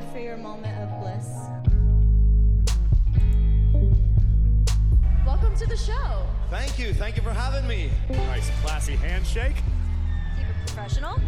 [0.00, 1.28] ready for your moment of bliss?
[5.26, 6.26] Welcome to the show.
[6.48, 6.94] Thank you.
[6.94, 7.90] Thank you for having me.
[8.08, 9.56] Nice classy handshake.
[10.36, 11.20] Keep it professional.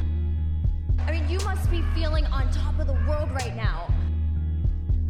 [1.07, 3.93] I mean, you must be feeling on top of the world right now.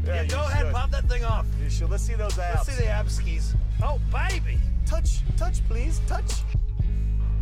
[0.05, 0.75] Yeah, you go ahead, should.
[0.75, 1.47] pop that thing off.
[1.63, 1.91] You should.
[1.91, 2.67] Let's see those abs.
[2.67, 3.55] Let's see the ab skis.
[3.83, 4.59] Oh, baby.
[4.87, 6.01] Touch, touch, please.
[6.07, 6.33] Touch.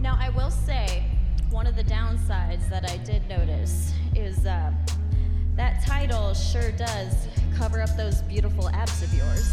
[0.00, 1.04] Now, I will say,
[1.50, 4.72] one of the downsides that I did notice is uh,
[5.60, 9.46] that title sure does cover up those beautiful abs of yours.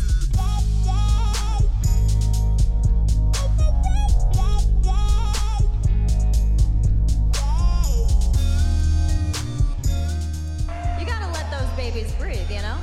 [10.98, 12.78] You gotta let those babies breathe, you know?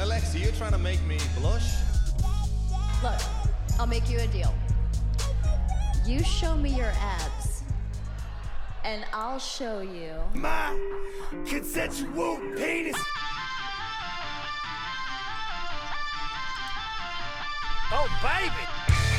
[0.00, 1.74] Alexa, you're trying to make me blush?
[3.02, 3.20] Look,
[3.78, 4.54] I'll make you a deal.
[6.06, 7.31] You show me your abs,
[8.84, 10.14] and I'll show you.
[10.34, 10.76] My
[11.46, 12.96] consensual penis.
[17.94, 18.48] Oh, baby.
[18.88, 19.11] Baby.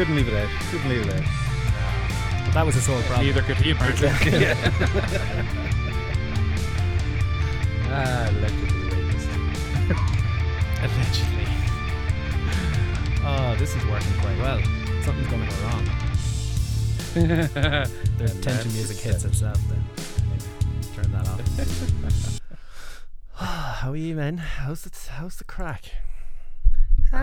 [0.00, 0.48] Couldn't leave it out.
[0.70, 1.22] Couldn't leave it out.
[2.46, 3.26] But that was his whole problem.
[3.26, 4.08] Neither could he, apparently.
[7.92, 9.28] Ah, allegedly rapist.
[10.80, 11.46] Allegedly.
[13.24, 14.58] Oh, this is working quite well.
[15.02, 15.84] Something's going to go wrong.
[17.14, 17.90] The
[18.20, 19.30] And tension music hits seven.
[19.32, 19.84] itself then.
[20.30, 20.44] Maybe
[20.94, 22.40] turn that off.
[23.80, 24.36] How are you, man?
[24.38, 25.84] How's the how's the crack?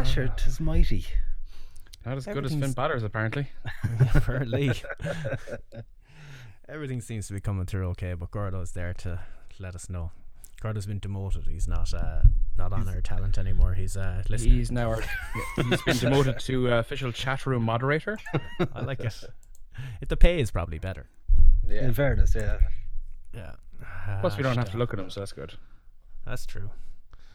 [0.03, 1.05] Sure, 'tis mighty.
[2.07, 3.47] Not as good as Finn Everything's- Batters, apparently.
[4.15, 4.71] Apparently.
[6.69, 9.19] Everything seems to be coming through okay, but Gordo's there to
[9.59, 10.11] let us know.
[10.61, 11.47] Gordo's been demoted.
[11.47, 12.21] He's not uh,
[12.57, 13.73] not on our talent anymore.
[13.73, 14.53] He's uh, listening.
[14.53, 15.03] He's now our,
[15.69, 18.17] he's been demoted to uh, official chat room moderator.
[18.73, 19.13] I like it.
[20.01, 21.07] It, the pay is probably better.
[21.67, 21.85] Yeah.
[21.85, 22.59] In fairness, yeah.
[23.33, 23.51] Yeah.
[24.21, 25.53] Plus, we don't have to look at him, so that's good.
[26.25, 26.71] That's true.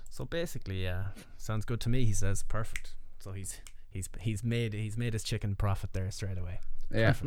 [0.09, 2.06] So basically, yeah, sounds good to me.
[2.06, 2.94] He says perfect.
[3.19, 3.61] So he's
[3.92, 6.60] he's he's made he's made his chicken profit there straight away.
[6.91, 7.14] Yeah.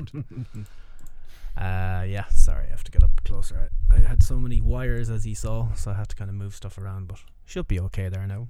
[1.58, 2.28] Uh, yeah.
[2.32, 3.70] Sorry, I have to get up closer.
[3.90, 6.36] I, I had so many wires as he saw, so I had to kind of
[6.36, 8.50] move stuff around, but should be okay there now.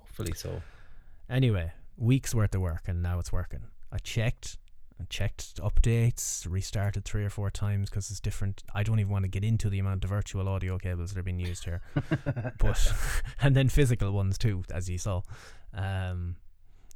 [0.00, 0.60] Hopefully so.
[1.30, 3.62] Anyway, weeks worth of work, and now it's working.
[3.90, 4.58] I checked.
[5.00, 8.62] I checked updates, restarted three or four times because it's different.
[8.74, 11.22] I don't even want to get into the amount of virtual audio cables that are
[11.22, 11.82] being used here,
[12.58, 12.92] but
[13.40, 15.22] and then physical ones too, as you saw.
[15.74, 16.36] Um,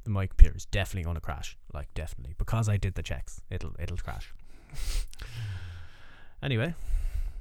[0.03, 3.41] the mic computer is definitely going to crash, like definitely because I did the checks.
[3.49, 4.33] It'll it'll crash.
[6.43, 6.73] anyway,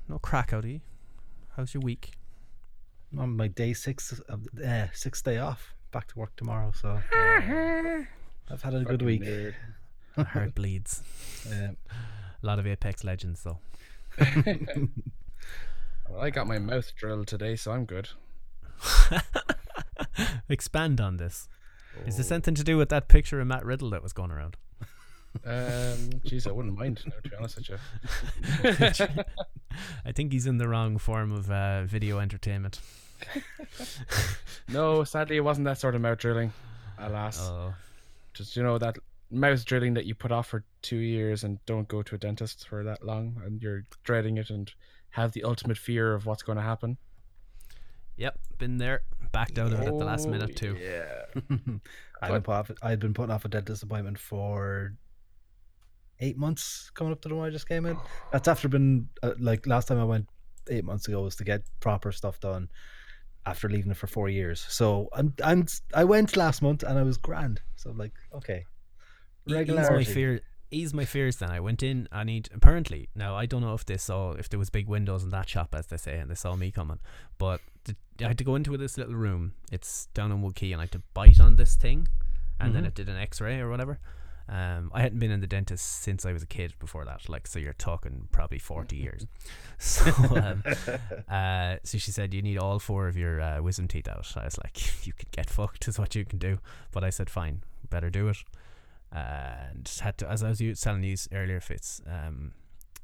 [0.09, 0.81] no crack out of you.
[1.57, 2.13] How's your week?
[3.19, 5.75] On my day six of uh, sixth day off.
[5.91, 9.25] Back to work tomorrow, so I've had a good week.
[10.17, 11.03] Heart bleeds.
[11.51, 11.77] Um,
[12.43, 13.59] A lot of Apex Legends though.
[16.09, 18.09] Well, I got my mouth drilled today, so I'm good.
[20.49, 21.49] Expand on this.
[22.07, 24.57] Is this something to do with that picture of Matt Riddle that was going around?
[25.45, 29.25] Um, jeez, I wouldn't mind, now, to be honest with you.
[30.05, 32.81] I think he's in the wrong form of uh, video entertainment.
[34.69, 36.53] No, sadly, it wasn't that sort of mouth drilling.
[36.99, 37.75] Alas, Oh,
[38.35, 38.97] just you know that
[39.31, 42.69] mouth drilling that you put off for two years and don't go to a dentist
[42.69, 44.73] for that long, and you're dreading it and
[45.11, 46.97] have the ultimate fear of what's going to happen.
[48.17, 49.03] Yep, been there.
[49.33, 50.77] Backed out of it at the last Oh, minute too.
[50.81, 51.25] Yeah.
[52.23, 54.95] I'd been, put off, I'd been putting off a dentist appointment for
[56.21, 57.97] eight months coming up to the one I just came in.
[58.33, 60.29] That's after been uh, like last time I went
[60.69, 62.69] eight months ago was to get proper stuff done
[63.47, 64.65] after leaving it for four years.
[64.69, 67.63] So I'm I'm I went last month and I was grand.
[67.77, 68.65] So I'm like okay,
[69.49, 70.05] E- Ease my regularity.
[70.13, 70.41] fear.
[70.73, 71.37] Ease my fears.
[71.37, 72.07] Then I went in.
[72.13, 73.35] I need apparently now.
[73.35, 75.87] I don't know if they saw if there was big windows in that shop as
[75.87, 77.01] they say, and they saw me coming.
[77.39, 79.55] But the, I had to go into this little room.
[79.73, 82.09] It's down on Wood Quay, and I had to bite on this thing,
[82.59, 82.89] and then Mhm.
[82.89, 83.99] it did an X-ray or whatever.
[84.49, 87.29] Um, I hadn't been in the dentist since I was a kid before that.
[87.29, 89.27] Like, so you're talking probably 40 years.
[89.79, 90.63] So, um,
[91.29, 94.31] uh, so she said, you need all four of your uh, wisdom teeth out.
[94.37, 96.59] I was like, you could get fucked, is what you can do.
[96.91, 98.39] But I said, fine, better do it.
[99.13, 102.53] and had to, as I was telling you earlier, Fitz, um,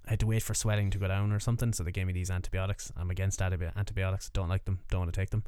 [0.07, 1.73] I had to wait for swelling to go down or something.
[1.73, 2.93] So they gave me these antibiotics.
[2.97, 4.29] I'm against antibi- antibiotics.
[4.31, 4.81] Don't like them.
[4.91, 5.43] Don't want to take them.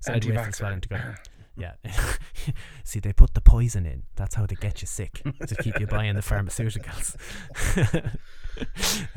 [0.00, 1.16] So I had to wait for swelling to go down.
[1.56, 1.72] Yeah.
[2.84, 4.04] See, they put the poison in.
[4.14, 7.16] That's how they get you sick to keep you buying the pharmaceuticals.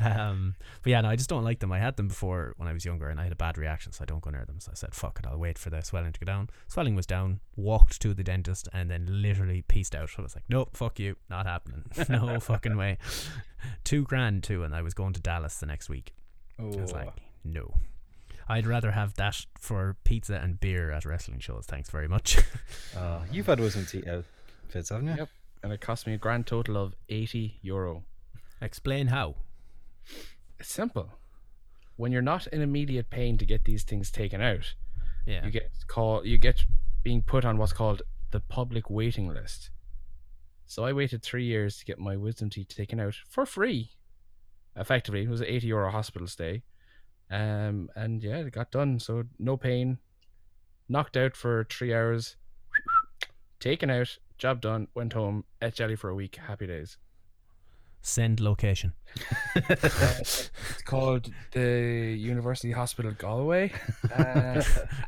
[0.00, 1.70] um, but yeah, no, I just don't like them.
[1.70, 4.02] I had them before when I was younger, and I had a bad reaction, so
[4.02, 4.58] I don't go near them.
[4.60, 7.06] So I said, "Fuck it, I'll wait for the swelling to go down." Swelling was
[7.06, 7.40] down.
[7.56, 10.10] Walked to the dentist, and then literally pieced out.
[10.18, 11.84] I was like, "Nope, fuck you, not happening.
[12.08, 12.98] no fucking way."
[13.84, 16.14] Two grand too, and I was going to Dallas the next week.
[16.58, 17.08] I was like,
[17.44, 17.74] no.
[18.50, 21.66] I'd rather have that for pizza and beer at wrestling shows.
[21.66, 22.38] Thanks very much.
[22.96, 24.24] Uh, you've had wisdom teeth out,
[24.68, 25.14] Fitz, haven't you?
[25.16, 25.28] Yep.
[25.62, 28.02] And it cost me a grand total of 80 euro.
[28.60, 29.36] Explain how.
[30.58, 31.12] It's simple.
[31.96, 34.74] When you're not in immediate pain to get these things taken out,
[35.24, 35.44] Yeah.
[35.44, 36.64] you get call you get
[37.04, 38.02] being put on what's called
[38.32, 39.70] the public waiting list.
[40.66, 43.92] So I waited three years to get my wisdom teeth taken out for free.
[44.74, 46.64] Effectively, it was an eighty euro hospital stay,
[47.30, 48.98] um, and yeah, it got done.
[48.98, 49.98] So no pain,
[50.88, 52.36] knocked out for three hours,
[53.60, 56.98] taken out, job done, went home, ate jelly for a week, happy days.
[58.02, 58.94] Send location.
[59.54, 60.50] It's
[60.84, 63.72] called the University Hospital Galway.
[64.10, 64.62] Uh,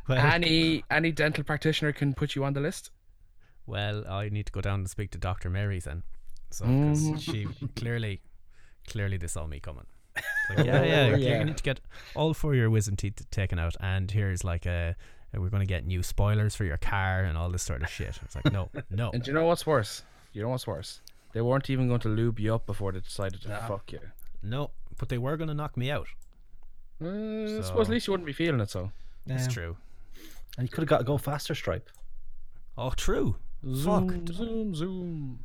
[0.07, 2.91] Well, any any dental practitioner can put you on the list.
[3.65, 5.49] well, I need to go down and speak to Dr.
[5.49, 6.03] Mary then.
[6.51, 7.19] So, 'cause Mhm.
[7.19, 8.21] she clearly,
[8.87, 9.87] clearly they saw me coming.
[10.15, 10.25] It's
[10.57, 11.39] Like, yeah, yeah, yeah, yeah.
[11.39, 11.79] You need to get
[12.15, 14.95] all four of your wisdom teeth taken out, and here's like a.
[15.35, 18.19] We're going to get new spoilers for your car and all this sort of shit.
[18.23, 19.09] It's like, no, no.
[19.11, 20.03] And do you know what's worse?
[20.31, 21.01] You know what's worse?
[21.31, 23.99] They weren't even going to lube you up before they decided to fuck you.
[24.43, 24.69] No,
[24.99, 26.05] but they were going to knock me out.
[27.03, 28.69] Uh, I suppose at least you wouldn't be feeling it.
[28.69, 28.91] So
[29.25, 29.49] It's Yeah.
[29.51, 29.77] true.
[30.59, 31.89] And you could have got a go faster stripe.
[32.77, 33.35] Oh, true.
[33.65, 34.35] zoom, Fuck.
[34.35, 35.39] zoom, zoom.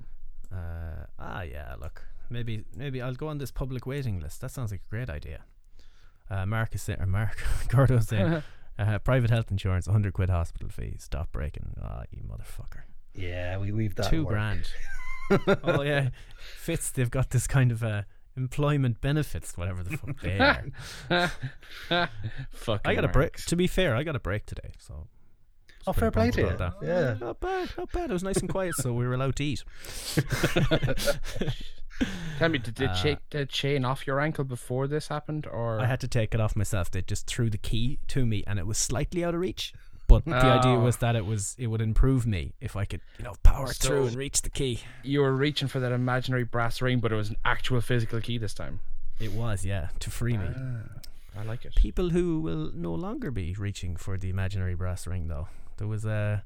[0.52, 1.76] Uh, ah, yeah.
[1.80, 4.40] Look, maybe maybe I'll go on this public waiting list.
[4.40, 5.40] That sounds like a great idea.
[6.30, 8.42] Uh, Mark is saying, or Mark Gordo's saying,
[8.78, 10.96] uh, private health insurance, 100 quid hospital fee.
[10.98, 11.74] Stop breaking.
[11.82, 12.82] Ah, you motherfucker.
[13.14, 14.10] Yeah, we we've that.
[14.10, 14.32] Two at work.
[14.34, 14.70] grand.
[15.64, 16.10] oh yeah,
[16.56, 16.90] Fitz.
[16.90, 18.02] They've got this kind of uh,
[18.36, 21.30] employment benefits, whatever the fuck they are.
[22.52, 23.36] Fucking I got a break.
[23.46, 25.08] To be fair, I got a break today, so.
[25.86, 26.56] Oh, pretty fair play pumped to you.
[26.56, 26.74] that.
[26.82, 27.26] Yeah.
[27.26, 28.10] Not bad, not bad.
[28.10, 29.64] It was nice and quiet, so we were allowed to eat.
[32.38, 35.80] Tell me, did they Uh, take the chain off your ankle before this happened, or
[35.80, 36.90] I had to take it off myself.
[36.90, 39.72] They just threw the key to me, and it was slightly out of reach.
[40.06, 40.80] But the idea Oh.
[40.80, 44.06] was that it was it would improve me if I could, you know, power through
[44.06, 44.80] and reach the key.
[45.02, 48.38] you were reaching for that imaginary brass ring, but it was an actual physical key
[48.38, 48.80] this time?
[49.20, 50.46] It was, yeah, to free me.
[51.38, 51.74] I like it.
[51.74, 55.48] People who will no longer be reaching for the imaginary brass ring, though.
[55.76, 56.42] There was a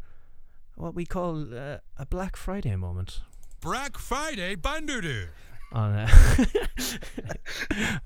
[0.74, 3.20] what we call uh, a Black Friday moment
[3.62, 5.28] Black Friday Bandudu.
[5.72, 5.92] on.
[5.92, 6.08] Uh,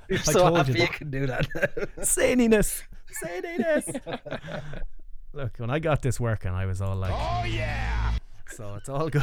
[0.08, 1.47] You're I so told happy you you can do that.
[2.00, 2.82] Zaniness,
[3.25, 4.00] zaniness.
[5.32, 8.14] Look, when I got this working, I was all like, Oh, yeah!
[8.49, 9.23] So it's all good.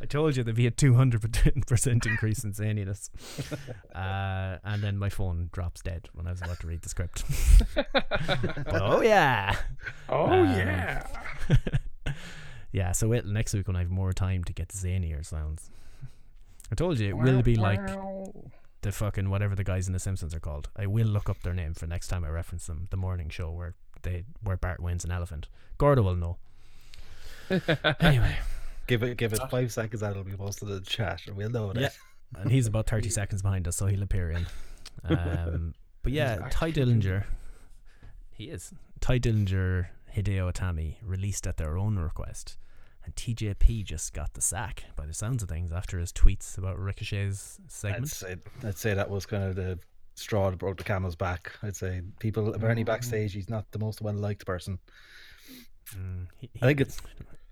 [0.00, 3.10] I told you there'd be a 200% increase in zaniness.
[3.94, 7.24] Uh, and then my phone drops dead when I was about to read the script.
[7.74, 9.56] But oh, yeah.
[10.08, 11.06] Oh Um, yeah.
[12.72, 15.70] Yeah, so wait next week when I have more time to get zanier sounds.
[16.70, 17.80] I told you it will be like
[18.82, 20.68] the fucking whatever the guys in The Simpsons are called.
[20.76, 22.88] I will look up their name for next time I reference them.
[22.90, 25.48] The morning show where they where Bart wins an elephant.
[25.78, 26.36] Gordo will know.
[28.00, 28.36] anyway.
[28.86, 31.50] give it give it five seconds and it'll be posted in the chat and we'll
[31.50, 31.80] know that.
[31.80, 31.90] Yeah.
[32.40, 34.46] and he's about 30 seconds behind us, so he'll appear in.
[35.08, 37.24] Um, but yeah, Tye Dillinger,
[38.32, 38.72] he is.
[39.00, 39.86] Tye Dillinger,
[40.16, 42.56] Hideo Itami released at their own request,
[43.04, 46.78] and TJP just got the sack by the sounds of things after his tweets about
[46.78, 49.78] Ricochet's I'd say, I'd say that was kind of the
[50.14, 51.52] straw that broke the camel's back.
[51.62, 54.78] I'd say people apparently backstage he's not the most well liked person.
[55.96, 57.00] Mm, he- I think it's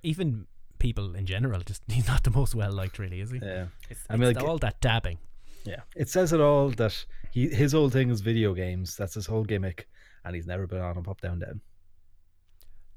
[0.02, 0.46] even
[0.78, 3.38] people in general, just he's not the most well liked, really, is he?
[3.42, 3.66] yeah.
[3.88, 5.18] It's, I mean, it's like- all that dabbing.
[5.64, 5.80] Yeah.
[5.96, 8.96] It says it all that he his whole thing is video games.
[8.96, 9.88] That's his whole gimmick.
[10.24, 11.60] And he's never been on a pop down down.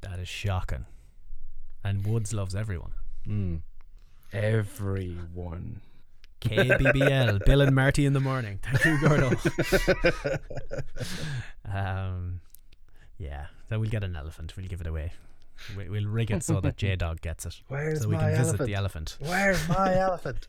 [0.01, 0.85] That is shocking.
[1.83, 2.91] And Woods loves everyone.
[3.27, 3.61] Mm.
[4.33, 5.81] Everyone.
[6.41, 8.59] KBBL, Bill and Marty in the morning.
[8.63, 9.31] Thank you, Gordo.
[11.73, 12.39] um,
[13.17, 14.55] yeah, so we'll get an elephant.
[14.55, 15.11] We'll give it away.
[15.77, 17.59] We, we'll rig it so that J Dog gets it.
[17.67, 18.67] Where's so we my can visit elephant?
[18.67, 19.17] the elephant.
[19.19, 20.47] Where's my elephant?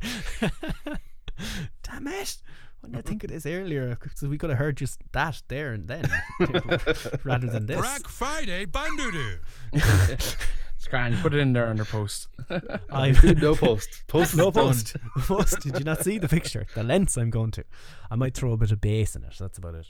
[1.83, 2.37] Damn it!
[2.81, 3.99] Why didn't I think it is earlier?
[4.15, 6.09] So we could have heard just that there and then,
[7.25, 7.79] rather than this.
[7.79, 9.39] Black Friday Bandudu.
[9.73, 11.17] It's grand.
[11.19, 12.29] Put it in there under post.
[12.91, 13.11] I
[13.41, 14.03] no post.
[14.09, 14.65] Post no is done.
[14.65, 14.97] post.
[15.27, 15.61] post.
[15.61, 16.67] Did you not see the picture?
[16.75, 17.65] The lengths I'm going to.
[18.11, 19.35] I might throw a bit of bass in it.
[19.39, 19.87] That's about it.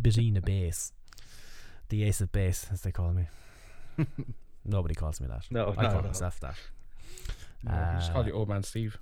[0.00, 0.92] Bitina bass.
[1.90, 3.26] The ace of bass, as they call me.
[4.64, 5.44] Nobody calls me that.
[5.50, 6.06] No, I no, call no.
[6.08, 6.54] myself that.
[7.66, 8.96] I just call Uh, you old man Steve.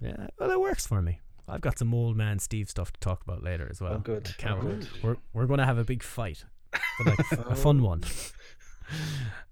[0.00, 1.18] Yeah, well, it works for me.
[1.48, 3.94] I've got some old man Steve stuff to talk about later as well.
[3.94, 4.28] Oh, good.
[4.38, 4.88] I can't Oh, good.
[5.02, 8.02] We're we're going to have a big fight, but like a fun one.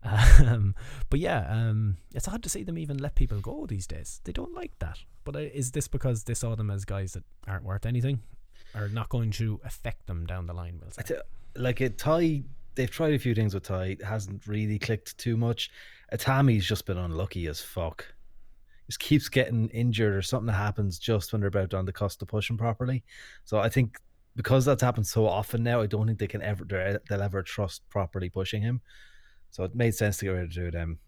[0.05, 0.75] Um,
[1.11, 4.21] but yeah, um, it's hard to see them even let people go these days.
[4.25, 4.99] They don't like that.
[5.25, 8.21] But uh, is this because they saw them as guys that aren't worth anything,
[8.75, 10.79] or not going to affect them down the line?
[10.81, 11.17] We'll say.
[11.57, 12.45] Like a Ty,
[12.77, 13.97] they've tried a few things with Ty.
[14.05, 15.71] Hasn't really clicked too much.
[16.13, 18.07] Itami's just been unlucky as fuck.
[18.87, 22.29] Just keeps getting injured or something happens just when they're about on the cusp of
[22.29, 23.03] pushing properly.
[23.45, 23.99] So I think
[24.37, 27.43] because that's happened so often now, I don't think they can ever they're- they'll ever
[27.43, 28.81] trust properly pushing him.
[29.51, 30.99] So it made sense to get rid of them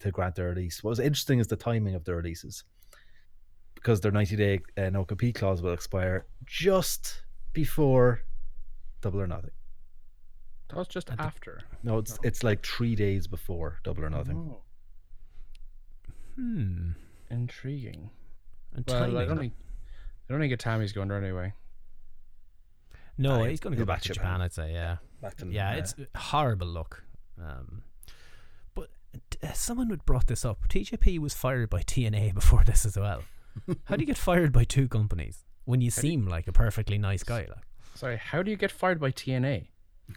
[0.00, 0.82] to grant their release.
[0.82, 2.64] What was interesting is the timing of the releases
[3.76, 8.22] because their 90 day uh, no compete clause will expire just before
[9.00, 9.50] Double or Nothing.
[10.68, 11.60] That was just after.
[11.82, 14.38] No, it's it's like three days before Double or Nothing.
[14.38, 14.62] Oh,
[16.36, 16.92] Hmm.
[17.32, 18.10] Intriguing.
[18.74, 19.52] And Well, I don't think
[20.28, 21.52] I don't think Itami's going there anyway.
[23.18, 24.24] no, Aye, he's going to go back back to Japan.
[24.24, 24.40] Japan.
[24.42, 24.72] I'd say.
[24.72, 24.96] Yeah.
[25.20, 27.04] Back to Yeah, it's a horrible look.
[27.40, 27.82] Um,
[28.74, 28.88] but
[29.42, 30.68] uh, someone had brought this up.
[30.68, 33.22] TJP was fired by TNA before this as well.
[33.84, 37.22] How do you get fired by two companies when you seem like a perfectly nice
[37.22, 37.46] guy?
[37.48, 39.66] Like Sorry, how do you get fired by TNA?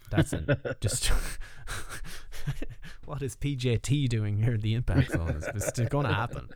[0.09, 0.47] that's an,
[0.81, 1.07] just
[3.05, 4.53] what is PJT doing here?
[4.53, 6.49] at The Impact Zone is it's going to happen.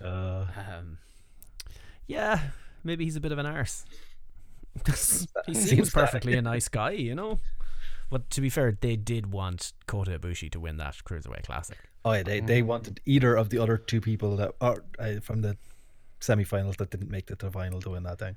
[0.00, 0.98] Uh, Um,
[2.06, 2.40] yeah,
[2.84, 3.84] maybe he's a bit of an arse.
[4.86, 7.38] he seems Seems perfectly a nice guy, you know.
[8.10, 11.78] But to be fair, they did want Kota Ibushi to win that cruiserweight classic.
[12.04, 15.42] oh yeah, they, they wanted either of the other two people that are uh, from
[15.42, 15.56] the
[16.18, 18.36] semi-finals that didn't make it to the final to win that thing.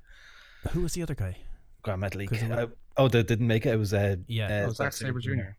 [0.71, 1.37] Who was the other guy?
[1.81, 2.29] Gran Metalik.
[2.29, 2.67] 'Cause it Uh,
[2.97, 3.73] oh, they didn't make it.
[3.73, 4.63] It was uh, Yeah.
[4.65, 5.55] uh, Oh, Zack Sabre Jr.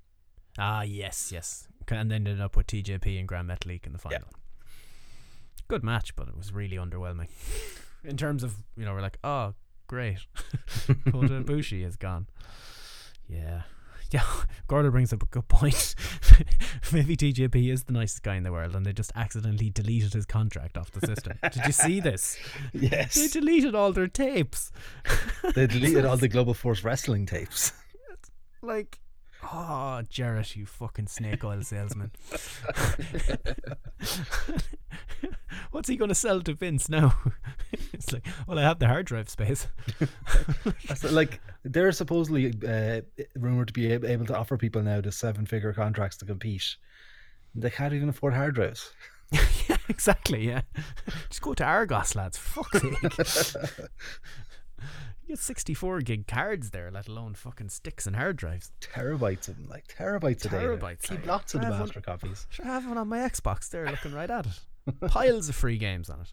[0.58, 1.66] Ah, yes, yes.
[1.88, 4.28] And then ended up with TJP and Gran Metalik in the final.
[5.68, 7.28] Good match, but it was really underwhelming.
[8.04, 9.54] In terms of, you know, we're like, oh,
[9.86, 10.18] great.
[11.10, 12.26] Kota Ibushi is gone.
[13.28, 13.62] Yeah.
[14.10, 14.22] Yeah,
[14.68, 15.96] Gordo brings up a good point.
[16.92, 20.24] Maybe TJP is the nicest guy in the world and they just accidentally deleted his
[20.24, 21.36] contract off the system.
[21.42, 22.38] Did you see this?
[22.72, 23.14] Yes.
[23.14, 24.70] They deleted all their tapes.
[25.56, 27.72] they deleted all the Global Force wrestling tapes.
[28.62, 29.00] like
[29.52, 32.10] oh Jarrett you fucking snake oil salesman.
[35.70, 37.14] What's he gonna sell to Vince now?
[37.92, 39.68] It's like well I have the hard drive space.
[40.88, 43.02] That's like they're supposedly uh,
[43.36, 46.76] rumored to be able to offer people now the seven-figure contracts to compete.
[47.54, 48.92] They can't even afford hard drives.
[49.68, 50.62] yeah exactly yeah.
[51.28, 53.88] Just go to Argos lads fuck's sake
[55.26, 59.56] you get 64 gig cards there let alone fucking sticks and hard drives Terabytes of
[59.56, 60.56] them, like terabytes a day.
[60.58, 62.46] Terabytes, Keep lots of I the have one- copies.
[62.50, 65.00] Sure, I have one on my Xbox there, looking right at it.
[65.08, 66.32] Piles of free games on it.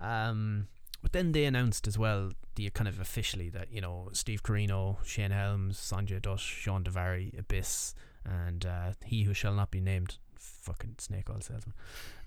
[0.00, 0.68] Um,
[1.02, 4.98] but then they announced as well, the kind of officially that you know Steve Corino,
[5.04, 10.16] Shane Helms, Sonjay Dutt, Shawn Daivari, Abyss, and uh, he who shall not be named,
[10.36, 11.74] fucking snake oil salesman.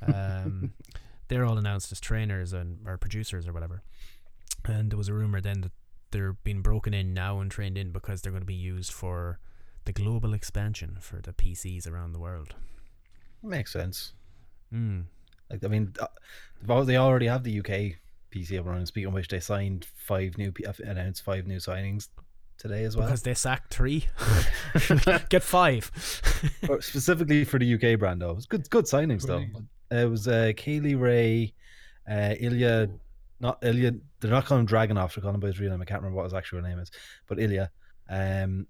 [0.08, 0.74] Um,
[1.28, 3.84] they're all announced as trainers and or producers or whatever.
[4.66, 5.72] And there was a rumor then that
[6.12, 9.40] they're being broken in now and trained in because they're going to be used for
[9.86, 12.56] the global expansion for the PCs around the world.
[13.42, 14.14] Makes sense.
[14.74, 15.06] Mm.
[15.50, 16.08] Like I mean, uh,
[16.62, 17.98] they've al- they already have the UK
[18.32, 18.86] PC up and running.
[18.86, 22.10] Speaking of which, they signed five new, P- uh, announced five new signings
[22.58, 23.08] today as well.
[23.08, 24.06] Because they sacked three.
[25.30, 25.92] Get five.
[26.82, 29.46] Specifically for the UK brand, though, it was good, good signings though.
[29.92, 31.54] Uh, it was uh, Kay Lee Ray,
[32.10, 32.90] uh, Ilya,
[33.40, 33.94] not Ilya.
[34.20, 35.14] They're not calling him Dragunov.
[35.16, 35.82] They're calling him by his real name.
[35.82, 36.92] I can't remember what his actual name is,
[37.28, 37.72] but Ilya.
[38.10, 38.68] Um,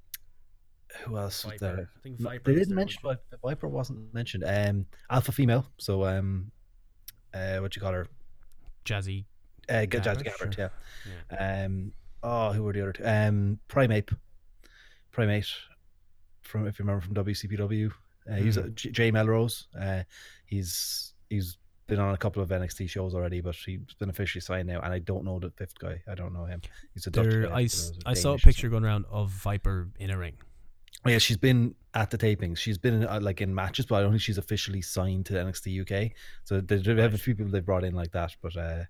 [1.03, 1.89] who else was there?
[1.95, 3.39] I think No, Viper they didn't mention one Viper.
[3.47, 4.43] Viper wasn't mentioned.
[4.45, 5.67] Um, alpha female.
[5.77, 6.51] So um,
[7.33, 8.07] uh, what you call her?
[8.85, 9.25] Jazzy.
[9.69, 10.71] Uh, G- Jazz Gabert, Gabert, sure.
[11.31, 11.65] yeah.
[11.65, 11.91] Um,
[12.23, 13.03] oh, who were the other two?
[13.05, 14.09] Um, Primate,
[15.11, 15.45] Primate,
[16.41, 17.91] from if you remember from WCPW.
[18.29, 19.67] Uh, he's a J- Jay Melrose.
[19.79, 20.01] Uh,
[20.45, 21.57] he's he's
[21.89, 24.79] been on a couple of NXT shows already, but he's been officially signed now.
[24.81, 26.01] And I don't know the fifth guy.
[26.07, 26.61] I don't know him.
[26.93, 29.89] He's a Dutch There, guy, I, s- I saw a picture going around of Viper
[29.99, 30.33] in a ring.
[31.05, 32.57] Oh, yeah, she's been at the tapings.
[32.57, 35.33] She's been in, uh, like in matches, but I don't think she's officially signed to
[35.33, 36.11] NXT UK.
[36.43, 38.35] So they, they have a few people they brought in like that.
[38.41, 38.83] But uh,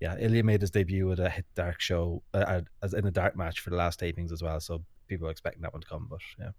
[0.00, 3.36] yeah, Ilya made his debut at a Hit Dark show uh, as in a dark
[3.36, 4.60] match for the last tapings as well.
[4.60, 6.06] So people are expecting that one to come.
[6.08, 6.50] But yeah,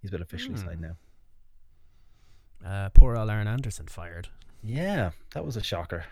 [0.00, 0.66] he's been officially Hmm.
[0.68, 0.96] signed now.
[2.64, 4.28] Uh, poor old Arn Anderson fired.
[4.62, 6.04] Yeah, that was a shocker.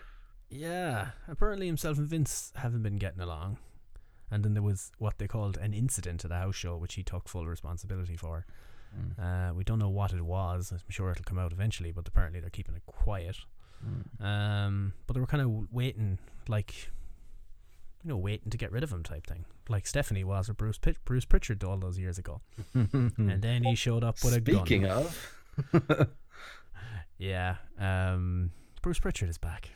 [0.49, 3.57] Yeah, apparently himself and Vince haven't been getting along.
[4.29, 7.03] And then there was what they called an incident at a house show, which he
[7.03, 8.45] took full responsibility for.
[9.19, 10.71] Uh, we don't know what it was.
[10.71, 13.37] I'm sure it'll come out eventually, but apparently they're keeping it quiet.
[14.21, 16.91] Um, but they were kind of waiting, like,
[18.03, 20.77] you know, waiting to get rid of him type thing, like Stephanie was with Bruce
[20.77, 22.41] Pit- Bruce Pritchard all those years ago.
[22.73, 24.57] and then he showed up with a gun.
[24.57, 25.37] Speaking of,
[27.17, 28.51] Yeah, um,
[28.81, 29.69] Bruce Pritchard is back.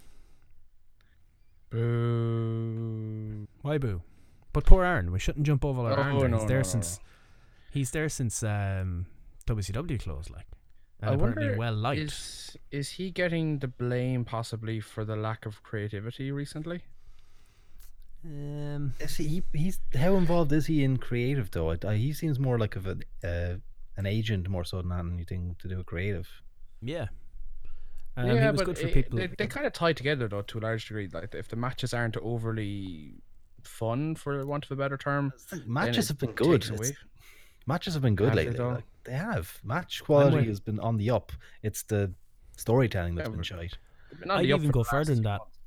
[1.69, 3.47] Boo.
[3.61, 4.01] Why boo?
[4.53, 6.31] But poor Arn, we shouldn't jump over like Oh, Arn.
[6.31, 6.99] no, he's there no, since
[7.71, 9.05] he's there since um,
[9.45, 10.47] WCW closed, like,
[11.01, 12.01] and I apparently wonder well liked.
[12.01, 16.81] Is is he getting the blame possibly for the lack of creativity recently?
[18.25, 19.43] Um, is he?
[19.53, 21.71] He's how involved is he in creative though?
[21.71, 23.55] I, I, he seems more like of an uh,
[23.95, 26.27] an agent more so than anything to do with creative.
[26.81, 27.07] yeah,
[28.17, 29.19] um, he was good for it- people.
[29.19, 31.07] They, they kind of tie together though to a large degree.
[31.11, 33.13] Like if the matches aren't overly
[33.63, 35.33] fun, for want of a better term,
[35.65, 36.69] Matches have been good.
[37.65, 38.53] Matches have been good Have lately.
[38.55, 38.69] though?
[38.69, 39.59] Like, they have.
[39.63, 41.31] Match quality has been on the up.
[41.63, 42.13] It's the
[42.55, 43.77] storytelling that's Yeah, been but- shite.
[44.21, 45.39] Been I'd even go further than that.
[45.39, 45.59] months.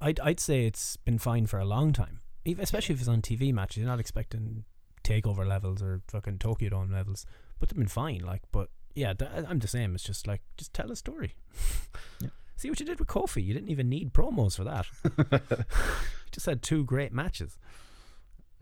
[0.00, 3.22] I'd I'd say it's been fine for a long time, even especially if it's on
[3.22, 3.78] TV matches.
[3.78, 4.64] You're not expecting
[5.02, 7.24] takeover levels or fucking Tokyo Dome levels,
[7.58, 8.20] but they've been fine.
[8.20, 9.14] Like, but yeah,
[9.48, 9.94] I'm the same.
[9.94, 11.34] It's just like just tell a story.
[12.56, 13.44] See what you did with Kofi.
[13.44, 14.86] You didn't even need promos for that.
[15.30, 15.64] you
[16.32, 17.56] just had two great matches.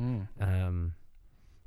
[0.00, 0.28] Mm.
[0.40, 0.92] Um,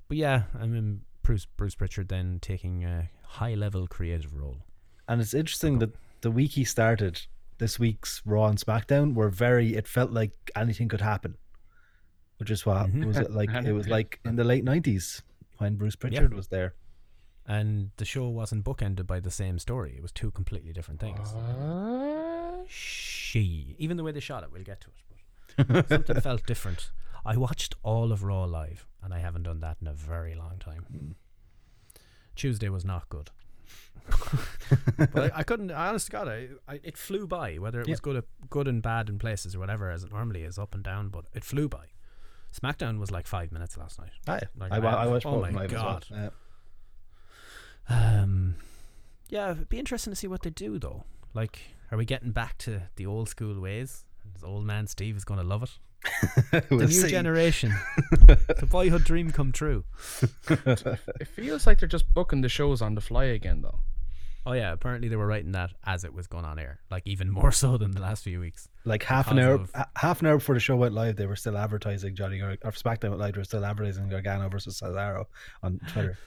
[0.07, 4.57] but yeah, I mean Bruce Bruce Pritchard then taking a high level creative role.
[5.07, 5.89] And it's interesting that
[6.21, 7.21] the week he started,
[7.57, 9.75] this week's Raw and SmackDown were very.
[9.75, 11.35] It felt like anything could happen,
[12.37, 13.05] which is what Mhm.
[13.05, 13.49] was it like?
[13.49, 15.23] It was like in the late nineties
[15.57, 16.75] when Bruce Pritchard was there.
[17.49, 19.95] And the show wasn't bookended by the same story.
[19.97, 21.33] It was two completely different things.
[22.67, 25.67] She, even the way they shot it, we'll get to it.
[25.67, 26.91] But something felt different.
[27.25, 30.59] I watched all of Raw live, and I haven't done that in a very long
[30.59, 31.15] time.
[32.35, 33.31] Tuesday was not good.
[34.97, 35.71] but I, I couldn't.
[35.71, 37.55] I honest to God, I, I it flew by.
[37.55, 40.57] Whether it was good, good and bad in places or whatever, as it normally is,
[40.59, 41.09] up and down.
[41.09, 41.87] But it flew by.
[42.53, 44.11] SmackDown was like five minutes last night.
[44.27, 46.01] Ah, Hi, Like, I, I- watched oh my as well.
[46.11, 46.31] God.
[47.89, 48.21] Yeah.
[48.23, 48.55] Um,
[49.29, 51.03] yeah, it'd be interesting to see what they do though.
[51.33, 51.59] Like,
[51.91, 54.05] are we getting back to the old school ways?
[54.33, 55.71] This old man Steve is going to love it.
[56.51, 57.09] The We'll new see.
[57.09, 57.73] generation,
[58.11, 59.83] the boyhood dream come true.
[60.49, 63.79] It feels like they're just booking the shows on the fly again, though.
[64.45, 67.29] Oh yeah, apparently they were writing that as it was going on air, like even
[67.29, 68.69] more so than the last few weeks.
[68.85, 71.35] like half an hour, of- half an hour before the show went live, they were
[71.35, 73.33] still advertising Johnny Gar- or SmackDown went live.
[73.33, 75.25] They were still advertising Gargano versus Cesaro
[75.61, 76.17] on Twitter.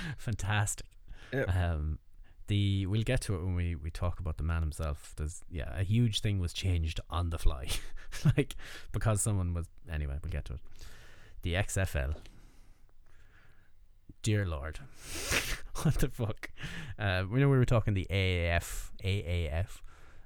[0.18, 0.86] Fantastic.
[1.32, 1.54] Yep.
[1.54, 1.98] Um,
[2.48, 5.14] the we'll get to it when we we talk about the man himself.
[5.16, 7.68] There's yeah, a huge thing was changed on the fly,
[8.36, 8.54] like
[8.92, 10.16] because someone was anyway.
[10.22, 10.60] We'll get to it.
[11.42, 12.16] The XFL.
[14.22, 14.80] Dear Lord,
[15.82, 16.50] what the fuck?
[16.98, 19.82] Uh, we know we were talking the AAF, AAF,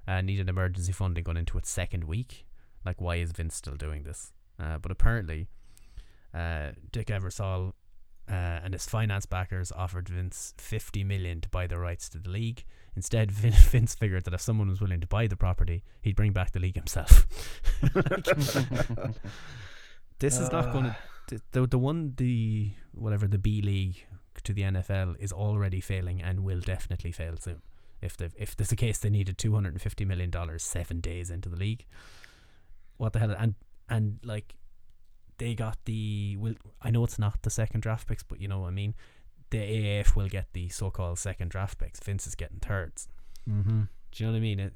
[0.08, 2.46] uh, needed emergency funding going into its second week.
[2.82, 4.32] Like, why is Vince still doing this?
[4.58, 5.48] Uh, but apparently,
[6.32, 7.74] uh, Dick Ebersol
[8.30, 12.30] uh, and his finance backers offered Vince 50 million to buy the rights to the
[12.30, 12.64] league.
[12.94, 16.32] Instead, Vin- Vince figured that if someone was willing to buy the property, he'd bring
[16.32, 17.26] back the league himself.
[20.20, 20.96] this is not going to
[21.52, 24.04] the the one the whatever the B league
[24.42, 27.62] to the NFL is already failing and will definitely fail soon.
[28.00, 31.56] If the if there's a case they needed 250 million dollars 7 days into the
[31.56, 31.84] league.
[32.96, 33.54] What the hell and
[33.88, 34.54] and like
[35.40, 38.60] they got the will I know it's not the second draft picks, but you know
[38.60, 38.94] what I mean.
[39.48, 41.98] The AAF will get the so-called second draft picks.
[41.98, 43.08] Vince is getting thirds.
[43.48, 43.82] mm-hmm.
[44.12, 44.60] Do you know what I mean?
[44.60, 44.74] It,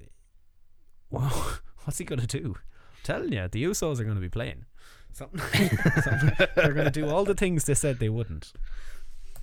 [1.11, 1.51] wow,
[1.85, 2.57] what's he gonna do?
[2.57, 4.65] I'm telling you, the Usos are gonna be playing.
[5.13, 5.41] Something,
[6.03, 8.53] something they're gonna do all the things they said they wouldn't.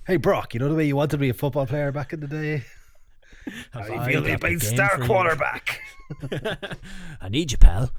[0.07, 2.19] Hey Brock, you know the way you wanted to be a football player back in
[2.19, 2.63] the day?
[3.71, 5.79] Have I I feel got me being star quarterback.
[7.21, 7.91] I need you, pal.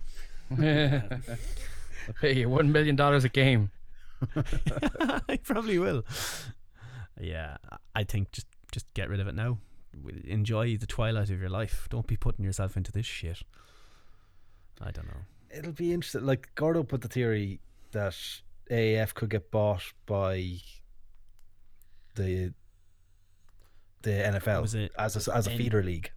[2.08, 3.70] I'll pay you one million dollars a game.
[4.36, 6.04] I probably will.
[7.20, 7.56] Yeah,
[7.94, 9.58] I think just just get rid of it now.
[10.24, 11.86] Enjoy the twilight of your life.
[11.90, 13.42] Don't be putting yourself into this shit.
[14.80, 15.20] I don't know.
[15.54, 16.24] It'll be interesting.
[16.24, 17.60] Like Gordo put the theory
[17.92, 18.16] that
[18.70, 20.56] AAF could get bought by
[22.14, 22.54] the
[24.02, 26.10] the NFL Was it as a, as a N- feeder league.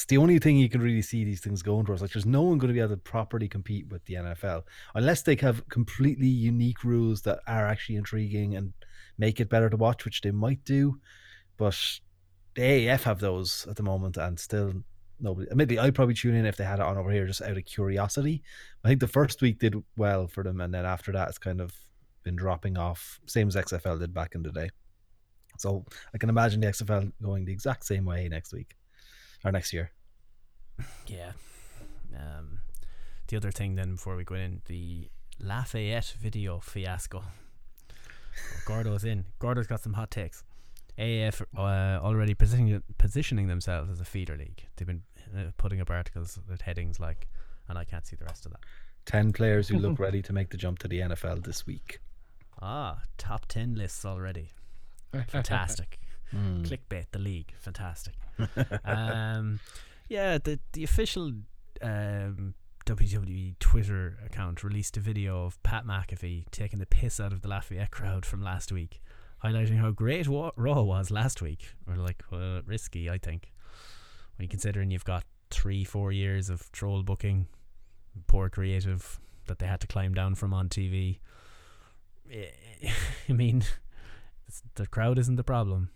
[0.00, 2.00] That's the only thing you can really see these things going towards.
[2.00, 4.62] Like, there's no one going to be able to properly compete with the NFL
[4.94, 8.72] unless they have completely unique rules that are actually intriguing and
[9.18, 10.98] make it better to watch, which they might do.
[11.58, 11.78] But
[12.54, 14.72] the AAF have those at the moment, and still
[15.20, 15.54] nobody.
[15.54, 17.64] Maybe I'd probably tune in if they had it on over here just out of
[17.66, 18.42] curiosity.
[18.82, 21.60] I think the first week did well for them, and then after that, it's kind
[21.60, 21.74] of
[22.22, 24.70] been dropping off, same as XFL did back in the day.
[25.58, 25.84] So
[26.14, 28.76] I can imagine the XFL going the exact same way next week
[29.44, 29.90] or next year.
[31.06, 31.32] Yeah.
[32.16, 32.60] Um,
[33.28, 37.22] the other thing then before we go in, the Lafayette video fiasco.
[37.22, 39.24] Oh, Gordo's in.
[39.38, 40.44] Gordo's got some hot takes.
[40.98, 44.66] AAF uh, already positioning positioning themselves as a feeder league.
[44.76, 45.02] They've been
[45.34, 47.28] uh, putting up articles with headings like,
[47.68, 48.60] and I can't see the rest of that.
[49.06, 52.00] 10 players who look ready to make the jump to the NFL this week.
[52.60, 54.50] Ah, top ten lists already.
[55.28, 55.98] Fantastic.
[56.32, 57.52] Clickbait the league.
[57.58, 58.14] Fantastic.
[58.84, 59.60] um,
[60.08, 61.32] yeah, the the official
[61.82, 62.54] um,
[62.86, 67.48] WWE Twitter account released a video of Pat McAfee taking the piss out of the
[67.48, 69.00] Lafayette crowd from last week,
[69.44, 71.74] highlighting how great Raw was last week.
[71.86, 73.52] Or like uh, risky, I think,
[74.36, 77.46] when you considering you've got three, four years of troll booking,
[78.26, 81.18] poor creative that they had to climb down from on TV.
[82.30, 82.46] Eh,
[83.28, 83.64] I mean,
[84.74, 85.90] the crowd isn't the problem.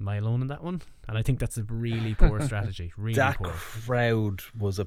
[0.00, 0.80] Am I alone in that one?
[1.08, 2.92] And I think that's a really poor strategy.
[2.96, 3.50] Really that poor.
[3.52, 4.86] crowd was a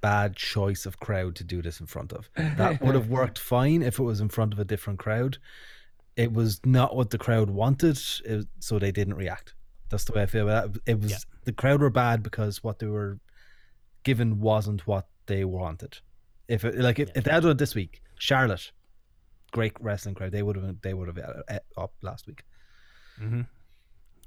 [0.00, 2.30] bad choice of crowd to do this in front of.
[2.36, 5.38] That would have worked fine if it was in front of a different crowd.
[6.16, 9.54] It was not what the crowd wanted, it, so they didn't react.
[9.90, 10.82] That's the way I feel about it.
[10.86, 11.18] It was Yeah.
[11.44, 13.18] the crowd were bad because what they were
[14.04, 15.98] given wasn't what they wanted.
[16.48, 18.70] If it, like if, if they had done it this week, Charlotte,
[19.52, 22.44] great wrestling crowd, they would have they would have uh, up last week.
[23.20, 23.42] Mm-hmm.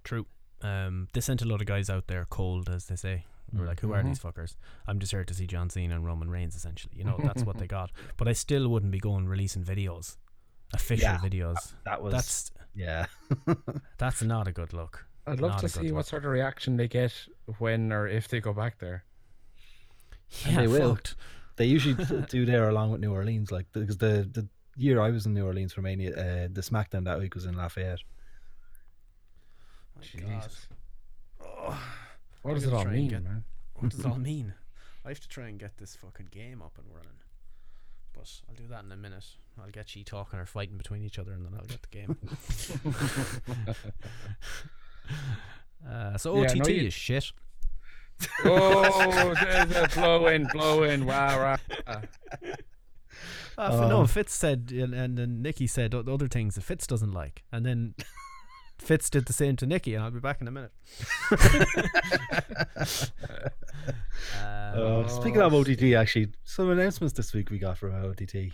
[0.10, 0.26] True.
[0.63, 3.26] Um, they sent a lot of guys out there cold, as they say.
[3.54, 4.56] We're like, who are these fuckers?
[4.88, 6.95] I'm just here to see John Cena and Roman Reigns, essentially.
[6.98, 7.91] You know, that's what they got.
[8.17, 10.17] But I still wouldn't be going releasing videos,
[10.74, 11.74] official Yeah, videos.
[11.86, 13.06] That was That's yeah.
[14.00, 15.06] that's not a good look.
[15.28, 17.13] I'd love Not to a good see what sort of reaction they get
[17.60, 19.04] when or if they go back there.
[20.48, 20.95] Yeah, they will.
[20.95, 21.15] fucked.
[21.58, 25.28] They usually do there along with New Orleans, like because the the year I was
[25.28, 28.00] in New Orleans for Mania, uh, the SmackDown that week was in Lafayette.
[30.02, 30.68] Jesus.
[31.42, 31.78] Oh,
[32.42, 33.44] What does it all mean, get- man?
[33.76, 34.54] what does it all mean?
[35.06, 37.18] I have to try and get this fucking game up and running.
[38.14, 39.26] But I'll do that in a minute.
[39.62, 42.18] I'll get she talking or fighting between each other, and then I'll get the game.
[45.90, 47.32] uh, so Yeah, OTT no, you- is shit.
[48.44, 51.58] oh, there's a blow in, blow in, wow, wow.
[51.88, 52.02] Uh,
[53.58, 57.12] f- no, Um, Fitz said, and, and then Nikki said other things that Fitz doesn't
[57.14, 57.96] like, and then
[58.80, 60.72] Fitz did the same to Nikki, and I'll be back in a minute.
[61.32, 61.39] Um,
[64.39, 68.52] Uh, speaking of OTT, actually, some announcements this week we got from OTT.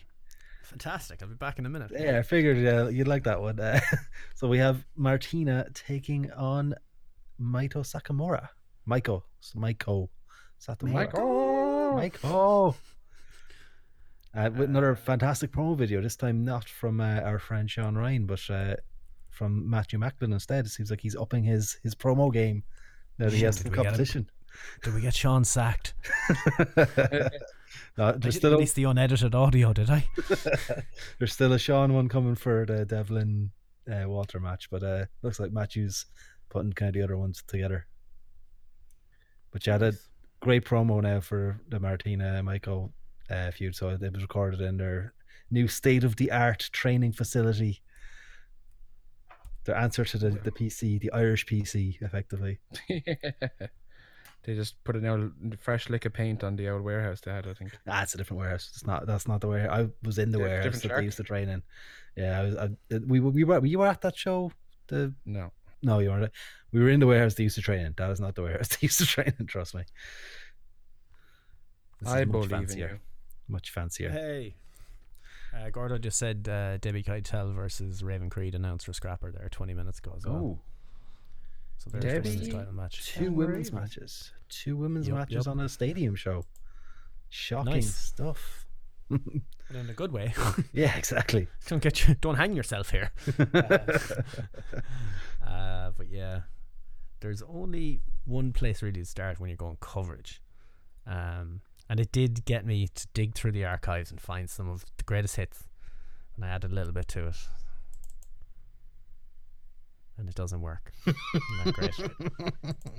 [0.64, 1.22] fantastic!
[1.22, 1.92] I'll be back in a minute.
[1.94, 3.60] Yeah, I figured uh, you'd like that one.
[3.60, 3.80] Uh,
[4.36, 6.76] so we have Martina taking on
[7.42, 8.50] Maito Sakamura.
[8.88, 9.24] Maiko,
[9.56, 10.10] Maiko,
[10.62, 11.12] Satomura.
[11.12, 12.76] Maiko.
[14.34, 16.02] Uh, with another fantastic promo video.
[16.02, 18.76] This time not from uh, our friend Sean Ryan, but uh,
[19.36, 20.66] from Matthew Macklin instead.
[20.66, 22.64] It seems like he's upping his his promo game
[23.20, 24.30] now that he has did some we get competition.
[24.84, 25.94] Did we get Sean sacked?
[26.78, 27.30] no,
[28.00, 30.08] I there's still a, release the unedited audio, did I?
[31.20, 33.52] there's still a Sean one coming for the Devlin
[33.92, 36.06] uh, Walter match, but uh, looks like Matthew's
[36.50, 37.86] putting kind of the other ones together.
[39.52, 39.98] But yeah, the
[40.40, 42.94] great promo now for the Martina Michael
[43.30, 43.76] uh, feud.
[43.76, 45.14] So it was recorded in their
[45.52, 47.82] new state of the art training facility.
[49.66, 52.60] Their answer to the, the PC, the Irish PC, effectively.
[52.90, 57.48] they just put an old fresh lick of paint on the old warehouse they had,
[57.48, 57.76] I think.
[57.88, 58.70] Ah, it's a different warehouse.
[58.74, 59.08] It's not.
[59.08, 59.72] That's not the warehouse.
[59.76, 61.00] I was in the Yeah, warehouse different that shark.
[61.02, 61.64] they used to train in.
[62.16, 62.56] Yeah, I was.
[62.56, 62.70] I,
[63.08, 63.66] we we were.
[63.66, 64.52] You were at that show.
[64.88, 65.52] The No.
[65.82, 66.32] no, you weren't.
[66.72, 67.94] We were in the warehouse they used to train in.
[67.98, 69.48] That was not the warehouse they used to train in.
[69.48, 69.84] Trust me.
[72.02, 73.00] This I much believe in you.
[73.48, 74.12] Much fancier.
[74.12, 74.56] Hey.
[75.56, 79.74] Uh, Gordo just said uh, Debbie Keitel versus Raven Creed announced for Scrapper there 20
[79.74, 80.36] minutes ago as well.
[80.36, 80.60] Oh,
[81.78, 82.52] so there's the women's Debbie.
[82.52, 83.06] title match.
[83.14, 84.32] two women's matches.
[84.50, 85.48] Two women's Yup, matches yup.
[85.48, 86.44] on a stadium show.
[87.30, 87.96] Shocking Nice.
[87.96, 88.66] stuff.
[89.68, 90.32] But in a good way.
[90.74, 91.48] yeah, exactly.
[91.68, 92.14] don't get you.
[92.22, 93.10] Don't hang yourself here.
[93.52, 93.80] Uh,
[95.44, 96.42] uh, but yeah,
[97.20, 100.40] there's only one place really to start when you're going coverage,
[101.08, 104.86] um, and it did get me to dig through the archives and find some of
[104.98, 105.64] the greatest hits.
[106.36, 107.36] And I added a little bit to it.
[110.18, 110.92] And it doesn't work.
[111.06, 111.96] Not great.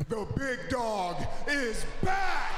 [0.09, 2.53] The big dog is back!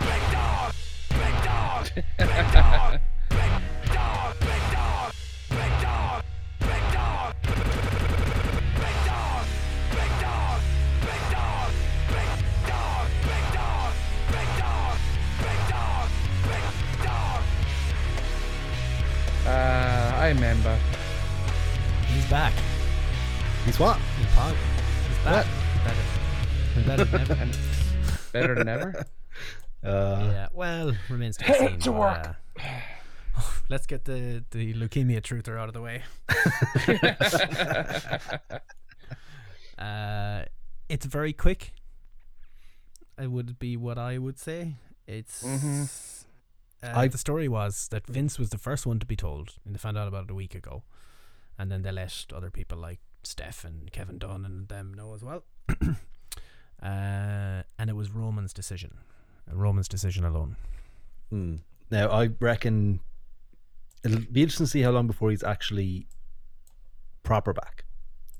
[0.00, 0.74] Big dog!
[1.10, 1.90] Big dog!
[1.94, 3.00] Big dog!
[3.28, 4.40] Big dog!
[4.40, 4.99] Big dog!
[20.34, 20.78] Remember.
[22.06, 22.52] He's back.
[23.64, 23.98] He's what?
[24.16, 24.54] He's pod.
[25.08, 25.46] He's back.
[25.84, 26.86] Better.
[26.86, 27.34] Better than ever.
[27.34, 27.58] And
[28.32, 29.06] better than ever.
[29.82, 30.48] Uh, yeah.
[30.52, 31.78] Well, remains to be seen.
[31.80, 32.36] to work.
[33.68, 36.02] let's get the the leukemia truther out of the way.
[39.78, 40.44] uh,
[40.88, 41.72] it's very quick.
[43.20, 44.76] It would be what I would say.
[45.06, 46.19] It's.
[46.82, 49.74] Uh, I- the story was that Vince was the first one to be told, and
[49.74, 50.82] they found out about it a week ago,
[51.58, 55.22] and then they let other people like Steph and Kevin Dunn and them know as
[55.22, 55.44] well.
[56.82, 58.98] uh, and it was Roman's decision,
[59.50, 60.56] Roman's decision alone.
[61.28, 61.56] Hmm.
[61.90, 63.00] Now I reckon
[64.02, 66.06] it'll be interesting to see how long before he's actually
[67.22, 67.84] proper back.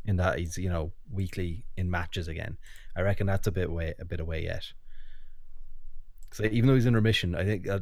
[0.06, 2.56] In that he's you know weekly in matches again.
[2.96, 4.72] I reckon that's a bit away, a bit away yet.
[6.32, 7.80] So even though he's in remission, I think uh,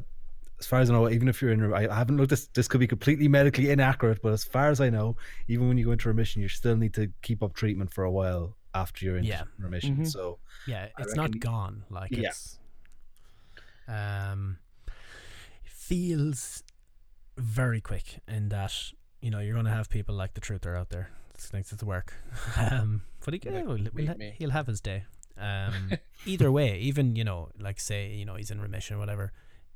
[0.61, 2.31] as far as I know, even if you're in, I haven't looked.
[2.31, 5.17] This this could be completely medically inaccurate, but as far as I know,
[5.47, 8.11] even when you go into remission, you still need to keep up treatment for a
[8.11, 9.45] while after you're in Yeah.
[9.59, 9.99] remission.
[9.99, 10.07] Mhm.
[10.11, 11.85] So Yeah, I it's not gone.
[11.91, 12.29] Like Yeah.
[12.29, 12.59] it's
[13.87, 14.59] um
[15.65, 16.63] it feels
[17.37, 18.75] very quick in that
[19.21, 21.83] you know you're going to have people like the truther out there that thinks it's
[21.83, 22.15] work.
[22.57, 25.05] um, but he, yeah, we'll, we'll ha- he'll have his day.
[25.37, 25.93] Um,
[26.27, 29.33] either way, even you know, like say you know he's in remission or whatever,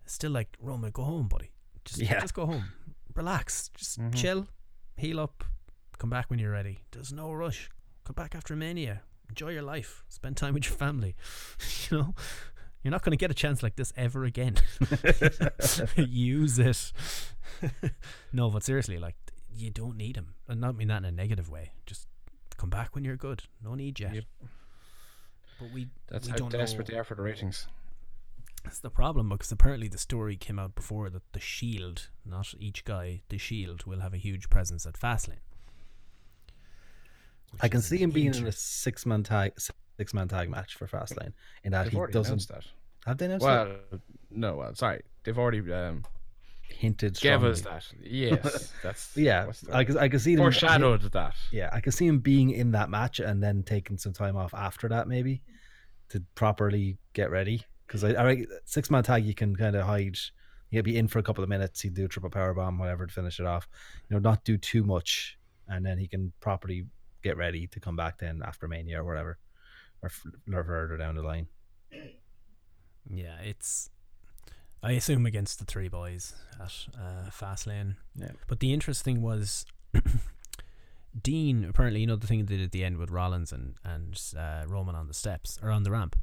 [0.07, 1.51] still like Roman, go home, buddy.
[1.85, 2.21] Just Yeah.
[2.21, 2.73] just go home,
[3.15, 4.15] relax, just Mhm.
[4.15, 4.49] chill,
[4.97, 5.45] heal up,
[5.99, 6.81] come back when you're ready.
[6.93, 7.71] There's no rush.
[8.05, 9.03] Come back after Mania.
[9.29, 10.05] Enjoy your life.
[10.09, 11.15] Spend time with your family.
[11.91, 12.15] you know,
[12.83, 14.57] you're not going to get a chance like this ever again.
[15.97, 16.93] Use it.
[18.33, 19.17] no, but seriously, like
[19.55, 21.73] you don't need him, and not mean that in a negative way.
[21.87, 22.07] Just
[22.57, 23.45] come back when you're good.
[23.63, 24.15] No need yet.
[24.15, 24.25] Yep.
[25.61, 26.95] But we That's we how desperate know.
[26.95, 27.67] they are for the ratings.
[28.65, 32.85] That's the problem because apparently the story came out before that the Shield, not each
[32.85, 35.41] guy, the Shield will have a huge presence at Fastlane.
[37.61, 39.53] I can see him being in a six man tag
[39.97, 41.33] six man tag match for Fastlane.
[41.65, 42.65] In that They've he doesn't announced that.
[43.07, 43.69] have they announced that?
[43.91, 45.03] Well, no, well, sorry.
[45.25, 46.05] They've already um,
[46.63, 47.87] hinted gave us that.
[48.03, 51.35] Yes, that's Yeah, what's I can I can see them foreshadowed that.
[51.51, 54.55] Yeah, I can see him being in that match and then taking some time off
[54.55, 55.43] after that, maybe
[56.09, 57.63] to properly get ready.
[57.93, 60.17] Because I, I six man tag, you can kind of hide.
[60.71, 61.83] He'll be in for a couple of minutes.
[61.83, 63.69] He'd do a triple power bomb, whatever, to finish it off.
[64.09, 65.37] You know, not do too much,
[65.69, 66.87] and then he can properly
[67.23, 69.37] get ready to come back then after Mania or whatever,
[70.01, 70.11] or,
[70.51, 71.49] or further down the line.
[73.11, 73.91] Yeah, it's.
[74.83, 77.97] I assume against the three boys at uh, Fastlane.
[78.17, 78.31] Yeah.
[78.49, 79.67] But the interesting was
[81.23, 81.67] Dean.
[81.67, 84.65] Apparently, you know the thing they did at the end with Rollins and and uh,
[84.67, 86.17] Roman on the steps or on the ramp.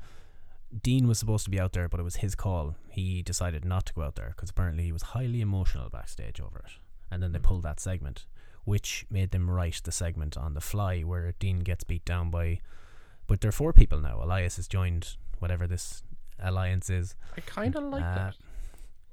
[0.84, 2.75] Dean was supposed to be out there, but it was his call.
[2.89, 6.60] He decided not to go out there because apparently he was highly emotional backstage over
[6.60, 6.71] it.
[7.12, 8.25] And then they pulled that segment,
[8.65, 12.60] which made them write the segment on the fly where Dean gets beat down by.
[13.25, 14.21] But there are four people now.
[14.23, 16.03] Elias has joined whatever this
[16.39, 17.15] alliance is.
[17.36, 18.36] I kind of like Uh, that.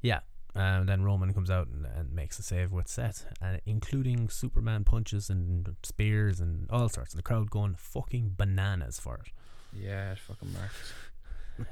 [0.02, 0.20] Yeah.
[0.54, 4.84] And then Roman comes out and, and makes a save with Seth, uh, including Superman
[4.84, 7.12] punches and spears and all sorts.
[7.12, 9.32] And the crowd going fucking bananas for it.
[9.72, 10.92] Yeah, it fucking marks.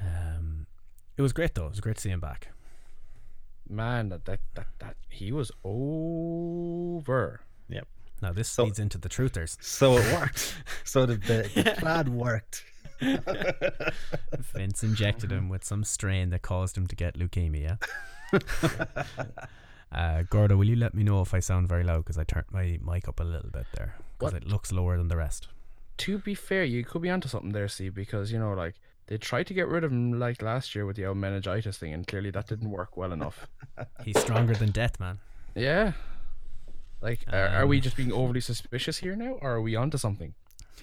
[0.01, 0.65] Um,
[1.17, 1.65] it was great though.
[1.67, 2.49] It was great to see him back.
[3.69, 7.41] Man, that that that, that he was over.
[7.69, 7.87] Yep.
[8.21, 9.57] Now this So- leads into the truthers.
[9.61, 10.55] So it worked.
[10.83, 12.63] so the, the, the plan worked.
[14.53, 17.77] Vince injected him with some strain that caused him to get leukemia.
[19.91, 22.45] uh, Gordo, will you let me know if I sound very loud because I turned
[22.51, 25.47] my mic up a little bit there because it looks lower than the rest.
[25.97, 28.75] To be fair, you could be onto something there, see, because you know, like
[29.07, 31.93] they tried to get rid of him like last year with the old meningitis thing,
[31.93, 33.47] and clearly that didn't work well enough.
[34.03, 35.19] He's stronger than death, man.
[35.55, 35.93] Yeah.
[37.01, 37.81] Like, are, are we Um.
[37.83, 40.33] just being overly suspicious here now, or are we onto something?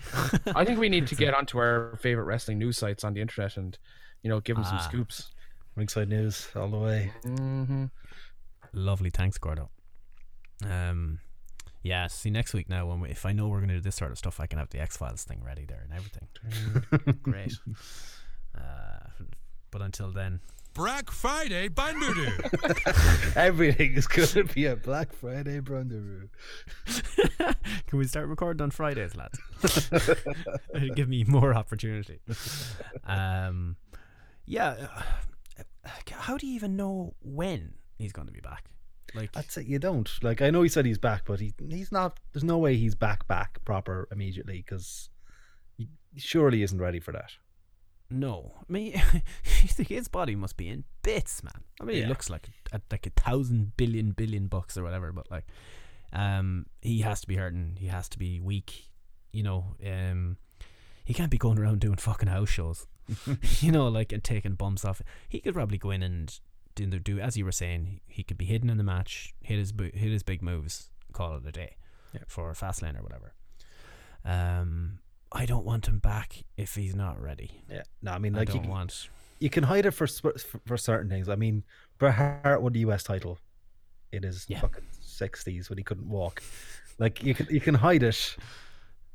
[0.54, 3.56] I think we need to get onto our favorite wrestling news sites on the internet
[3.56, 3.76] and,
[4.22, 4.80] you know, give them some Ah.
[4.88, 5.30] scoops.
[5.74, 7.12] Ringside news all the way.
[7.24, 7.86] Mm-hmm.
[8.74, 9.70] Lovely, thanks, Gordo.
[10.64, 11.18] Um,
[11.82, 12.06] yeah.
[12.06, 14.18] See next week now when we, if I know we're gonna do this sort of
[14.18, 17.16] stuff, I can have the X Files thing ready there and everything.
[17.22, 17.54] Great.
[18.54, 19.08] Uh,
[19.70, 20.40] But until then,
[20.74, 22.30] Black Friday Banduru.
[23.36, 26.28] Everything is going to be a Black Friday Brundaroo.
[27.86, 29.38] can we start recording on Fridays, lads?
[30.74, 32.20] It'll give me more opportunity.
[33.06, 33.76] Um,
[34.44, 34.88] yeah.
[35.58, 38.66] uh, How do you even know when he's going to be back?
[39.14, 40.08] Like, I'd say you don't.
[40.22, 42.18] Like, I know he said he's back, but he he's not.
[42.32, 45.10] There's no way he's back back proper immediately because
[45.76, 47.32] he surely isn't ready for that.
[48.10, 48.52] no.
[48.68, 49.00] I mean,
[49.44, 51.62] his body must be in bits, man.
[51.80, 52.02] I mean, Yeah.
[52.04, 55.46] he looks like a, like a thousand billion billion bucks or whatever, but like,
[56.12, 57.76] um, he has to be hurting.
[57.78, 58.88] He has to be weak.
[59.32, 60.36] You know, um,
[61.04, 62.86] he can't be going around doing fucking house shows.
[63.60, 65.02] you know, like and taking bumps off.
[65.28, 66.38] He could probably go in and
[66.74, 68.00] do, do as you were saying.
[68.06, 71.46] He, could be hidden in the match, hit his hit his big moves, call it
[71.46, 71.76] a day
[72.26, 73.34] for Fastlane or whatever.
[74.24, 74.98] Um,
[75.32, 77.62] I don't want him back if he's not ready.
[77.70, 77.82] Yeah.
[78.02, 79.08] No, I mean, like you, don't can- want.
[79.40, 80.34] you can hide it for for
[80.66, 81.28] for certain things.
[81.28, 81.64] I mean,
[81.98, 83.38] Bret Hart won the US title
[84.12, 84.60] in his Yeah.
[84.60, 86.42] fucking sixties when he couldn't walk.
[86.98, 88.36] Like you can you can hide it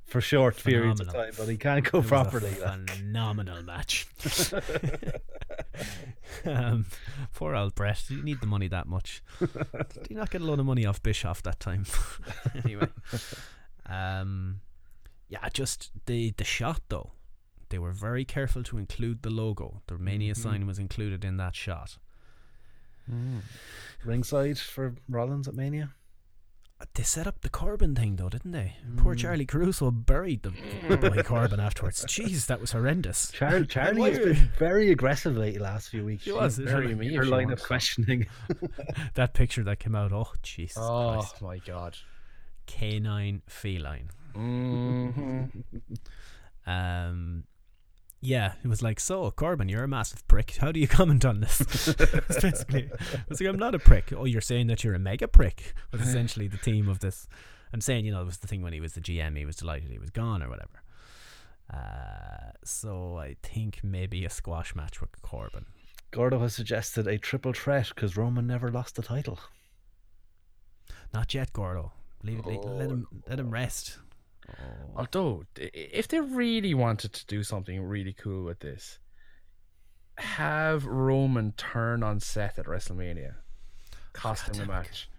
[0.06, 2.50] for short periods of time, but he can't go It was a properly.
[2.52, 4.08] phenomenal match.
[6.46, 6.86] um,
[7.34, 8.04] poor old Bret.
[8.08, 9.22] Did he need the money that much?
[9.40, 11.86] Did he not get a lot of money off Bischoff that time?
[12.66, 12.88] anyway,
[13.86, 14.62] um,
[15.30, 17.12] yeah, just the the shot though.
[17.70, 19.82] They were very careful to include the logo.
[19.88, 20.42] The Mania Mm-hmm.
[20.44, 21.98] sign was included in that shot.
[24.06, 25.92] Ringside for Rollins at Mania.
[26.94, 28.76] They set up the Corbin thing though, didn't they?
[28.98, 30.52] Poor Charlie Caruso buried the,
[30.90, 32.06] the boy Corbin afterwards.
[32.06, 33.32] Jeez, that was horrendous.
[33.34, 36.26] Char- Charlie has been very aggressive lately last few weeks.
[36.26, 38.28] He was, Her- bury me her line of questioning.
[39.16, 40.12] that picture that came out.
[40.12, 41.42] Oh, Jesus Oh Christ.
[41.42, 41.98] my god.
[42.68, 44.10] Canine feline.
[44.36, 45.44] hmm
[46.66, 47.44] Um,
[48.22, 50.58] yeah, it was like, so Corbin, you're a massive prick.
[50.58, 51.62] How do you comment on this?
[52.00, 54.12] It's basically, it was like, I'm not a prick.
[54.16, 55.74] Oh, you're saying that you're a mega prick.
[55.92, 57.28] Was essentially the theme of this.
[57.74, 59.56] I'm saying, you know, it was the thing when he was the GM, he was
[59.56, 60.82] delighted he was gone or whatever.
[61.72, 65.66] Uh, so I think maybe a squash match with Corbin.
[66.12, 69.40] Gordo has suggested a triple threat because Roman never lost the title.
[71.14, 71.92] Not yet, Gordo.
[72.24, 73.98] Leave it, let him let him rest.
[74.50, 74.54] Oh.
[74.98, 79.00] Although, if they really wanted to do something really cool with this,
[80.18, 83.36] have Roman turn on Seth at WrestleMania,
[84.14, 85.10] cost him a match.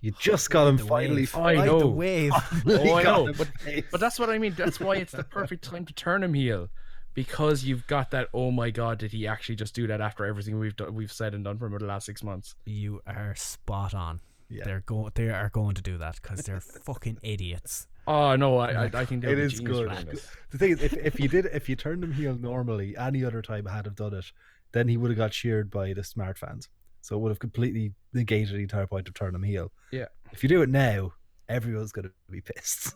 [0.00, 1.22] You just got him finally.
[1.22, 1.34] wave.
[1.34, 1.78] I know.
[1.80, 2.32] the wave.
[2.66, 3.48] Oh, I know, but
[3.90, 4.54] but that's what I mean.
[4.56, 6.68] That's why it's the perfect time to turn him heel,
[7.14, 8.28] because you've got that.
[8.32, 11.34] Oh my God, did he actually just do that after everything we've done, we've said
[11.34, 12.54] and done for him over the last six months?
[12.64, 14.20] You are spot on.
[14.48, 14.64] Yeah.
[14.64, 15.12] They're going.
[15.14, 17.86] They are going to do that because they're fucking idiots.
[18.06, 19.88] Oh no, I I, I think they'll It be good.
[20.50, 23.42] The thing is, if, if you did, if you turned him heel normally, any other
[23.42, 24.32] time I had have done it,
[24.72, 26.68] then he would have got cheered by the smart fans.
[27.02, 29.72] So it would have completely negated the entire point of turning him heel.
[29.92, 30.06] Yeah.
[30.32, 31.12] If you do it now,
[31.48, 32.94] everyone's going to be pissed.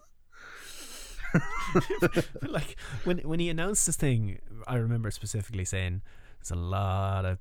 [2.42, 6.02] like when when he announced this thing, I remember specifically saying
[6.38, 7.38] there's a lot of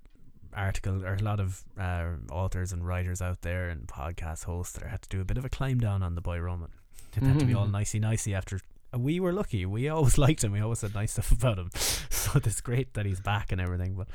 [0.56, 4.88] articles or a lot of uh, authors and writers out there and podcast hosts that
[4.88, 6.70] had to do a bit of a climb down on the boy Roman.
[7.16, 8.60] It had to be all nicey nicey after.
[8.98, 9.66] We were lucky.
[9.66, 10.52] We always liked him.
[10.52, 11.70] We always said nice stuff about him.
[11.76, 13.96] So it's great that he's back and everything.
[13.96, 14.08] But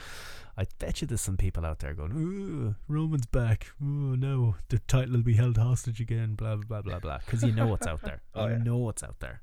[0.56, 3.66] I bet you there's some people out there going, "Ooh, Roman's back.
[3.82, 3.84] Oh
[4.16, 7.18] no, the title will be held hostage again." Blah blah blah blah blah.
[7.18, 8.22] Because you know what's out there.
[8.34, 8.62] Oh, you yeah.
[8.62, 9.40] know what's out there.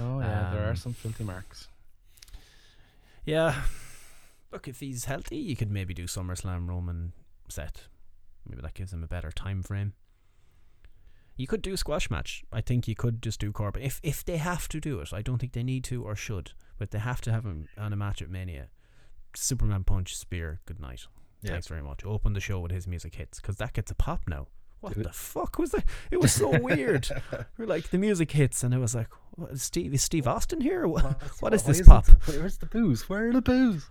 [0.00, 1.68] Oh yeah, there are Um, some filthy marks.
[3.26, 3.54] Yeah.
[4.50, 7.12] Look, if he's healthy, you could maybe do SummerSlam Roman
[7.48, 7.88] set.
[8.48, 9.92] Maybe that gives him a better time frame.
[11.36, 12.42] You could do squash match.
[12.52, 15.12] I think you could just do Corbin if if they have to do it.
[15.12, 17.92] I don't think they need to or should, but they have to have him on
[17.92, 18.68] a match at Mania.
[19.36, 21.06] Superman punch, spear, good night.
[21.42, 21.52] Yeah.
[21.52, 22.04] Thanks very much.
[22.04, 24.48] Open the show with his music hits because that gets a pop now.
[24.80, 25.84] What the fuck was that?
[26.10, 27.08] It was so weird.
[27.58, 30.60] We're like the music hits, and it was like, what, is Steve is Steve Austin
[30.60, 30.86] here?
[30.86, 31.02] What,
[31.40, 32.06] what is Why this it- pop?
[32.26, 33.08] Where's the booze?
[33.08, 33.88] Where are the booze?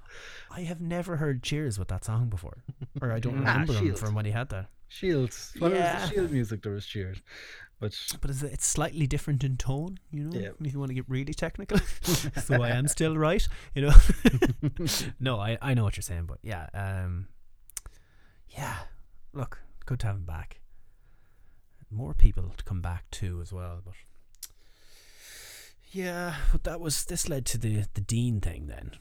[0.50, 2.64] I have never heard Cheers with that song before,
[3.02, 4.68] or I don't Ah, remember from when he had that.
[4.88, 5.54] Shields.
[5.60, 6.06] When it was Yeah.
[6.06, 7.18] the Shield music, there was cheers.
[7.80, 10.40] But But is it, it's slightly different in tone, you know.
[10.40, 10.50] Yeah.
[10.64, 11.78] If you want to get really technical,
[12.42, 13.46] so I am still right,
[13.76, 13.94] you know.
[15.20, 17.28] no, I I know what you're saying, but yeah, um,
[18.50, 18.76] yeah.
[19.34, 20.60] Look, good to have him back.
[21.90, 23.94] More people to come back to as well, but
[25.92, 28.92] yeah, but that was this led to the the Dean thing then.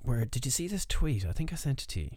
[0.00, 1.24] Where did you see this tweet?
[1.26, 2.10] I think I sent it to you.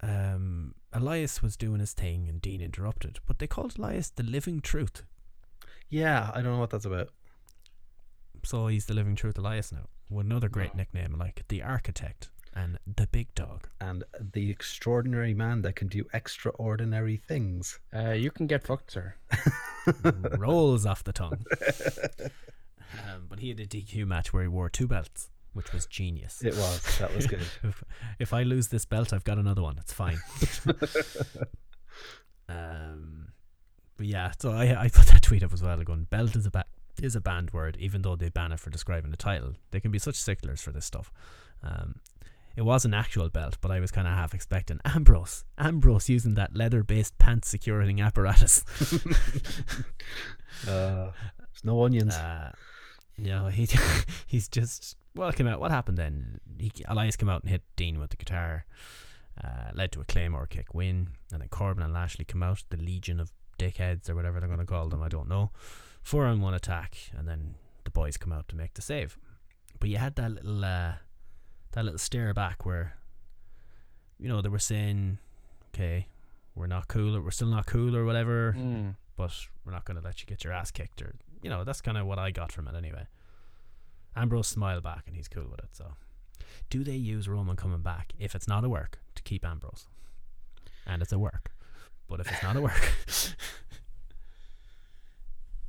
[0.00, 4.60] Um, Elias was doing his thing and Dean interrupted, but they called Elias the living
[4.60, 5.04] truth.
[5.88, 7.10] yeah, I don't know what that's about.
[8.44, 9.86] So he's the living truth Elias now.
[10.18, 13.68] another great nickname like the Architect and the Big Dog.
[13.80, 17.80] And the extraordinary man that can do extraordinary things.
[17.94, 19.14] Uh, you can get fucked, sir.
[20.38, 21.44] rolls off the tongue.
[22.92, 26.42] Um, but he had a DQ match where he wore two belts, which was genius.
[26.44, 26.98] It was.
[26.98, 27.40] That was good.
[27.62, 27.84] if,
[28.18, 29.78] if I lose this belt, I've got another one.
[29.78, 30.18] It's fine.
[32.48, 33.28] um,
[33.96, 35.82] but yeah, so I I put that tweet up as well.
[35.82, 36.66] Going belt is a ba-
[37.00, 39.54] is a banned word, even though they ban it for describing the title.
[39.70, 41.10] They can be such sticklers for this stuff.
[41.62, 42.00] Um,
[42.56, 45.44] it was an actual belt, but I was kind of half expecting Ambrose.
[45.58, 48.64] Ambrose using that leather based pants securing apparatus.
[50.68, 51.10] Uh,
[51.64, 52.14] no onions.
[52.14, 52.52] Uh,
[53.16, 53.68] yeah, he
[54.26, 55.60] he's just well came out.
[55.60, 56.40] What happened then?
[56.58, 58.64] He, Elias came out and hit Dean with the guitar,
[59.42, 62.76] uh, led to a claymore kick win, and then Corbin and Lashley come out, the
[62.76, 65.02] Legion of Dickheads or whatever they're going to call them.
[65.02, 65.50] I don't know.
[66.02, 69.18] Four on one attack, and then the boys come out to make the save.
[69.78, 70.92] But you had that little uh,
[71.72, 72.94] that little stare back where,
[74.18, 75.18] you know, they were saying,
[75.74, 76.06] "Okay,
[76.54, 78.94] we're not cool, or we're still not cool, or whatever." Mm.
[79.16, 79.32] but
[79.64, 81.98] we're not going to let you get your ass kicked or you know that's kind
[81.98, 83.06] of what i got from it anyway.
[84.16, 85.92] Ambrose smiled back and he's cool with it so.
[86.70, 89.86] Do they use roman coming back if it's not a work to keep ambrose?
[90.86, 91.52] And it's a work
[92.08, 92.92] but if it's not a work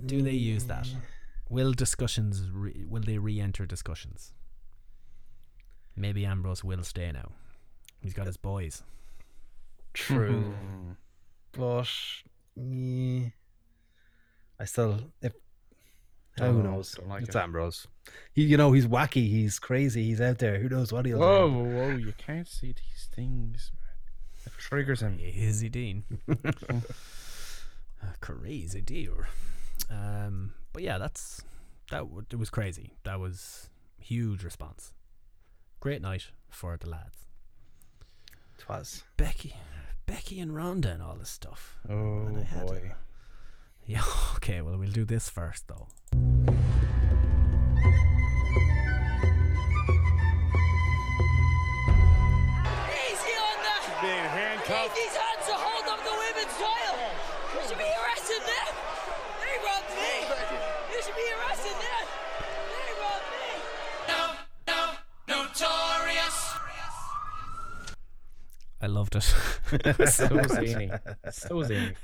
[0.06, 0.88] do they use that?
[1.50, 4.34] Will discussions re- will they re-enter discussions
[5.96, 7.32] maybe ambrose will stay now
[8.02, 8.84] he's got his boys
[9.94, 10.54] True.
[11.52, 11.88] but
[12.56, 13.28] yeah,
[14.60, 15.34] I still if
[16.38, 16.94] who Don't- knows?
[16.94, 17.40] don't like it's it.
[17.40, 17.86] Ambrose.
[18.34, 19.30] He, you know, he's wacky.
[19.30, 20.04] He's crazy.
[20.06, 20.58] He's out there.
[20.58, 21.56] Who knows what he'll Whoa, do?
[21.76, 24.48] whoa, you can't see these things, man.
[24.48, 25.20] It triggers him.
[25.22, 26.06] Easy Dean.
[26.28, 26.82] A
[28.20, 29.16] crazy deal.
[29.92, 31.44] Um, but yeah, that's
[31.92, 32.00] that.
[32.00, 32.94] W- it was crazy.
[33.04, 33.70] That was
[34.00, 34.92] huge response.
[35.84, 37.26] Great night for the lads.
[38.58, 39.04] It was.
[39.18, 39.54] Becky,
[40.06, 41.78] Becky and Ronda and all this stuff.
[41.90, 42.94] Oh And I had boy.
[43.86, 44.02] Yeah.
[44.36, 44.62] Okay.
[44.62, 45.90] Well, we'll do this first though.
[46.16, 46.22] Easy
[53.44, 53.84] on that!
[54.00, 54.88] Being handcuffed.
[54.88, 57.12] Keep these hands to hold up the women's title!
[57.60, 58.72] You should be arrested then!
[59.44, 60.32] They robbed me!
[60.96, 62.03] You should be arrested then!
[68.84, 69.24] I loved it.
[70.10, 70.92] So zany.
[71.32, 71.94] So zany.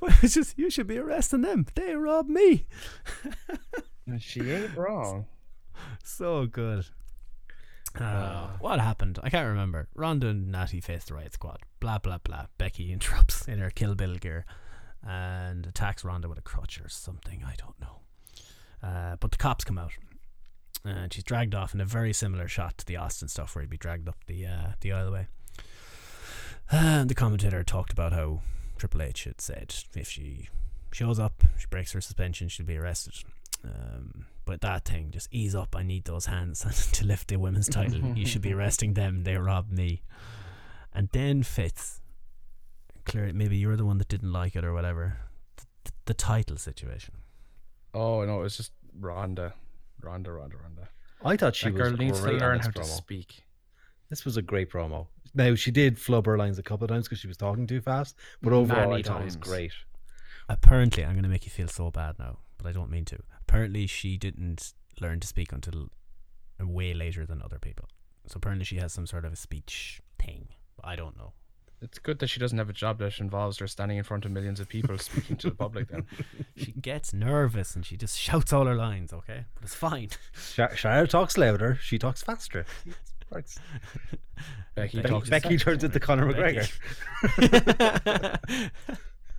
[0.00, 1.66] but it's just you should be arresting them.
[1.76, 2.66] They robbed me.
[4.18, 5.26] She ain't wrong.
[6.02, 6.86] So good.
[7.94, 9.20] Uh, what happened?
[9.22, 9.86] I can't remember.
[9.94, 11.60] Ronda and Natty faced the Riot Squad.
[11.78, 12.46] Blah blah blah.
[12.58, 14.46] Becky interrupts in her Kill Bill gear
[15.06, 17.44] and attacks Ronda with a crutch or something.
[17.46, 18.00] I don't know.
[18.82, 19.92] Uh, but the cops come out
[20.84, 23.70] and she's dragged off in a very similar shot to the Austin stuff where he'd
[23.70, 25.28] be dragged up the uh, the aisleway.
[26.70, 28.40] And the commentator talked about how
[28.76, 30.48] Triple H had said if she
[30.92, 33.14] shows up, she breaks her suspension, she'll be arrested.
[33.64, 35.74] Um, but that thing, just ease up.
[35.76, 36.60] I need those hands
[36.92, 38.16] to lift the women's title.
[38.16, 39.24] you should be arresting them.
[39.24, 40.02] They robbed me.
[40.94, 42.00] And then Fitz,
[43.04, 43.30] clear.
[43.32, 45.18] Maybe you're the one that didn't like it or whatever.
[45.84, 47.14] The, the title situation.
[47.94, 49.54] Oh no, it's just Ronda.
[50.02, 50.88] Ronda, Ronda, Ronda.
[51.24, 52.84] I thought she That was girl needs to learn this how to promo.
[52.84, 53.42] speak.
[54.10, 55.06] This was a great promo.
[55.34, 57.80] Now she did flub her lines a couple of times because she was talking too
[57.80, 59.48] fast, but overall Many I thought it was times.
[59.48, 59.72] great.
[60.48, 63.18] Apparently, I'm going to make you feel so bad now, but I don't mean to.
[63.42, 65.88] Apparently, she didn't learn to speak until
[66.58, 67.86] way later than other people.
[68.26, 70.48] So apparently, she has some sort of a speech thing.
[70.82, 71.32] I don't know.
[71.80, 74.32] It's good that she doesn't have a job that involves her standing in front of
[74.32, 75.88] millions of people speaking to the public.
[75.88, 76.06] Then
[76.56, 79.12] She gets nervous and she just shouts all her lines.
[79.12, 80.08] Okay, but it's fine.
[80.32, 81.78] Sha- Shara talks louder.
[81.80, 82.64] She talks faster.
[83.30, 83.58] Works.
[84.74, 85.28] Becky Becky, talks.
[85.28, 86.68] Becky turns into Conor McGregor.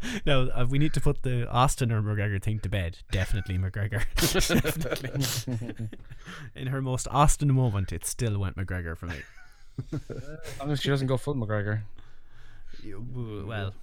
[0.25, 2.97] no, uh, we need to put the Austin or McGregor thing to bed.
[3.11, 4.03] Definitely McGregor.
[4.81, 5.89] Definitely.
[6.55, 9.15] In her most Austin moment, it still went McGregor for me.
[9.93, 11.81] As long as she doesn't go full McGregor.
[12.83, 13.05] You-
[13.47, 13.73] Well,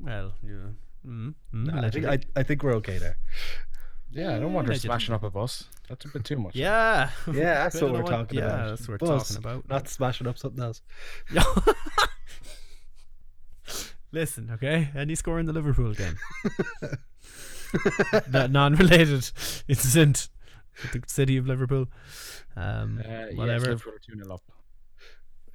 [0.00, 0.50] well, yeah.
[1.06, 2.06] Mm, mm, I think.
[2.06, 3.16] I, I think we're okay there.
[4.12, 4.88] Yeah, I don't want her Allegedly.
[4.88, 5.64] smashing up a bus.
[5.88, 6.54] That's a bit too much.
[6.54, 8.68] yeah, Yeah, that's what we're talking yeah, about.
[8.70, 9.68] that's what we're Buzz, talking about.
[9.68, 10.82] Not smashing up something else.
[14.12, 14.90] Listen, okay?
[14.94, 16.18] Any score in the Liverpool game?
[18.28, 19.30] that non-related
[19.68, 20.28] incident
[20.82, 21.86] with the city of Liverpool.
[22.54, 23.66] Um, Uh, yes, whatever.
[23.68, 24.42] Liverpool are 2 0 up.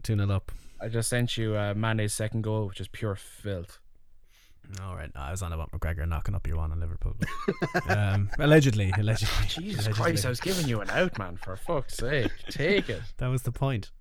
[0.02, 0.52] Tune it up.
[0.82, 3.80] I just sent you uh, Mane's second goal, which is pure filth.
[4.84, 5.10] All right.
[5.16, 7.16] no, I was on about McGregor knocking up your one in Liverpool.
[7.74, 9.48] but, um, allegedly, allegedly.
[9.48, 9.94] Jesus allegedly.
[9.94, 11.38] Christ, I was giving you an out, man.
[11.38, 13.02] For fuck's sake, take it.
[13.18, 13.92] That was the point.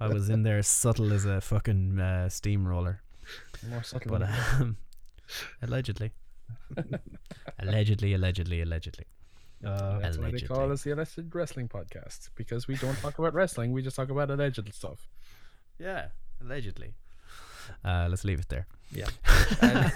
[0.00, 3.00] I was in there subtle as a fucking uh, steamroller.
[3.70, 4.10] More subtle.
[4.10, 4.76] But um,
[5.62, 6.12] allegedly.
[7.58, 9.06] allegedly, allegedly, allegedly.
[9.64, 13.32] Uh, That's why they call us the Alleged Wrestling Podcast because we don't talk about
[13.32, 13.72] wrestling.
[13.72, 15.08] We just talk about alleged stuff.
[15.78, 16.08] Yeah,
[16.40, 16.94] allegedly.
[17.84, 18.66] Uh, let's leave it there.
[18.92, 19.08] Yeah.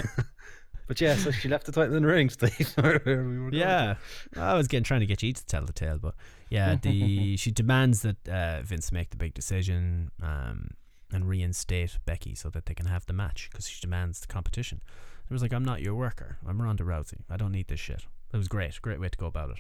[0.87, 2.75] but yeah, so she left the title in the ring, Steve.
[2.77, 3.51] We were.
[3.53, 3.97] Yeah,
[4.37, 6.15] I was getting trying to get you to tell the tale, but
[6.51, 10.71] yeah, the she demands that uh, Vince make the big decision um,
[11.13, 14.81] and reinstate Becky so that they can have the match because she demands the competition.
[15.29, 16.39] It was like, I'm not your worker.
[16.47, 17.23] I'm Ronda Rousey.
[17.29, 18.07] I don't need this shit.
[18.33, 19.59] It was great, great way to go about it.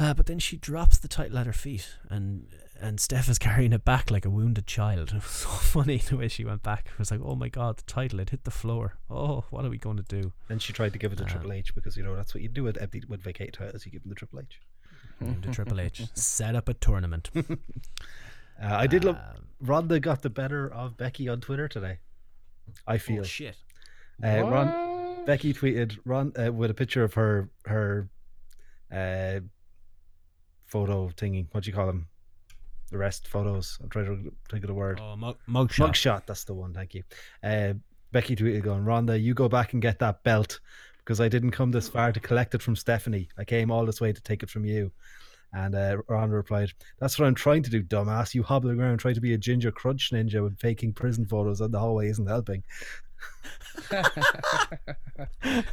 [0.00, 2.46] Uh, but then she drops the title at her feet, and
[2.80, 5.10] and Steph is carrying it back like a wounded child.
[5.10, 6.86] It was so funny the way she went back.
[6.86, 8.94] It was like, oh my god, the title it hit the floor.
[9.10, 10.32] Oh, what are we going to do?
[10.48, 12.42] And she tried to give it to Um, Triple H because you know that's what
[12.42, 13.84] you do with empty with vacate titles.
[13.84, 14.58] You give them the Triple H.
[15.22, 17.28] Give to Triple H set up a tournament.
[17.36, 17.42] Uh,
[18.62, 21.98] I did love Um, Ronda got the better of Becky on Twitter today.
[22.86, 23.56] I feel Oh shit!
[24.24, 28.08] uh, Ron Becky tweeted Ron uh, with a picture of her her
[28.90, 29.40] uh,
[30.70, 31.46] photo thingy.
[31.52, 32.06] What do you call them?
[32.90, 33.78] The rest photos.
[33.82, 35.00] I'm trying to think of the word.
[35.02, 35.90] Oh, mug, mugshot.
[35.90, 36.26] Mugshot.
[36.26, 36.72] That's the one.
[36.72, 37.02] Thank you.
[37.42, 37.74] Uh,
[38.12, 40.58] Becky tweeted going, Ronda, you go back and get that belt
[40.98, 43.28] because I didn't come this far to collect it from Stephanie.
[43.38, 44.90] I came all this way to take it from you.
[45.52, 48.34] And uh, Ronda replied, That's what I'm trying to do, dumbass.
[48.34, 51.72] You hobbling around trying to be a ginger crunch ninja with faking prison photos on
[51.72, 52.62] the hallway isn't helping.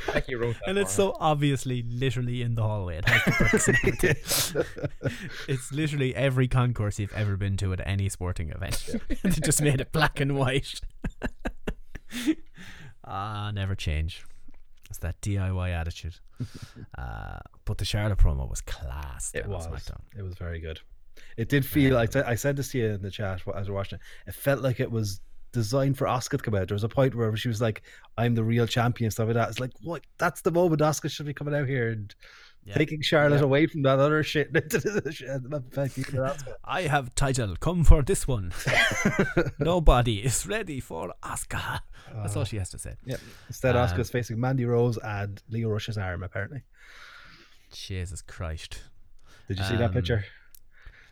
[0.07, 2.97] Becky wrote that And it's so obviously literally in the hallway.
[2.97, 4.15] It has the bricks and everything.
[5.47, 8.95] it's literally every concourse you've ever been to at any sporting event.
[9.23, 10.81] they just made it black and white.
[13.05, 14.23] ah, never change.
[14.89, 16.15] It's that DIY attitude.
[16.97, 19.31] Uh, but the Charlotte promo was class.
[19.33, 19.67] It was.
[19.67, 20.01] SmackDown.
[20.17, 20.79] It was very good.
[21.35, 21.97] It did feel.
[21.97, 22.25] I said.
[22.25, 24.29] I said this to you in the chat wh- as we're watching it.
[24.29, 25.19] It felt like it was
[25.51, 26.67] designed for Asuka to come out.
[26.67, 27.81] There was a point where she was like,
[28.17, 29.49] "I'm the real champion," stuff like that.
[29.49, 30.03] It's like, what?
[30.17, 32.13] That's the moment Asuka should be coming out here and
[32.65, 32.73] Yeah.
[32.75, 33.43] taking Charlotte Yeah.
[33.45, 34.47] away from that other shit.
[34.55, 37.55] into the shit- that I have title.
[37.55, 38.51] Come for this one.
[39.59, 41.79] Nobody is ready for Asuka.
[42.13, 42.95] That's all she has to say.
[43.05, 43.19] Yep.
[43.47, 46.23] Instead, Um, Asuka's facing Mandy Rose and Lio Rush's arm.
[46.23, 46.63] Apparently,
[47.71, 48.83] Jesus Christ.
[49.47, 50.25] did you see that Um, picture?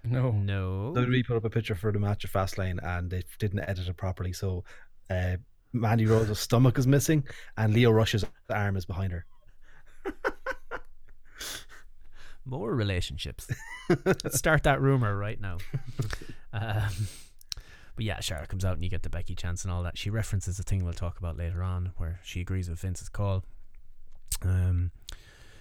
[0.07, 0.31] No.
[0.31, 0.93] No.
[0.95, 3.97] WWE put up a picture for the match at Fastlane and they didn't edit it
[3.97, 4.33] properly.
[4.33, 4.63] So,
[5.09, 5.37] uh,
[5.73, 7.23] Mandy Rose's stomach is missing
[7.57, 9.25] and Lio Rush's arm is behind her.
[12.45, 13.47] More relationships.
[14.05, 15.57] Let's start that rumor right now.
[16.53, 17.07] um,
[17.95, 19.97] but yeah, Charlotte comes out and you get the Becky chance and all that.
[19.97, 23.43] She references a thing we'll talk about later on where she agrees with Vince's call.
[24.43, 24.91] Um,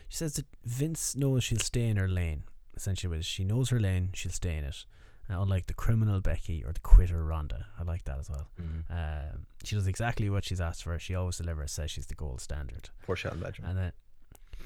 [0.09, 2.45] she says that Vince knows she'll stay in her lane.
[2.77, 4.85] Essentially, was she knows her lane, she'll stay in it.
[5.31, 8.47] Uh, unlike the criminal Becky or the quitter Ronda, I like that as well.
[8.91, 10.99] Um, she does exactly what she's asked for.
[10.99, 11.73] She always delivers.
[11.73, 12.91] Says she's the gold standard.
[13.07, 13.71] Poor Shelton Benjamin.
[13.71, 13.93] And then,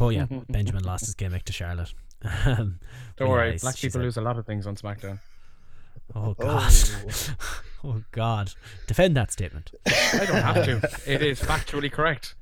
[0.00, 1.94] oh yeah, Benjamin lost his gimmick to Charlotte.
[2.44, 2.80] Um,
[3.16, 5.20] Don't yeah, worry, it's- black people said- lose a lot of things on SmackDown.
[6.16, 6.72] Oh god.
[7.84, 8.02] Oh.
[8.10, 8.54] god.
[8.88, 9.70] Defend that statement.
[9.86, 10.90] I don't have to.
[11.06, 12.34] It is factually correct.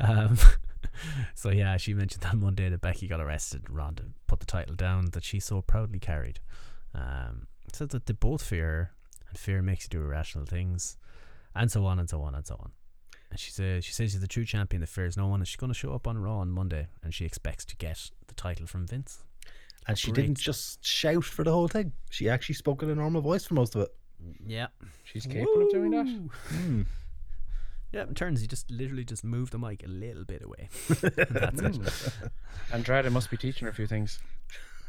[0.00, 0.36] um,
[1.34, 3.68] so yeah, she mentioned that Monday that Becky got arrested.
[3.68, 6.40] Ronda put the title down that she so proudly carried.
[6.94, 8.90] Um, said that they both fear her,
[9.28, 10.96] and fear makes you do irrational things,
[11.54, 12.72] and so on and so on and so on.
[13.30, 15.56] And she says she says she's the true champion that fears no one, and she's
[15.56, 18.66] going to show up on Raw on Monday, and she expects to get the title
[18.66, 19.24] from Vince.
[19.88, 21.92] And she Great didn't just shout for the whole thing.
[22.10, 23.94] She actually spoke in a normal voice for most of it.
[24.44, 24.68] Yeah,
[25.04, 26.06] She's capable of doing that.
[26.06, 26.82] Hmm.
[27.92, 30.68] Yeah, in turns he just literally just moved the mic a little bit away.
[30.88, 31.76] And that's it.
[31.76, 32.26] Hmm.
[32.72, 34.18] Andrade must be teaching her a few things.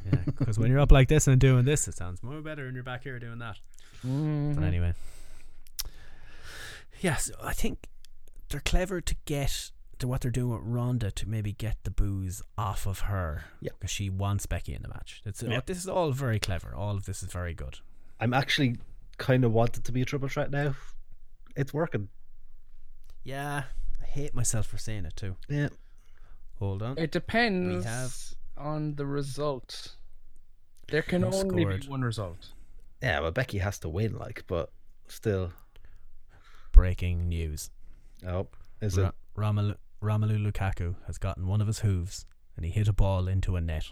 [0.06, 2.76] Yeah, because when you're up like this and doing this, it sounds more better, and
[2.76, 3.58] you're back here doing that.
[4.02, 4.64] But mm-hmm.
[4.64, 4.94] anyway,
[7.02, 7.88] yes, I think
[8.50, 12.42] they're clever to get to what they're doing with Ronda to maybe get the booze
[12.58, 13.46] off of her.
[13.62, 13.72] Yeah.
[13.80, 15.22] because she wants Becky in the match.
[15.26, 15.62] It's Yeah.
[15.66, 16.74] this is all very clever.
[16.76, 17.80] All of this is very good.
[18.20, 18.78] I'm actually
[19.18, 20.76] kind of wanted to be a triple threat now.
[21.56, 22.10] It's working.
[23.28, 23.64] Yeah,
[24.02, 25.36] I hate myself for saying it too.
[25.50, 25.68] Yeah.
[26.60, 26.98] Hold on.
[26.98, 28.16] It depends have-
[28.56, 29.96] on the result.
[30.88, 31.82] There can Who only scored?
[31.82, 32.54] be one result.
[33.04, 34.72] Yeah, well, Becky has to win, like, but
[35.10, 35.52] still.
[36.72, 37.70] Breaking news.
[38.26, 38.48] Oh,
[38.82, 39.16] is Ra- it?
[39.36, 42.26] Romelu, Romelu Lukaku has gotten one of his hooves
[42.56, 43.92] and he hit a ball into a net.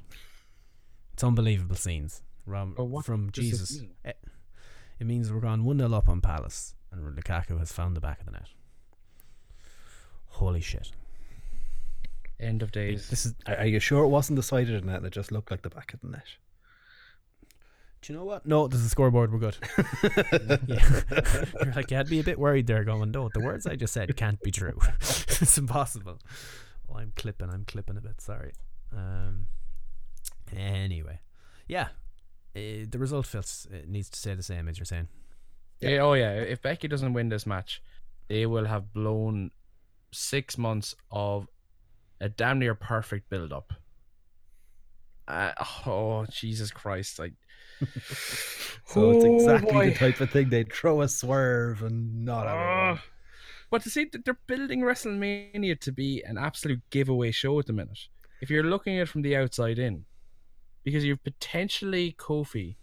[1.13, 2.21] It's unbelievable scenes.
[2.45, 3.81] Rom- Oh, what from does this Jesus.
[3.81, 3.91] mean?
[4.05, 4.17] It,
[4.99, 8.19] it means we're gone 1 0 up on Palace and Lukaku has found the back
[8.21, 8.47] of the net.
[10.36, 10.91] Holy shit!
[12.41, 13.09] End of days.
[13.09, 13.36] This is.
[13.47, 15.61] Are, are you sure it wasn't the side of the net that just looked like
[15.61, 16.25] the back of the net?
[18.01, 18.45] Do you know what?
[18.45, 19.31] No, there's a scoreboard.
[19.31, 19.57] We're good.
[20.67, 21.01] yeah.
[21.63, 23.93] You're like you had me a bit worried there, going, no, the words I just
[23.93, 24.77] said can't be true.
[24.99, 26.19] it's impossible.
[26.86, 27.49] Well, I'm clipping.
[27.49, 28.19] I'm clipping a bit.
[28.19, 28.51] Sorry.
[28.91, 29.47] Um.
[30.53, 31.19] Anyway,
[31.65, 31.88] yeah.
[32.53, 35.07] Uh, the result feels it needs to stay the same as you're saying.
[35.79, 36.33] Yeah, oh yeah.
[36.33, 37.81] If Becky doesn't win this match,
[38.27, 39.51] they will have blown
[40.16, 41.47] six months of
[42.22, 43.74] a damn near perfect build up.
[45.28, 45.51] Uh,
[45.86, 47.18] oh Jesus Christ!
[47.20, 47.34] Like,
[48.86, 49.89] So it's Oh, exactly boy.
[49.89, 52.99] the type of thing they'd throw a swerve and not have it win.
[53.72, 57.74] but to see that they're building WrestleMania to be an absolute giveaway show at the
[57.74, 57.99] minute.
[58.41, 60.05] If you're looking at it from the outside in,
[60.84, 62.76] because you're potentially Kofi.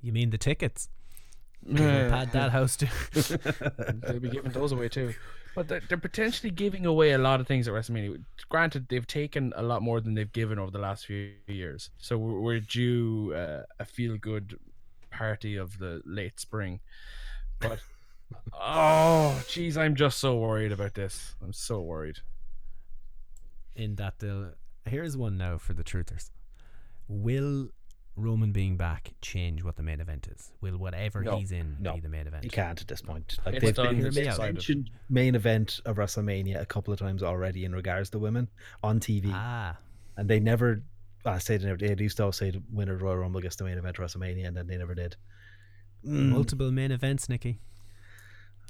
[0.00, 0.88] You mean the tickets?
[1.66, 2.86] People pad that house too.
[4.06, 5.14] They'll be giving those away too.
[5.54, 8.24] But they're, they're potentially giving away a lot of things at WrestleMania.
[8.48, 11.90] Granted, they've taken a lot more than they've given over the last few years.
[11.98, 14.58] So we're, we're due uh, a feel good
[15.10, 16.80] party of the late spring.
[17.60, 17.78] But,
[18.52, 21.34] oh, jeez, I'm just so worried about this.
[21.42, 22.18] I'm so worried.
[23.76, 24.52] in that they'll
[24.86, 26.30] here's one now for the truthers.
[27.08, 27.68] Will
[28.16, 30.52] Roman being back change what the main event is?
[30.60, 32.44] Will whatever No, he's in no, be the main event?
[32.44, 33.36] You can't at this point.
[33.44, 34.54] Like It's they've, been- it's they've decided.
[34.54, 38.48] mentioned main event of WrestleMania a couple of times already in regards to women
[38.82, 39.76] on TV, Ah,
[40.16, 40.82] and they never.
[41.26, 41.78] I say they never.
[41.78, 44.04] They used to always say the winner of Royal Rumble gets the main event of
[44.04, 45.16] WrestleMania, and then they never did.
[46.06, 47.58] Mm, multiple main events, Nikki.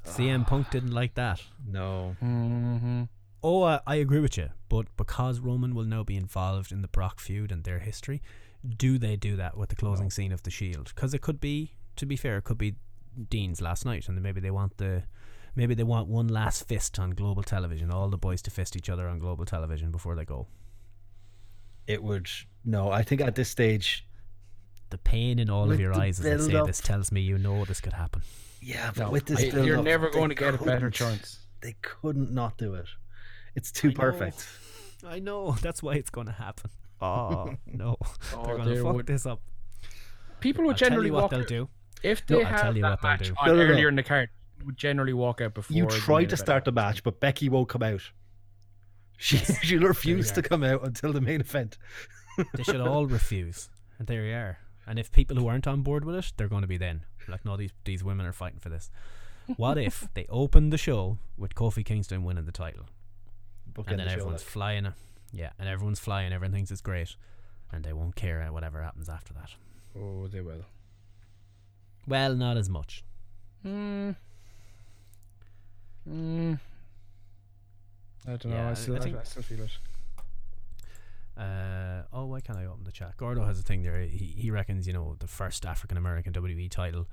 [0.05, 1.41] CM Punk didn't like that.
[1.67, 3.03] no, Mm-hmm.
[3.43, 6.87] Oh, I, I agree with you, but because Roman will now be involved in the
[6.87, 8.21] Brock feud and their history,
[8.77, 10.91] do they do that with the closing scene of the Shield?
[10.95, 12.75] Because it could be, to be fair, it could be
[13.29, 15.03] Dean's last night, and maybe they want the,
[15.55, 18.89] maybe they want one last fist on global television, all the boys to fist each
[18.89, 20.47] other on global television before they go.
[21.87, 22.27] it would.
[22.63, 24.07] No, I think at this stage,
[24.89, 26.67] The pain in all of your eyes as I say build-up.
[26.67, 28.21] this tells me you know this could happen.
[28.61, 30.89] yeah, but No, with this, I- build you're up, never going to get a better
[30.89, 31.39] chance.
[31.61, 32.87] They couldn't not do it.
[33.55, 33.99] It's too I know.
[33.99, 34.47] perfect.
[35.07, 36.69] I know that's why it's going to happen.
[37.01, 39.41] Oh no, Oh, they're going to there fuck would- this up.
[40.39, 41.69] People would I'll tell generally you what walk they'll out- do.
[42.03, 43.33] If No, they I'll have tell you that what they'll match do.
[43.39, 43.71] on No, no, no.
[43.73, 44.29] earlier in the card,
[44.63, 45.75] would generally walk out before.
[45.75, 48.01] You the tried to start the match, but Becky won't come out.
[49.17, 51.77] She she refused to come out until the main event.
[52.53, 53.69] They should all refuse.
[53.97, 54.57] And there you are.
[54.85, 57.45] And if people who aren't on board with it, they're going to be then like,
[57.45, 58.91] no, these these women are fighting for this.
[59.55, 62.85] What if they open the show with Kofi Kingston winning the title,
[63.67, 64.49] Book and then the show, everyone's like.
[64.49, 64.93] flying,
[65.35, 67.15] yeah, and everyone's flying, everyone thinks it's great,
[67.71, 69.49] and they won't care uh, whatever happens after that.
[69.99, 70.63] Oh, they will.
[72.07, 73.03] Well, not as much.
[73.63, 74.11] Hmm.
[76.09, 76.59] Mm.
[78.27, 78.55] I don't know.
[78.55, 79.71] Yeah, I I- still, I I, think- I still feel it.
[81.37, 83.17] Uh, oh, why can't I open the chat?
[83.17, 83.99] Gordo has a thing there.
[84.03, 87.07] He he reckons you know the first African American WWE title,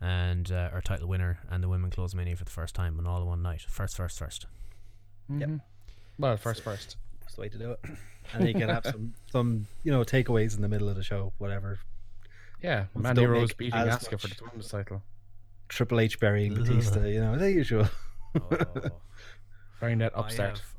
[0.00, 3.06] and uh, or title winner, and the women close mania for the first time on
[3.06, 3.60] all in one night.
[3.68, 4.46] First, first, first.
[5.30, 5.60] Mhm.
[6.18, 6.96] Well, first, first.
[7.28, 7.80] That's the way to do it.
[8.34, 11.02] And then you can have some some you know takeaways in the middle of the
[11.02, 11.78] show, whatever.
[12.62, 15.02] Yeah, Ones Mandy Rose make beating as Asuka for the women's title.
[15.70, 17.88] Triple H burying Batista, you know the usual.
[19.80, 20.58] Bring that I upstart.
[20.58, 20.74] have-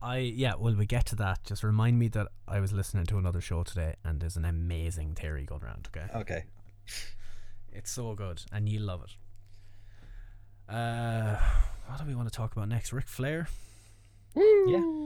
[0.00, 0.54] I yeah.
[0.56, 1.42] Well, we get to that.
[1.42, 5.14] Just remind me that I was listening to another show today, and there's an amazing
[5.16, 5.88] theory going around.
[5.96, 6.44] Okay, Okay.
[7.72, 10.72] it's so good, and you love it.
[10.72, 11.36] Uh,
[11.86, 12.92] what do we want to talk about next?
[12.92, 13.48] Ric Flair.
[14.36, 15.05] Yeah.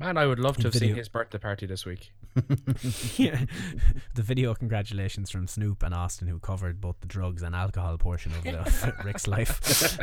[0.00, 0.06] Woo!
[0.06, 2.12] Man, I would love to have seen his birthday party this week.
[3.16, 3.44] yeah.
[4.14, 8.32] the video congratulations from Snoop and Austin, who covered both the drugs and alcohol portion
[8.32, 9.98] of the Ric's life.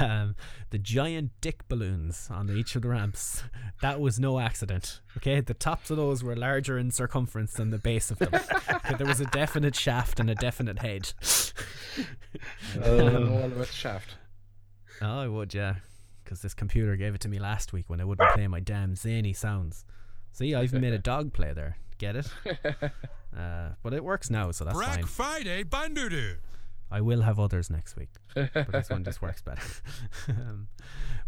[0.00, 0.36] um,
[0.70, 3.42] the giant dick balloons on each of the ramps.
[3.80, 5.00] That was no accident.
[5.16, 8.34] Okay, the tops of those were larger in circumference than the base of them.
[8.34, 11.12] Okay, there was a definite shaft and a definite head.
[12.74, 14.16] I know all about the shaft.
[15.00, 15.76] Oh, I would, yeah.
[16.24, 18.96] Because this computer gave it to me last week when I wouldn't play my damn
[18.96, 19.84] zany sounds.
[20.32, 21.76] See, I even made a dog play there.
[21.98, 22.28] Get it?
[23.36, 25.04] Uh, but it works now, so that's Black fine.
[25.06, 26.36] Friday Bandudu.
[26.90, 29.60] I will have others next week, but this one just works better.
[30.28, 30.68] um,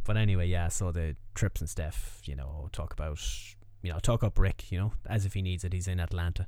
[0.04, 0.68] but anyway, yeah.
[0.68, 3.20] So the trips and stuff, you know, talk about,
[3.82, 5.72] you know, talk up Ric, you know, as if he needs it.
[5.72, 6.46] He's in Atlanta.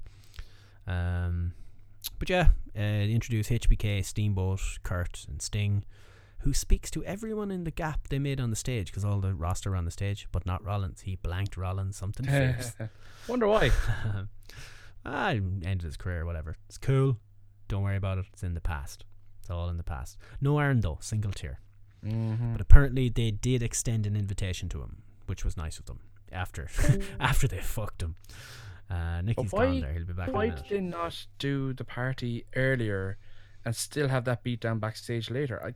[0.87, 1.55] Um,
[2.21, 5.85] but yeah, uh, introduce HBK, Steamboat, Kurt, and Sting,
[6.41, 9.35] who speaks to everyone in the gap they made on the stage because all the
[9.35, 11.03] roster on the stage, but not Rollins.
[11.03, 12.75] He blanked Rollins something fierce.
[13.27, 13.71] Wonder why.
[15.05, 16.57] ah, ended his career, whatever.
[16.69, 17.19] It's cool.
[17.69, 18.27] Don't worry about it.
[18.33, 19.05] It's in the past.
[19.41, 20.17] It's all in the past.
[20.41, 20.99] No iron though.
[21.01, 21.59] Single tier.
[22.03, 25.99] But apparently they did extend an invitation to him, which was nice of them.
[26.31, 26.69] After
[27.21, 28.15] after they fucked him,
[28.91, 29.93] uh, Nicky's why- gone there.
[29.95, 30.33] He'll be back.
[30.33, 33.19] Why did they not do the party earlier
[33.65, 35.61] and still have that beat down backstage later?
[35.65, 35.75] I,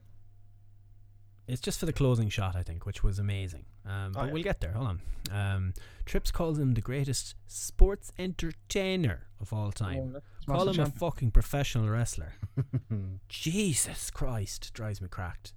[1.49, 3.65] It's just for the closing shot, I think, which was amazing.
[3.85, 4.33] Um, but yeah.
[4.33, 4.73] we'll get there.
[4.73, 5.01] Hold on.
[5.31, 5.75] Um,
[6.07, 10.13] Trips calls him the greatest sports entertainer of all time.
[10.13, 10.97] that's Call him a Champ.
[10.99, 12.35] fucking professional wrestler.
[13.29, 15.53] Jesus Christ, drives me cracked.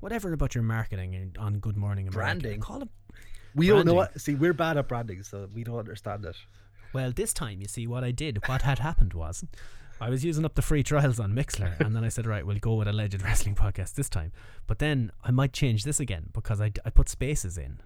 [0.00, 2.18] Whatever about your marketing and on Good Morning America.
[2.18, 2.60] Branding.
[2.60, 2.90] Call him.
[3.54, 3.96] We don't know Branding.
[3.96, 4.20] what.
[4.20, 6.36] See, we're bad at branding, so we don't understand it.
[6.92, 9.44] Well, this time, you see, what I did, what had happened was,
[10.00, 12.58] I was using up the free trials on Mixlr, and then I said, right, we'll
[12.58, 14.32] go with Alleged Wrestling Podcast this time.
[14.66, 17.80] But then I might change this again because I, d- I put spaces in,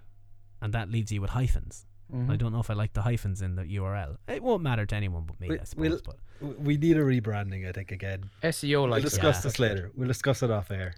[0.61, 1.87] and that leaves you with hyphens.
[2.13, 2.31] Mm-hmm.
[2.31, 4.17] I don't know if I like the hyphens in the URL.
[4.27, 5.91] It won't matter to anyone but me, We- I suppose.
[5.91, 6.01] we'll-
[6.41, 8.31] but We need a rebranding, I think, again.
[8.43, 9.43] SEO We'll like discuss Yeah.
[9.43, 9.91] this later.
[9.95, 10.95] We'll discuss it off air.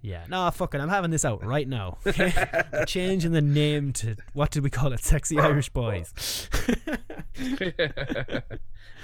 [0.00, 0.80] yeah, no, fuck it.
[0.80, 1.98] I'm having this out right now.
[2.06, 2.32] Okay?
[2.86, 5.00] Changing the name to what did we call it?
[5.04, 6.12] Sexy Irish Boys.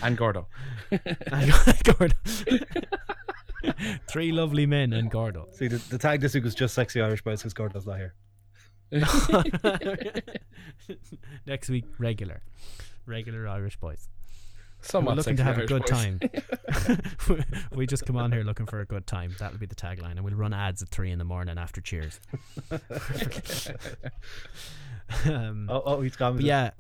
[0.05, 0.47] And Gordo.
[1.33, 1.53] And
[1.85, 2.15] Gordo.
[4.09, 5.49] Three lovely men and Gordo.
[5.53, 8.15] See, the, the tag this week was just sexy Irish boys because Gordo's not here.
[11.47, 12.43] Next week, regular,
[13.07, 14.09] regular Irish boys.
[14.83, 15.91] Somewhat We're looking to sexy have a good boys.
[15.91, 16.21] time.
[17.75, 19.35] we just come on here looking for a good time.
[19.39, 22.21] That'll be the tagline, and we'll run ads at three in the morning after Cheers.
[25.25, 26.37] um, Oh, oh, he's gone.
[26.37, 26.73] but yeah,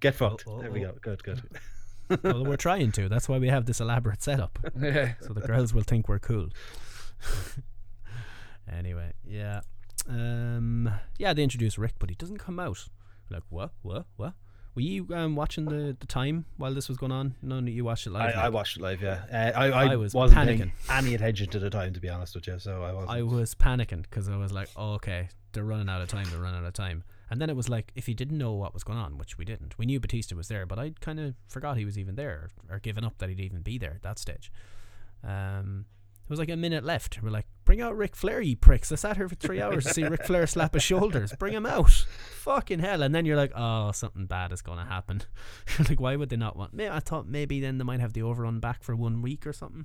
[0.00, 0.44] Get fucked.
[0.46, 0.92] Oh, oh, there we oh.
[0.92, 0.98] go.
[1.00, 1.42] Good, good.
[2.22, 3.08] well, we're trying to.
[3.08, 5.14] That's why we have this elaborate setup, Yeah.
[5.20, 6.48] so the girls will think we're cool.
[8.70, 9.60] anyway, yeah,
[10.08, 11.32] um, yeah.
[11.32, 12.88] They introduce Ric, but he doesn't come out.
[13.30, 14.34] We're like what, what, what?
[14.74, 17.36] Were you um, watching the, the time while this was going on?
[17.42, 18.36] None of you watched it I, live.
[18.36, 18.52] I Nick?
[18.54, 19.00] watched it live.
[19.02, 20.58] Yeah, uh, I, I, I was wasn't panicking.
[20.58, 20.72] paying
[21.06, 22.58] any attention to the time, to be honest with you.
[22.58, 23.06] So I was.
[23.08, 26.26] I was panicking because I was like, oh, okay, they're running out of time.
[26.30, 27.04] They're running out of time.
[27.30, 29.44] And then it was like, if you didn't know what was going on, which we
[29.44, 32.48] didn't, we knew Batista was there, but I kind of forgot he was even there
[32.70, 34.52] or given up that he'd even be there at that stage.
[35.22, 35.86] Um,
[36.26, 37.22] there was like a minute left.
[37.22, 38.90] We're like, bring out Ric Flair, you pricks.
[38.90, 41.34] I sat here for three hours to see Ric Flair slap his shoulders.
[41.38, 41.90] Bring him out.
[41.90, 43.02] Fucking hell.
[43.02, 45.20] And then you're like, oh, something bad is going to happen.
[45.78, 46.72] you're like, why would they not want?
[46.72, 49.52] May I thought maybe then they might have the overrun back for one week or
[49.52, 49.84] something.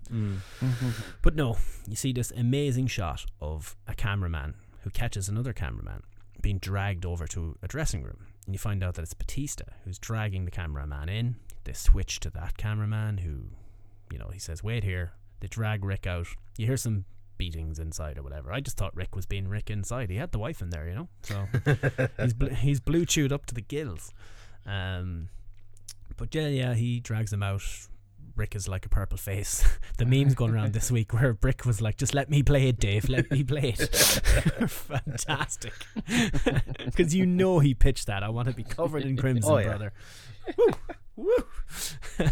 [1.21, 1.57] But no,
[1.89, 6.03] you see this amazing shot of a cameraman who catches another cameraman
[6.41, 8.27] being dragged over to a dressing room.
[8.45, 11.35] And you find out that it's Batista who's dragging the cameraman in.
[11.63, 13.51] They switch to that cameraman who,
[14.11, 15.13] you know, he says, wait here.
[15.39, 16.27] They drag Ric out.
[16.57, 17.05] You hear some
[17.37, 18.51] beatings inside or whatever.
[18.51, 20.09] I just thought Ric was being Ric inside.
[20.09, 21.07] He had the wife in there, you know?
[21.23, 21.47] So
[22.21, 24.11] he's, bl- he's blue chewed up to the gills.
[24.65, 25.29] Um,
[26.17, 27.63] but yeah, yeah, he drags him out.
[28.39, 29.63] Ric is like a purple face.
[29.97, 32.79] the memes going around this week where Brick was like, "Just let me play it,
[32.79, 33.09] Dave.
[33.09, 33.95] Let me play it."
[34.69, 35.73] Fantastic,
[36.85, 38.23] because you know he pitched that.
[38.23, 39.67] I want to be covered in crimson, Oh, yeah.
[39.67, 39.93] brother.
[40.57, 40.65] Woo,
[41.17, 42.27] woo.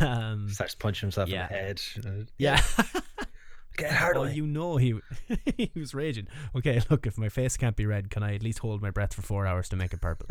[0.00, 1.46] um, starts punching himself Yeah.
[1.46, 1.80] in the head.
[2.06, 2.60] Uh, yeah.
[3.76, 4.34] Get hard Oh, away.
[4.34, 4.98] you know he
[5.56, 6.26] he was raging.
[6.56, 9.14] Okay, look, if my face can't be red, can I at least hold my breath
[9.14, 10.26] for four hours to make it purple?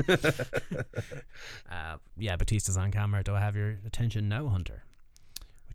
[1.72, 3.24] uh, yeah, Batista's on camera.
[3.24, 4.84] Do I have your attention now, Hunter?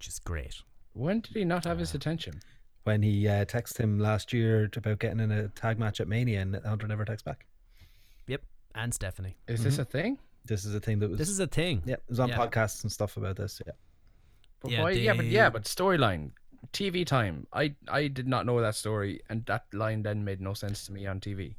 [0.02, 0.56] Which is great.
[0.94, 2.40] When did he not have his attention?
[2.82, 6.40] When he uh, texted him last year about getting in a tag match at Mania,
[6.40, 7.46] and Hunter never texts back.
[8.26, 8.42] Yep,
[8.74, 9.36] and Stephanie.
[9.46, 10.18] Is this a thing?
[10.44, 11.20] This is a thing that was.
[11.20, 11.84] This is a thing.
[11.86, 12.36] yeah, it was on yeah.
[12.36, 13.62] podcasts and stuff about this.
[13.64, 13.74] Yeah.
[14.60, 14.90] But Yeah, why?
[14.90, 16.32] Yeah, but yeah, they- but storyline,
[16.72, 17.46] TV time.
[17.52, 20.92] I I did not know that story, and that line then made no sense to
[20.92, 21.54] me on TV.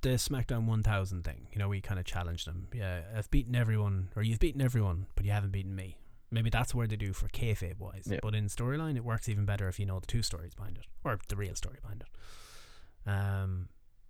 [0.00, 1.46] The SmackDown 1000 thing.
[1.52, 2.66] You know, we kind of challenged them.
[2.74, 5.96] Yeah, I've beaten everyone, or you've beaten everyone, but you haven't beaten me.
[6.30, 8.06] Maybe that's where they do for kayfabe wise.
[8.10, 8.18] Yeah.
[8.22, 10.84] But in storyline, it works even better if you know the two stories behind it,
[11.04, 13.10] or the real story behind it.
[13.10, 13.68] Um,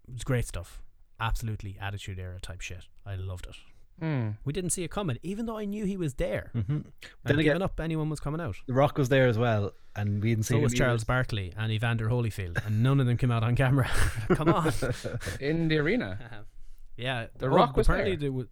[0.08, 0.82] it was great stuff.
[1.20, 2.86] Absolutely attitude era type shit.
[3.06, 3.56] I loved it.
[4.00, 4.30] Hmm.
[4.44, 6.52] We didn't see it coming, even though I knew he was there.
[6.54, 6.72] Mm-hmm.
[6.72, 6.84] And
[7.24, 8.54] Then giving again, up anyone was coming out.
[8.68, 10.84] The Rock was there as well, and we didn't see So him was either.
[10.84, 13.88] Charles Barkley and Evander Holyfield, and none of them came out on camera.
[14.34, 14.72] Come on.
[15.40, 16.18] In the arena.
[17.00, 18.28] Yeah, The oh, Rock was apparently there.
[18.30, 18.44] The, wa-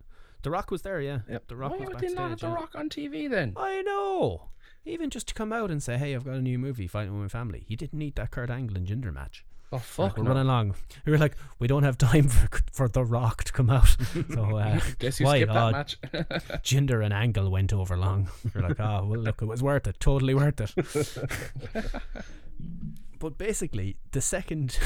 [0.46, 1.00] the Rock was there.
[1.00, 1.48] Yeah, Yep.
[1.48, 2.54] the Rock Why was would they not have the yeah.
[2.54, 3.52] Rock on TV then?
[3.56, 4.42] I know.
[4.84, 7.22] Even just to come out and say, "Hey, I've got a new movie, fighting with
[7.22, 9.44] my family." You didn't need that Kurt Angle and Jinder match.
[9.72, 10.28] Oh Like, fuck we're no.
[10.30, 10.74] running along.
[11.04, 13.96] We were like, we don't have time for for the Rock to come out.
[14.32, 15.38] So uh, Guess you why?
[15.38, 15.98] skipped that Oh, match.
[16.62, 18.28] Jinder and Angle went over long.
[18.54, 19.98] We're like, oh well, look, it was worth it.
[19.98, 20.70] Totally worth it.
[23.18, 24.78] but basically, the second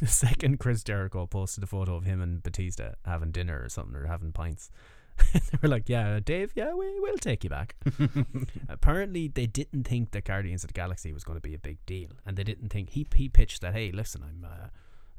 [0.00, 3.94] the second Chris Jericho posted a photo of him and Batista having dinner or something
[3.96, 4.70] or having pints.
[5.32, 7.76] they were like, "Yeah, Dave, yeah, we will take you back."
[8.68, 11.84] Apparently, they didn't think that Guardians of the Galaxy was going to be a big
[11.86, 13.74] deal, and they didn't think he he pitched that.
[13.74, 14.68] Hey, listen, I'm uh,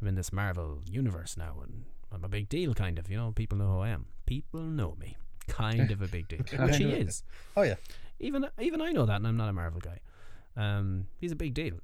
[0.01, 3.09] I'm in this Marvel universe now, and I'm a big deal, kind of.
[3.09, 4.07] You know, people know who I am.
[4.25, 5.17] People know me,
[5.47, 7.23] kind of a big deal, which he is.
[7.55, 7.75] Oh yeah.
[8.19, 9.99] Even even I know that, and I'm not a Marvel guy.
[10.55, 11.79] Um, he's a big deal.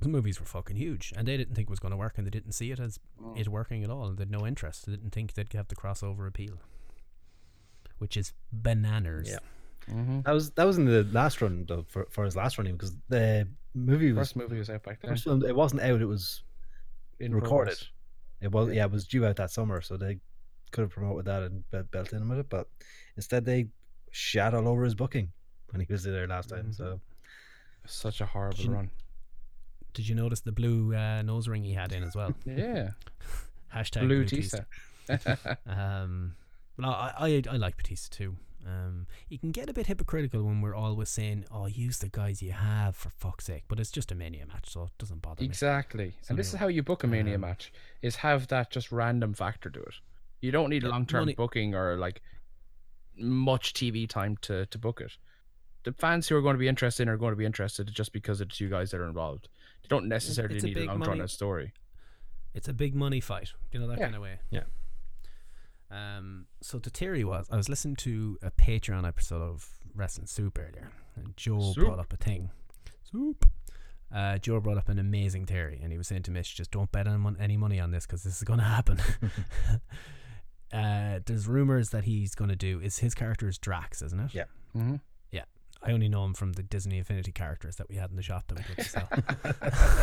[0.00, 2.26] The movies were fucking huge, and they didn't think it was going to work, and
[2.26, 2.98] they didn't see it as
[3.36, 4.86] it working at all, and they had no interest.
[4.86, 6.58] They didn't think they'd have the crossover appeal,
[7.98, 9.28] which is bananas.
[9.30, 9.38] Yeah.
[9.94, 10.22] Mm-hmm.
[10.22, 12.96] That was that was in the last run though for, for his last run because
[13.08, 15.16] the movie was First movie was out back then.
[15.16, 16.00] film, it wasn't out.
[16.00, 16.42] It was
[17.20, 17.72] In recorded.
[17.76, 17.88] progress.
[18.40, 20.18] It was yeah, it was due out that summer, so they
[20.70, 22.68] could have promoted that and be- built in with it, but
[23.16, 23.66] instead they
[24.10, 25.30] shat all over his booking
[25.70, 26.72] when he was there last time.
[26.72, 27.00] So
[27.86, 28.90] Such a horrible Did you- run.
[29.92, 32.34] Did you notice the blue uh, nose ring he had in as well?
[32.46, 32.90] Yeah.
[33.74, 34.60] Hashtag Blue Batista.
[35.06, 35.58] Tista.
[35.66, 36.34] Um,
[36.78, 38.36] well, I, I I like Batista too.
[38.66, 42.42] Um, you can get a bit hypocritical when we're always saying, "Oh, use the guys
[42.42, 45.42] you have for fuck's sake," but it's just a mania match, so it doesn't bother
[45.42, 45.46] me.
[45.46, 46.14] Exactly.
[46.22, 48.90] So and this is how you book a Mania um, match is have that just
[48.90, 49.94] random factor to it.
[50.40, 52.22] You don't need Yeah, long term booking or like
[53.18, 55.12] much TV time to, to book it.
[55.84, 58.12] The fans who are going to be interested in are going to be interested just
[58.12, 59.48] because it's you guys that are involved.
[59.82, 61.72] They don't necessarily it's need a big long drawn money- out story.
[62.54, 64.04] It's a big money fight, you know that Yeah.
[64.04, 64.38] kind of way.
[64.50, 64.62] Yeah.
[65.94, 66.46] Um.
[66.60, 70.90] So the theory was, I was listening to a Patreon episode of Wrestling Soup earlier,
[71.16, 71.84] and Joe Soup.
[71.84, 72.50] brought up a thing.
[73.10, 73.46] Soup.
[74.14, 76.90] Uh, Joe brought up an amazing theory, and he was saying to Mitch, "Just don't
[76.90, 78.98] bet on any money on this because this is going to happen."
[80.72, 84.34] uh, there's rumors that he's going to do is his character is Drax, isn't it?
[84.34, 84.44] Yeah.
[84.76, 84.96] Mm-hmm.
[85.30, 85.44] Yeah.
[85.82, 88.44] I only know him from the Disney Infinity characters that we had in the shop
[88.48, 89.08] that we put to sell.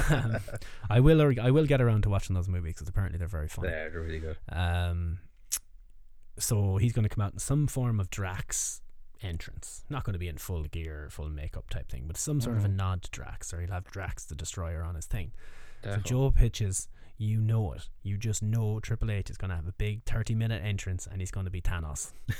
[0.09, 0.37] um,
[0.89, 1.21] I will.
[1.41, 3.65] I will get around to watching those movies because apparently they're very fun.
[3.65, 4.37] yeah, they're really good.
[4.49, 5.19] Um,
[6.41, 8.81] so he's going to come out in some form of Drax
[9.21, 9.83] entrance.
[9.89, 12.65] Not going to be in full gear, full makeup type thing, but some sort of
[12.65, 12.77] a mm-hmm.
[12.77, 15.31] nod to Drax, or he'll have Drax the Destroyer on his thing.
[15.83, 16.87] So Joe pitches,
[17.17, 17.89] you know it.
[18.03, 21.19] You just know Triple H is going to have a big 30 minute entrance and
[21.19, 22.11] he's going to be Thanos.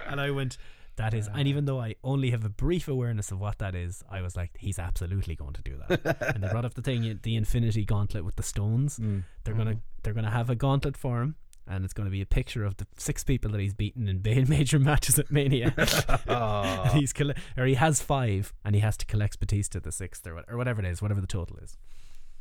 [0.06, 0.58] and I went,
[0.96, 1.72] that is, and even uh.
[1.72, 4.78] though I only have a brief awareness of what that is, I was like, he's
[4.78, 6.34] absolutely going to do that.
[6.34, 8.98] and they brought up the thing, the Infinity Gauntlet with the stones.
[9.06, 9.24] Mm.
[9.44, 9.80] They're gonna, mm.
[10.02, 11.36] they're gonna have a gauntlet for him.
[11.68, 14.22] And it's going to be a picture of the six people that he's beaten in
[14.48, 15.74] major matches at Mania.
[16.26, 20.26] And he's colle- or he has five, and he has to collect Batista the sixth,
[20.26, 21.76] or, what, or whatever it is, whatever the total is.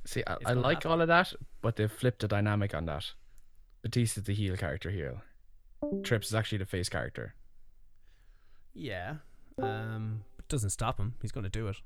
[0.05, 0.91] See, I, I like happen.
[0.91, 3.11] all of that, but they've flipped the dynamic on that.
[3.83, 5.21] Batista's the heel character here.
[6.03, 7.35] Trips is actually the face character.
[8.75, 9.15] Yeah.
[9.61, 11.15] Um, it doesn't stop him.
[11.21, 11.77] He's going to do it.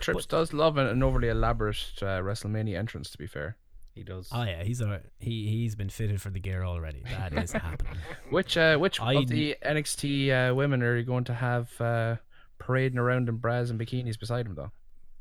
[0.00, 3.56] Trips does love an, an overly elaborate uh, WrestleMania entrance, to be fair.
[3.94, 4.30] He does.
[4.32, 5.48] Oh yeah, he's a he.
[5.48, 7.02] He's been fitted for the gear already.
[7.04, 7.98] That is happening.
[8.30, 12.16] Which uh, which I of the NXT uh, women are you going to have uh,
[12.58, 14.72] parading around in bras and bikinis beside him, though?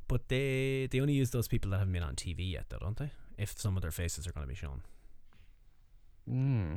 [0.08, 2.96] But they they only use those people that haven't been on TV yet, though, don't
[2.98, 3.12] they?
[3.38, 4.84] If some of their faces are going to be shown.
[6.26, 6.76] Hmm.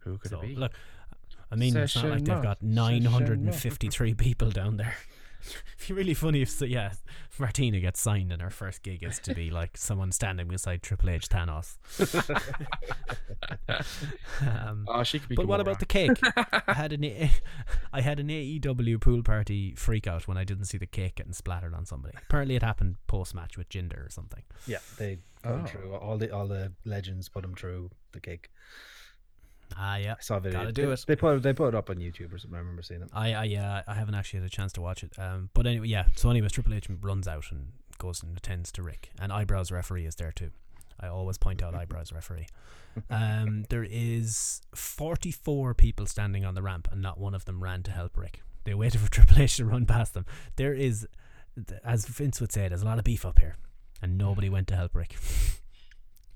[0.00, 0.56] Who could So it be?
[0.56, 0.72] look,
[1.50, 4.96] I mean, it's not like they've got nine hundred and fifty-three people down there.
[5.78, 6.94] It'd be really funny if, so, yeah,
[7.38, 11.10] Martina gets signed and her first gig is to be like someone standing beside Triple
[11.10, 11.76] H Thanos.
[14.40, 15.36] um, oh, she could be.
[15.36, 15.62] But what Gamora.
[15.62, 16.18] about the cake?
[16.66, 17.30] I had an A-
[17.92, 21.32] I had an AEW pool party freak out when I didn't see the cake getting
[21.32, 22.14] splattered on somebody.
[22.28, 24.42] Apparently, it happened post match with Jinder or something.
[24.66, 25.66] Yeah, they put him Oh.
[25.66, 28.50] through all the all the legends put him through the cake.
[29.78, 30.60] Ah, yeah, I saw a video.
[30.60, 31.04] Gotta do they, it.
[31.06, 32.56] They put they put it up on YouTube or something.
[32.56, 33.10] I remember seeing it.
[33.12, 35.12] I, I, yeah, I haven't actually had a chance to watch it.
[35.18, 36.06] Um, but anyway, yeah.
[36.16, 40.06] So, anyways, Triple H runs out and goes and attends to Ric, and Eyebrows referee
[40.06, 40.50] is there too.
[40.98, 42.46] I always point out Eyebrows referee.
[43.10, 47.82] Um, there is forty-four people standing on the ramp, and not one of them ran
[47.82, 48.40] to help Ric.
[48.64, 50.24] They waited for Triple H to run past them.
[50.56, 51.06] There is,
[51.84, 53.56] as Vince would say, there's a lot of beef up here,
[54.00, 55.14] and nobody went to help Ric.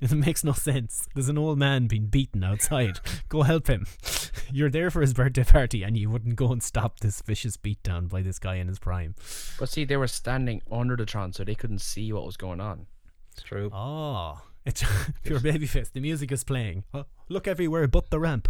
[0.02, 1.06] It makes no sense.
[1.14, 3.00] There's an old man being beaten outside.
[3.28, 3.86] Go help him.
[4.52, 8.08] You're there for his birthday party and you wouldn't go and stop this vicious beatdown
[8.08, 9.14] by this guy in his prime.
[9.58, 12.60] But see, they were standing under the Tron, so they couldn't see what was going
[12.62, 12.86] on.
[13.32, 13.70] It's true.
[13.74, 14.82] Oh, it's
[15.22, 15.92] pure babyface.
[15.92, 16.84] The music is playing.
[16.94, 18.48] Oh, look everywhere but the ramp.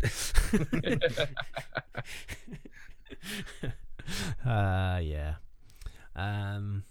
[4.47, 5.35] uh yeah.
[6.15, 6.85] Um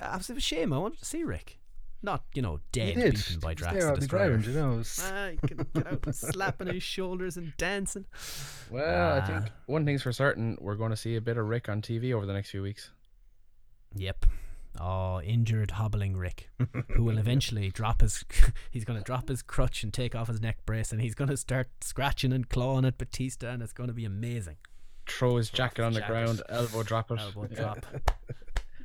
[0.00, 0.72] it was a shame.
[0.72, 1.58] I wanted to see Ric.
[2.02, 3.14] Not, you know, dead did.
[3.14, 4.28] beaten by Drax there the on the Destroyer.
[4.28, 4.68] ground, you know.
[4.76, 8.04] was- Ah, he can get out slapping his shoulders and dancing.
[8.70, 9.26] Well, I Ah.
[9.26, 12.12] think one thing's for certain: we're going to see a bit of Ric on TV
[12.12, 12.90] over the next few weeks.
[13.94, 14.26] Yep.
[14.78, 16.50] Oh, injured, hobbling Ric,
[16.92, 18.24] who will eventually drop his.
[18.70, 21.30] He's going to drop his crutch and take off his neck brace, and he's going
[21.30, 24.56] to start scratching and clawing at Batista, and it's going to be amazing.
[25.08, 26.12] Throw his jacket on the jacket.
[26.12, 27.18] ground, elbow drop it.
[27.20, 27.56] Elbow Yeah.
[27.56, 27.86] drop.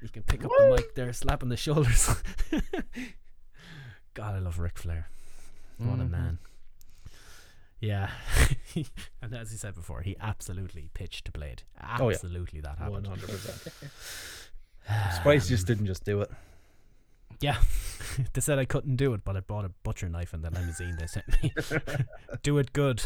[0.01, 2.09] You can pick up the mic there, slapping the shoulders.
[4.13, 5.09] God, I love Ric Flair.
[5.77, 6.09] What a Mhm.
[6.09, 6.37] man.
[7.79, 8.11] Yeah.
[9.21, 11.63] and as he said before, he absolutely pitched to Blade.
[11.99, 12.15] Oh, yeah.
[12.15, 13.07] Absolutely that happened.
[13.07, 13.71] 100%.
[15.15, 16.31] Spice just didn't just do it.
[17.39, 17.57] Yeah.
[18.33, 20.95] they said I couldn't do it, but I bought a butcher knife in the limousine
[20.99, 21.51] they sent me.
[22.43, 23.03] do it good.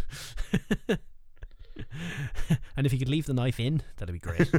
[2.75, 4.51] and if you could leave the knife in, that'd be great.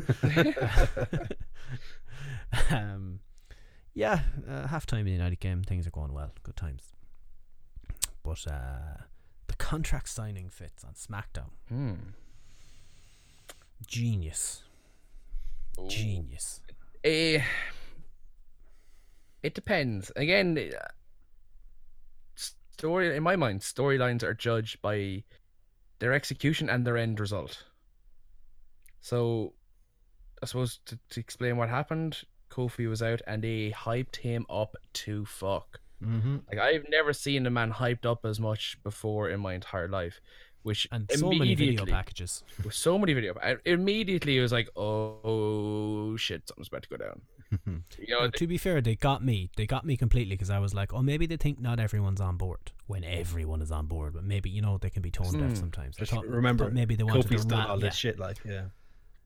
[2.70, 3.20] Um,
[3.94, 6.32] yeah, uh, half time in the United game, things are going well.
[6.42, 6.92] Good times.
[8.22, 9.02] But uh,
[9.46, 11.50] the contract signing fits on SmackDown.
[11.68, 11.94] Hmm.
[13.86, 14.62] Genius.
[15.88, 16.61] Genius.
[17.04, 17.40] Eh,
[19.42, 20.11] it depends.
[20.16, 20.86] Again, uh,
[22.34, 25.22] story in my mind, storylines are judged by
[25.98, 27.64] their execution and their end result.
[29.00, 29.54] So,
[30.42, 32.24] I suppose to, to explain what happened,
[32.57, 35.80] Kofi was out and they hyped him up to fuck.
[36.02, 36.36] Mm-hmm.
[36.48, 40.20] Like I've never seen a man hyped up as much before in my entire life.
[40.62, 42.42] Which And so many video packages.
[42.64, 43.34] with so many video.
[43.40, 47.20] I, immediately, it was like, oh, shit, something's about to go down.
[48.00, 49.48] you know, Now, to be fair, they got me.
[49.57, 52.36] They got me completely because I was like, oh, maybe they think not everyone's on
[52.36, 55.50] board when everyone is on board, but maybe you know they can be tone deaf
[55.50, 55.54] Hmm.
[55.54, 55.96] sometimes.
[55.98, 57.86] I Just thought, remember, thought maybe they wanted Kofi's to done rat- all yeah.
[57.86, 58.18] this shit.
[58.18, 58.62] Like, yeah.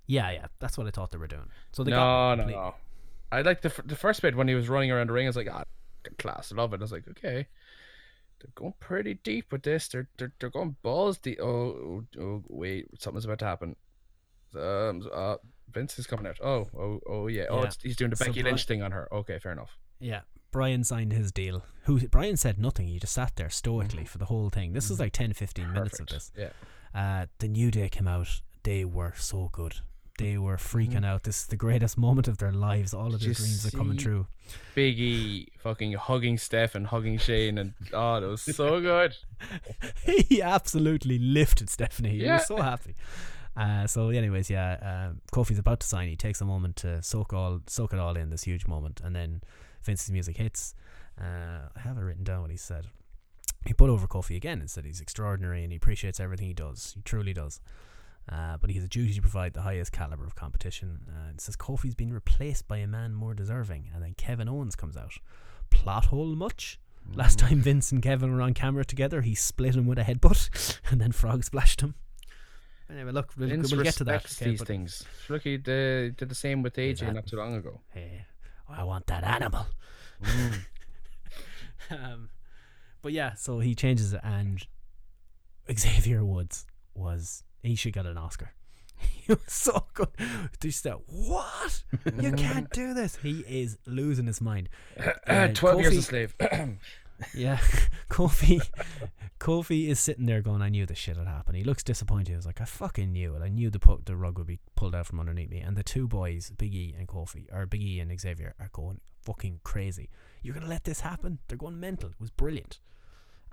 [0.07, 1.49] Yeah, yeah, that's what I thought they were doing.
[1.73, 2.75] So they no, got me no, no.
[3.33, 5.27] I like the f- the first bit when he was running around the ring.
[5.27, 5.65] I was like, ah,
[6.19, 6.81] class, love it.
[6.81, 7.47] I was like, okay,
[8.41, 9.89] they're going pretty deep with this.
[9.89, 11.39] They're they're, they're going balls deep.
[11.41, 13.77] Oh, oh, oh, wait, something's about to happen.
[14.57, 15.37] Um, uh,
[15.73, 16.39] Vince is coming out.
[16.43, 17.45] Oh, oh, oh, yeah.
[17.49, 17.71] Oh, Yeah.
[17.83, 19.09] he's doing the So Becky Lynch thing on her.
[19.13, 19.79] Okay, fair enough.
[20.01, 21.65] Yeah, Bryan signed his deal.
[21.85, 22.89] Who Bryan said nothing.
[22.89, 24.73] He just sat there stoically for the whole thing.
[24.73, 26.15] This was like 10, 15 minutes of Mm-hmm.
[26.15, 26.33] This.
[26.37, 26.51] Yeah.
[26.93, 28.41] Uh, the New Day came out.
[28.65, 29.77] They were so good.
[30.21, 31.05] They were freaking Mm-hmm.
[31.05, 31.23] out.
[31.25, 32.93] This is the greatest moment of their lives.
[32.95, 34.27] All of Did their you dreams are coming true.
[34.75, 39.17] Big E fucking hugging Steph and hugging Shane and oh, that was so good.
[40.05, 42.11] he absolutely lifted Stephanie.
[42.11, 42.35] He Yeah.
[42.39, 42.95] was so happy.
[43.57, 46.09] Uh, so, anyways, yeah, um, Kofi's about to sign.
[46.09, 48.31] He takes a moment to soak all, soak it all in.
[48.31, 49.43] This huge moment, and then
[49.83, 50.75] Vince's music hits.
[51.21, 52.87] Uh, I have it written down what he said.
[53.67, 56.93] He put over Kofi again and said he's extraordinary and he appreciates everything he does.
[56.95, 57.61] He truly does.
[58.31, 61.01] Uh, but he has a duty to provide the highest caliber of competition.
[61.09, 64.77] Uh, it says Kofi's been replaced by a man more deserving, and then Kevin Owens
[64.77, 65.15] comes out.
[65.71, 66.79] Plot hole much?
[67.15, 70.79] Last time Vince and Kevin were on camera together, he split him with a headbutt,
[70.91, 71.95] and then Frog splashed him.
[72.89, 74.25] Anyway, look, we'll, we'll get to that.
[74.25, 75.05] okay, these things.
[75.29, 77.81] Look, he did, the same with AJ that- not too long ago.
[77.93, 78.27] Hey,
[78.69, 79.67] I want that animal.
[81.91, 82.31] um,
[83.03, 84.65] but yeah, so he changes it, and
[85.77, 88.53] Xavier Woods was he should get an Oscar.
[89.01, 90.09] He was so good.
[90.61, 91.85] Just that what?
[92.21, 93.17] You can't do this.
[93.17, 94.69] He is losing his mind.
[95.27, 96.35] Uh, Twelve years a slave.
[97.35, 97.59] Yeah,
[98.11, 98.67] Kofi,
[99.41, 102.35] Kofi is sitting there going, "I knew this shit would happen." He looks disappointed.
[102.35, 103.43] He's like, "I fucking knew it.
[103.43, 105.83] I knew the pu- the rug would be pulled out from underneath me." And the
[105.83, 110.09] two boys, Big E and Kofi, or Big E and Xavier, are going fucking crazy.
[110.43, 111.41] You're gonna let this happen?
[111.47, 112.09] They're going mental.
[112.09, 112.81] It was brilliant,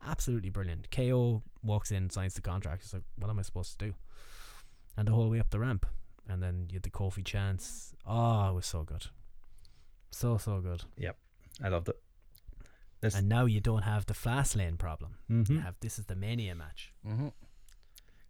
[0.05, 0.89] absolutely brilliant.
[0.91, 2.83] KO walks in, signs the contract.
[2.83, 3.93] He's like, "What am I supposed to do?"
[4.95, 5.85] And the whole way up the ramp,
[6.27, 7.93] and then you had the Kofi chance.
[8.05, 9.07] Oh, it was so good,
[10.11, 10.83] so so good.
[10.97, 11.17] Yep.
[11.63, 11.99] I loved it.
[12.99, 15.17] This, And now you don't have the Fastlane problem.
[15.27, 15.61] You Mhm.
[15.61, 16.93] have this is the mania match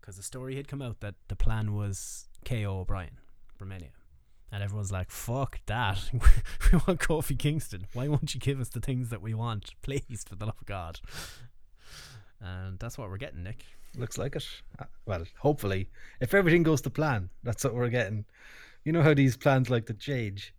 [0.01, 3.17] because the story had come out that the plan was KO O'Brien
[3.55, 3.91] for mania,
[4.51, 6.09] and everyone's like, "Fuck that!
[6.13, 7.87] we want Kofi Kingston.
[7.93, 10.65] Why won't you give us the things that we want, please, for the love of
[10.65, 10.99] God?"
[12.41, 13.65] And that's what we're getting, Nick.
[13.97, 14.45] looks like it.
[14.79, 18.25] Uh, Well, hopefully, if everything goes to plan, that's what we're getting.
[18.83, 20.53] You know how these plans like to change,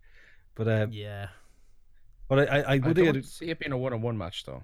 [0.55, 1.29] but uh, Yeah,
[2.27, 4.63] but I, I, I I would don't get see it being a one-on-one match though.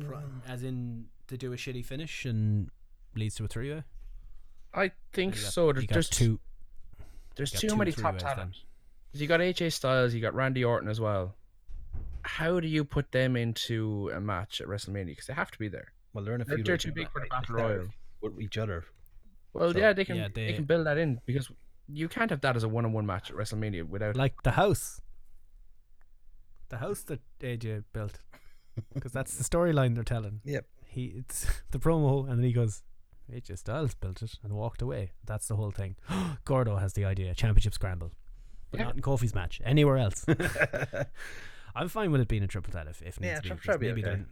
[0.00, 2.70] Pro- as in to do a shitty finish and
[3.16, 3.82] leads to a three way.
[4.72, 5.72] I think so.
[5.72, 6.40] There's, there's two.
[7.36, 8.56] There's too two many top three-ways talent.
[9.12, 11.34] You got AJ Styles, you got Randy Orton as well.
[12.24, 15.06] How do you put them into a match at WrestleMania?
[15.06, 15.92] Because they have to be there.
[16.12, 17.88] well, they're in a They're, they're too big for the battle They're royal.
[18.22, 18.84] with each other.
[19.52, 20.46] Well, So- yeah, they can Yeah, they...
[20.46, 21.50] they- can build that in because
[21.88, 24.16] you can't have that as a one-on-one match at WrestleMania without.
[24.16, 25.00] like the house.
[26.70, 28.18] The house that AJ built,
[28.94, 30.40] because that's the storyline they're telling.
[30.44, 30.66] Yep.
[30.86, 32.82] He it's the promo, and then he goes,
[33.32, 35.12] AJ Styles built it and walked away.
[35.24, 35.96] That's the whole thing.
[36.44, 38.12] Gordo has the idea: championship scramble,
[38.70, 38.86] but Yeah.
[38.86, 39.60] not in Kofi's match.
[39.64, 40.24] Anywhere else,
[41.74, 43.48] I'm fine with it being a triple threat if, if needs to be.
[43.48, 44.22] triple because threat be maybe okay.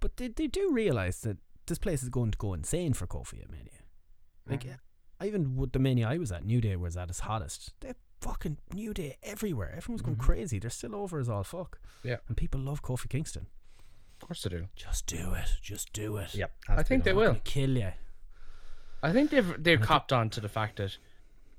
[0.00, 3.42] But they they do realize that this place is going to go insane for Kofi
[3.42, 3.66] at Mania.
[4.48, 5.26] Like, Mm-hmm.
[5.26, 7.72] even with the mania I was at, New Day was at its hottest.
[7.80, 9.72] They fucking New Day everywhere.
[9.76, 10.20] Everyone's going Mhm.
[10.20, 10.58] crazy.
[10.58, 11.78] They're still over as all fuck.
[12.02, 12.16] Yeah.
[12.28, 13.46] And people love Kofi Kingston.
[14.20, 14.68] Of course they do.
[14.74, 15.48] Just do it.
[15.62, 16.34] Just do it.
[16.34, 16.52] Yep.
[16.68, 17.36] I think they will.
[17.44, 17.92] kill you.
[19.02, 20.98] I think they've they've copped on to the fact that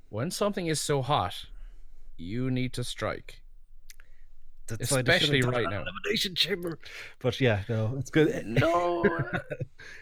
[0.09, 1.45] when something is so hot,
[2.17, 3.40] you need to strike.
[4.77, 5.81] That's why Especially done right now.
[5.83, 6.79] Elimination chamber.
[7.19, 8.29] But yeah, no, it's good.
[8.29, 9.03] Eh, no,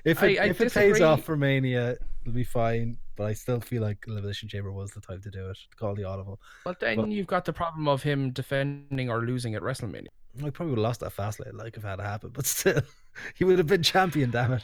[0.06, 2.98] if it, I if it pays off for Mania, it'll be fine.
[3.16, 5.58] But I still feel like Elimination Chamber was the time to do it.
[5.76, 6.40] Call the audible.
[6.64, 10.08] but then But- you've got the problem of him defending or losing at WrestleMania.
[10.38, 12.32] I probably would have lost that Fastlane, like if it had happened.
[12.34, 12.82] But still,
[13.36, 14.32] he would have been champion.
[14.32, 14.64] Damn it.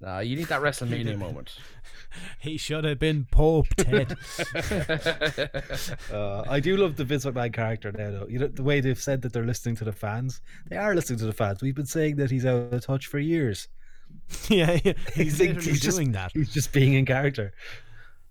[0.00, 1.56] Nah, you need that WrestleMania moment.
[2.40, 4.16] He should have been Pope Ted.
[6.12, 8.26] Uh, I do love the Vince McMahon character now, though.
[8.28, 10.40] You know the way they've said that they're listening to the fans.
[10.68, 11.62] They are listening to the fans.
[11.62, 13.68] We've been saying that he's out of touch for years.
[14.48, 16.32] yeah, yeah, he's Think literally he's just- doing that.
[16.32, 17.52] He's just being in character.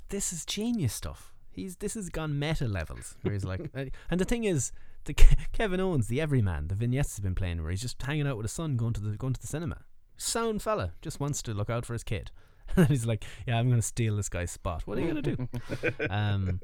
[0.10, 1.34] This is genius stuff.
[1.52, 4.72] He's this has gone meta levels where he's like, uh, and the thing is,
[5.06, 5.14] the
[5.54, 8.46] Kevin Owens, the everyman, the vignettes has been playing where he's just hanging out with
[8.46, 9.78] his son, going to the going to the cinema.
[10.20, 12.32] Sound fella, just wants to look out for his kid.
[12.76, 14.84] And he's like, yeah, I'm gonna steal this guy's spot.
[14.86, 15.50] What are you gonna do?
[16.12, 16.60] um,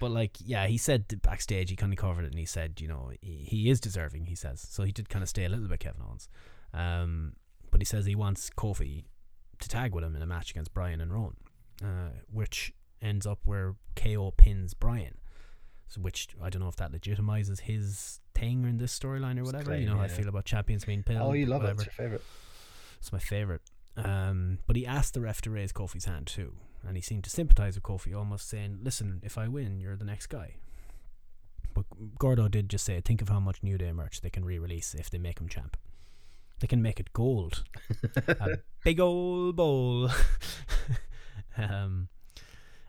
[0.00, 2.88] but like, yeah, he said backstage he kind of covered it, and he said, you
[2.88, 4.24] know, he, he is deserving.
[4.24, 4.84] He says so.
[4.84, 6.30] He did kind of stay a little bit Kevin Owens,
[6.72, 7.34] um,
[7.70, 9.04] but he says he wants Kofi
[9.58, 11.36] to tag with him in a match against Bryan and Rowan,
[11.82, 12.72] uh, which
[13.02, 15.18] ends up where KO pins Bryan.
[15.88, 19.76] So which I don't know if that legitimizes his thing in this storyline or whatever.
[19.76, 21.20] you claim, know how I feel about champions being pinned.
[21.20, 21.82] Oh, you love whatever.
[21.82, 21.88] it.
[21.88, 22.22] It's your favorite.
[23.04, 23.60] It's my favorite.
[23.98, 26.54] Um, but he asked the ref to raise Kofi's hand too,
[26.88, 30.06] and he seemed to sympathize with Kofi, almost saying, "Listen, if I win, you're the
[30.06, 30.54] next guy."
[31.74, 31.84] But
[32.18, 35.10] Gordo did just say, "Think of how much New Day merch they can re-release if
[35.10, 35.76] they make him champ.
[36.60, 37.64] They can make it gold,
[38.26, 40.08] a big old bowl."
[41.58, 42.08] um,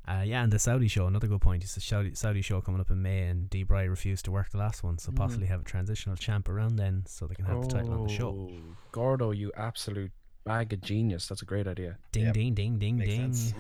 [0.07, 1.63] uh, yeah, and the Saudi show, another good point.
[1.63, 3.63] It's a Saudi, Saudi show coming up in May, and D.
[3.63, 5.15] Bry refused to work the last one, so Mm.
[5.15, 8.13] possibly have a transitional champ around then, so they can have the title on the
[8.13, 8.29] show.
[8.51, 10.11] Oh, Gordo, you absolute
[10.43, 11.27] bag of genius.
[11.27, 11.97] That's a great idea.
[12.11, 12.33] Ding, Yep.
[12.33, 13.33] ding, ding, ding, Makes ding.
[13.33, 13.53] sense.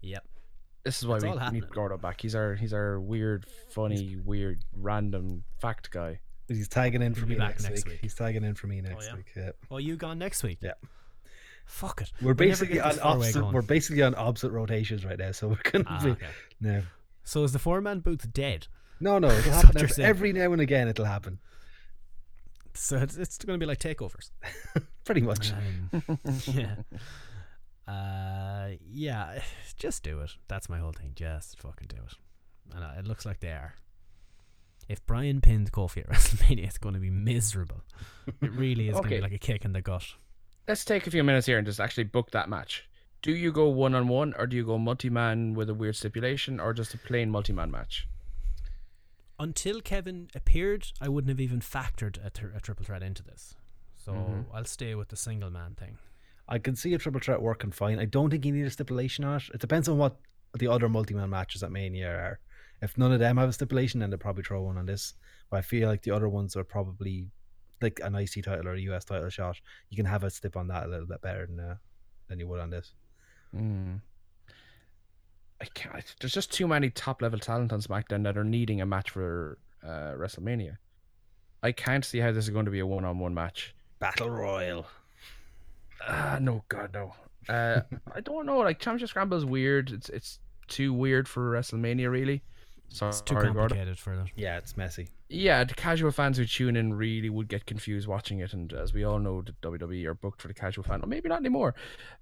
[0.00, 0.24] Yep.
[0.84, 2.20] This is why It's we need Gordo back.
[2.20, 6.20] He's our he's our weird, funny, weird, random fact guy.
[6.46, 7.92] He's tagging in for He'll me back next, next week.
[7.94, 8.00] week.
[8.02, 9.14] He's tagging in for me next yeah?
[9.16, 9.26] week.
[9.34, 9.50] Yeah.
[9.70, 10.58] Oh, you gone next week?
[10.60, 10.72] Yeah.
[11.64, 12.12] Fuck it.
[12.22, 13.44] We're basically get on opposite.
[13.52, 16.26] We're basically on opposite rotations right now, so we're gonna Ah, be okay.
[16.60, 16.82] no,
[17.24, 18.66] So is the four man booth dead?
[19.00, 19.28] no, no.
[19.38, 20.88] It'll happen every, every now and again.
[20.88, 21.38] It'll happen.
[22.74, 24.30] So it's, it's going to be like takeovers.
[25.04, 25.52] Pretty much.
[25.52, 25.90] Um,
[26.46, 26.74] yeah.
[27.86, 29.40] Uh, yeah.
[29.76, 30.32] Just do it.
[30.48, 31.12] That's my whole thing.
[31.14, 32.14] Just fucking do it.
[32.74, 33.74] And uh, it looks like they are.
[34.88, 37.82] If Bryan pins Kofi at WrestleMania, it's going to be miserable.
[38.42, 40.04] It really is going to be like a kick in the gut.
[40.66, 42.88] Let's take a few minutes here and just actually book that match.
[43.22, 45.96] Do you go one on one, or do you go multi man with a weird
[45.96, 48.08] stipulation, or just a plain multi man match?
[49.38, 53.56] Until Kevin appeared, I wouldn't have even factored a, tr- a triple threat into this.
[53.94, 54.46] So Mhm.
[54.54, 55.98] I'll stay with the single man thing.
[56.48, 57.98] I can see a triple threat working fine.
[57.98, 59.48] I don't think you need a stipulation on it.
[59.54, 60.16] It depends on what
[60.58, 62.40] the other multi-man matches at Mania are.
[62.82, 65.14] If none of them have a stipulation, then they'll probably throw one on this.
[65.50, 67.30] But I feel like the other ones are probably
[67.80, 69.60] like an IC title or a US title shot.
[69.90, 71.76] You can have a slip on that a little bit better than uh,
[72.28, 72.92] than you would on this.
[73.54, 74.00] Mm.
[75.60, 76.04] I can't.
[76.20, 79.58] There's just too many top level talent on SmackDown that are needing a match for
[79.82, 80.76] uh, WrestleMania.
[81.62, 83.74] I can't see how this is going to be a one on one match.
[83.98, 84.86] Battle Royal.
[86.06, 87.14] Ah, no, God, no.
[87.48, 87.80] Uh,
[88.14, 88.58] I don't know.
[88.58, 89.90] Like Championship Scramble is weird.
[89.90, 92.42] It's it's too weird for WrestleMania, really.
[92.88, 93.54] Sorry, It's too Gordon.
[93.54, 94.26] complicated for that.
[94.36, 95.08] Yeah, it's messy.
[95.34, 98.94] Yeah, the casual fans who tune in really would get confused watching it, and as
[98.94, 101.02] we all know, the WWE are booked for the casual fan.
[101.02, 101.74] Or maybe not anymore,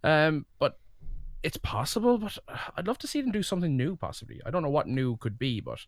[0.03, 0.79] um, but
[1.43, 2.17] it's possible.
[2.17, 3.97] But uh, I'd love to see them do something new.
[3.97, 5.81] Possibly, I don't know what new could be, but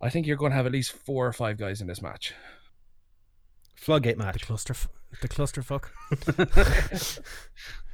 [0.00, 2.34] I think you're going to have at least four or five guys in this match.
[3.74, 4.88] Floodgate The cluster, f-
[5.20, 5.88] the clusterfuck.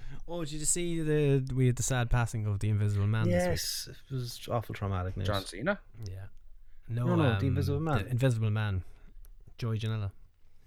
[0.29, 3.89] oh, did you see the we had the sad passing of the Invisible Man this
[3.89, 5.27] yes, it was awful traumatic news.
[5.27, 5.81] John Cena.
[6.05, 6.27] Yeah.
[6.89, 8.05] No, No, no, the um, Invisible Man.
[8.05, 8.83] The Invisible Man.
[9.59, 10.11] Joey Janela.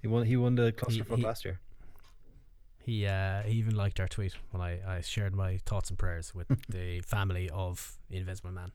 [0.02, 0.26] He won.
[0.26, 1.60] He won the clusterfuck he- last year.
[2.84, 6.34] He uh, he even liked our tweet when I, I shared my thoughts and prayers
[6.34, 8.72] with the family of the Invisible Man.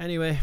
[0.00, 0.40] Anyway,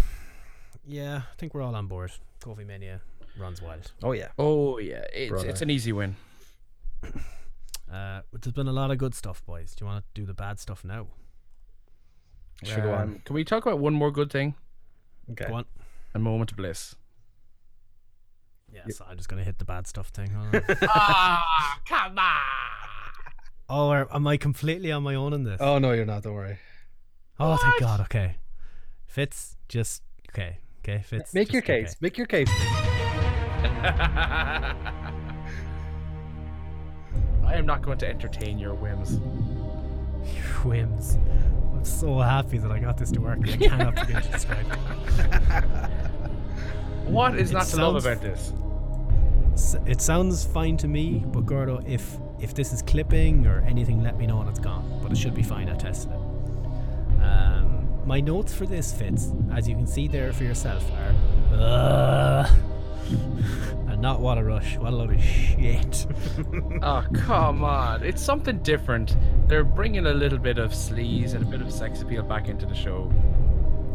[0.85, 2.11] yeah, I think we're all on board.
[2.39, 3.01] Kofi Mania
[3.37, 3.91] runs wild.
[4.03, 4.29] Oh yeah.
[4.37, 5.49] Oh yeah, it's Brother.
[5.49, 6.15] it's an easy win.
[7.91, 9.75] Uh, there's been a lot of good stuff, boys.
[9.75, 11.07] Do you want to do the bad stuff now?
[12.63, 12.93] Should go.
[12.95, 14.55] Um, Can we talk about one more good thing?
[15.31, 15.45] Okay.
[15.47, 15.65] Go on.
[16.13, 16.95] A moment of bliss.
[18.73, 20.31] Yeah, so I'm just gonna hit the bad stuff thing.
[20.31, 20.61] Hold on.
[20.83, 22.41] ah, come on!
[23.69, 25.59] Oh, are, am I completely on my own in this?
[25.59, 26.23] Oh no, you're not.
[26.23, 26.57] Don't worry.
[27.39, 28.01] Oh, thank God.
[28.01, 28.35] Okay.
[29.05, 30.59] Fitz, just okay.
[30.79, 31.33] Okay, Fitz.
[31.33, 31.89] Make just, your case.
[31.89, 31.97] okay.
[32.01, 32.49] Make your case.
[37.43, 39.19] I am not going to entertain your whims.
[40.33, 41.17] Your whims.
[41.81, 43.39] I'm so happy that I got this to work.
[43.43, 45.63] I cannot begin to describe it.
[47.05, 48.53] What is It not to love about this?
[49.53, 54.03] S- It sounds fine to me, but Gordo, if if this is clipping or anything,
[54.03, 54.99] let me know and it's gone.
[55.01, 55.69] But it should be fine.
[55.69, 57.21] I tested it.
[57.23, 61.13] Um, my notes for this fits, as you can see there for yourself, are
[61.55, 62.47] uh,
[64.01, 64.77] not a rush.
[64.77, 66.05] What a load of shit.
[66.83, 68.03] Oh, come on.
[68.03, 69.15] It's something different.
[69.47, 72.65] They're bringing a little bit of sleaze and a bit of sex appeal back into
[72.65, 73.11] the show.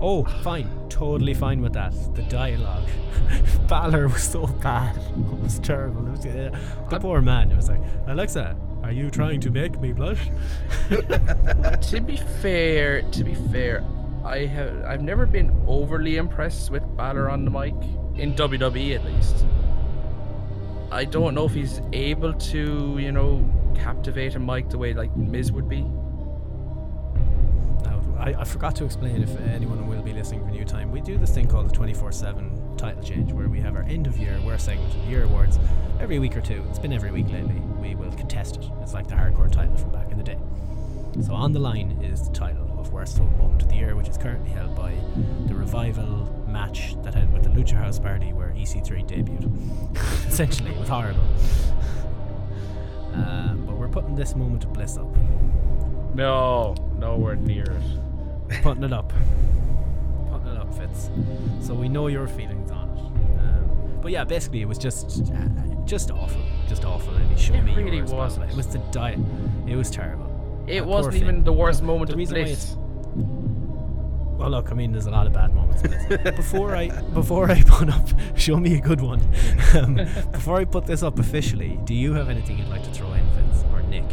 [0.00, 0.70] Oh, fine.
[0.88, 1.92] Totally fine with that.
[2.14, 2.88] The dialogue.
[3.68, 4.96] Balor was so bad.
[5.16, 6.06] It was terrible.
[6.06, 6.58] It was, uh,
[6.90, 7.50] the poor man.
[7.50, 10.30] It was like, Alexa, are you trying to make me blush?
[10.88, 13.84] to be fair, to be fair,
[14.24, 17.74] I have I've never been overly impressed with Balor on the mic
[18.16, 19.44] in WWE at least.
[20.90, 23.44] I don't know if he's able to, you know,
[23.74, 25.82] captivate a mic the way like Miz would be.
[27.82, 30.92] Now, I, I forgot to explain if anyone will be listening for new time.
[30.92, 34.06] We do this thing called the 24 7 title change where we have our end
[34.06, 35.58] of year, wear segment of the year awards
[35.98, 36.64] every week or two.
[36.70, 37.60] It's been every week lately.
[37.80, 38.66] We will contest it.
[38.80, 40.38] It's like the hardcore title from back in the day.
[41.22, 44.18] So on the line is the title of Worst Moment of the Year, which is
[44.18, 44.94] currently held by
[45.46, 49.52] the revival match that had with the Lucha House Party where EC3 debuted.
[50.26, 51.20] Essentially, it was horrible.
[53.12, 55.06] Um, but we're putting this moment of bliss up.
[56.14, 58.62] No, nowhere near it.
[58.62, 59.12] putting it up.
[60.30, 61.10] Putting it up, Fitz.
[61.60, 63.00] So we know your feelings on it.
[63.40, 66.40] Um, but yeah, basically it was just uh, just awful.
[66.68, 67.14] Just awful.
[67.14, 68.50] And he showed It me really yours, wasn't.
[68.50, 69.18] It was the diet.
[69.66, 70.24] It was terrible.
[70.66, 72.76] It That wasn't even the worst No, moment the of bliss.
[74.36, 75.82] Well, look, I mean, there's a lot of bad moments.
[75.82, 76.36] in this.
[76.36, 78.06] before I before I put up,
[78.36, 79.22] show me a good one.
[79.74, 79.94] Um,
[80.30, 83.24] before I put this up officially, do you have anything you'd like to throw in,
[83.30, 84.04] Vince or Nick?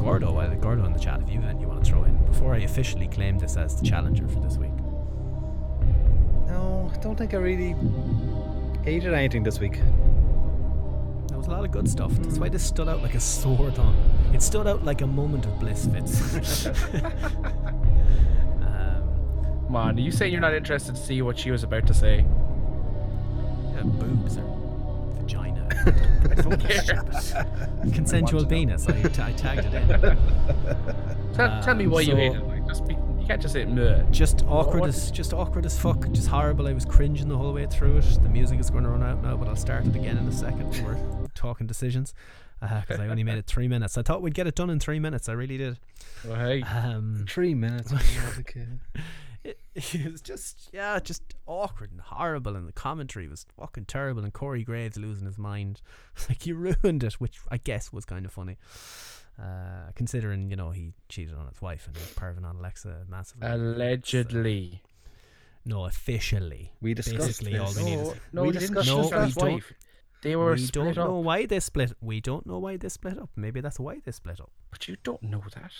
[0.00, 2.16] Gordo, uh, Gordo in the chat, if you have anything you want to throw in
[2.26, 4.70] before I officially claim this as the challenger for this week.
[6.46, 7.74] No, I don't think I really
[8.84, 9.80] hated anything this week.
[11.28, 12.12] There was a lot of good stuff.
[12.12, 13.96] That's why this stood out like a sore thumb.
[14.32, 16.68] It stood out like a moment of bliss, Fitz.
[19.76, 21.94] um, Come on, you say you're not interested to see what she was about to
[21.94, 22.20] say.
[23.78, 25.66] uh, boobs or vagina.
[26.30, 27.04] I don't care.
[27.94, 28.88] Consensual penis.
[28.88, 30.18] I, t- I tagged it in.
[31.34, 32.46] Tell, tell me Um, why you so- hate it.
[32.46, 34.02] Like, just be, you can't just say meh.
[34.10, 36.10] Just awkward what- as just awkward as fuck.
[36.12, 36.68] Just horrible.
[36.68, 38.18] I was cringing the whole way through it.
[38.22, 40.32] The music is going to run out now, but I'll start it again in a
[40.32, 40.68] second.
[40.84, 42.12] We're talking decisions
[42.60, 43.96] because I only made it three minutes.
[43.98, 45.28] I thought we'd get it done in three minutes.
[45.28, 45.78] I really did.
[46.24, 47.92] Well, hey, Um, Three minutes.
[49.44, 53.46] when was it, it was just yeah, just awkward and horrible, and the commentary was
[53.58, 54.22] fucking terrible.
[54.24, 55.80] And Corey Graves losing his mind,
[56.28, 58.56] like you ruined it, which I guess was kind of funny,
[59.40, 63.04] uh, considering you know he cheated on his wife and he was perving on Alexa
[63.08, 63.48] massively.
[63.48, 64.82] allegedly.
[65.64, 66.72] no, officially.
[66.80, 67.82] We discussed Basically, all this.
[67.84, 69.52] we No, is no, We didn't discussed shoot this his last week.
[69.54, 69.72] wife.
[70.22, 71.08] They were we don't up.
[71.08, 71.92] know why they split.
[72.00, 73.30] We don't know why they split up.
[73.34, 75.72] Maybe that's why they split up, But you don't know that.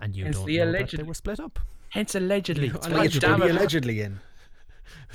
[0.00, 1.58] and you Hence don't the know that they were split up.
[1.90, 2.66] Hence, allegedly.
[2.68, 3.20] You allegedly.
[3.20, 3.56] damn Allegedly, it.
[3.58, 4.20] allegedly in.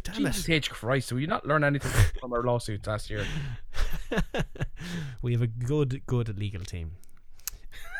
[0.03, 0.69] Damn Jesus H.
[0.69, 3.25] Christ, will you not learn anything from our lawsuits last year?
[5.21, 6.91] we have a good, good legal team.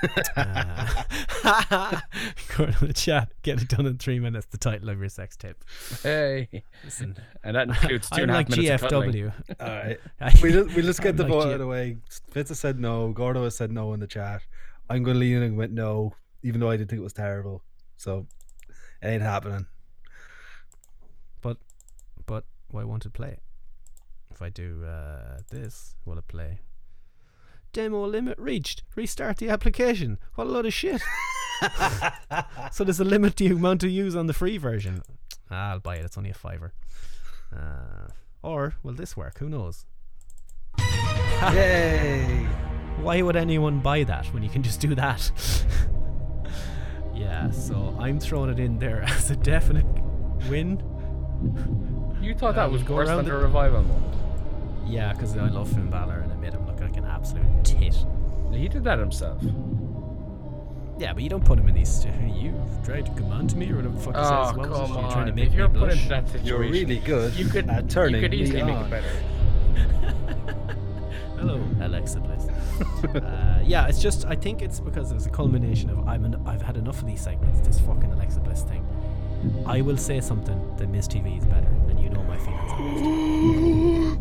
[0.36, 2.02] uh,
[2.58, 3.32] go to the chat.
[3.42, 4.48] Get it done in three minutes.
[4.48, 5.64] The title of your sex tape.
[6.02, 6.64] Hey.
[6.84, 9.12] Listen, And that includes two I'm and a half like minutes of cuddling.
[9.14, 9.34] GFW.
[9.62, 10.00] All right.
[10.20, 11.98] I- We just, we just get I'm the like vote out of the way.
[12.32, 13.12] Fitz has said no.
[13.14, 14.42] Gordo has said no in the chat.
[14.90, 16.14] I'm going to lean in and went no,
[16.44, 17.64] even though I didn't think it was terrible.
[17.98, 18.28] So
[19.04, 19.68] it ain't happening.
[21.42, 21.58] But,
[22.26, 23.40] but why won't it play?
[24.32, 26.62] If I do uh, this, will it play?
[27.74, 28.84] Demo limit reached.
[28.96, 30.20] Restart the application.
[30.36, 31.02] What a load of shit.
[32.72, 35.02] so there's a limit to the amount to use on the free version.
[35.52, 36.06] Ah, I'll buy it.
[36.06, 36.72] It's only a fiver.
[37.54, 38.08] Uh,
[38.42, 39.40] or will this work?
[39.40, 39.86] Who knows?
[40.80, 42.48] Yay!
[43.02, 45.32] Why would anyone buy that when you can just do that?
[47.16, 49.86] yeah, so I'm throwing it in there as a definite
[50.50, 50.82] win.
[52.22, 54.16] You thought Uh, that was worse than the- the revival moment.
[54.86, 58.06] Yeah, because I love Finn Balor and it made him look like an absolute tit.
[58.52, 59.42] He did that himself.
[61.00, 62.06] Yeah, but you don't put him in these.
[62.32, 62.54] You've
[62.86, 64.56] tried to command me, or whatever the fuck he Oh, says.
[64.58, 64.94] What was it?
[64.94, 65.36] come You're trying to on.
[65.36, 65.98] make If you're me put blush.
[65.98, 68.78] into that situation, You're really good you could, at turning you could me easily make
[68.78, 69.14] it better.
[71.44, 71.62] Hello.
[71.82, 72.48] Alexa Bliss.
[73.16, 76.62] uh, yeah, it's just I think it's because it's a culmination of I'm an, I've
[76.62, 77.60] had enough of these segments.
[77.68, 78.86] This fucking Alexa Bliss thing.
[79.66, 82.94] I will say something that Miz TV is better, and you know my feelings on
[82.94, 84.20] Miz TV.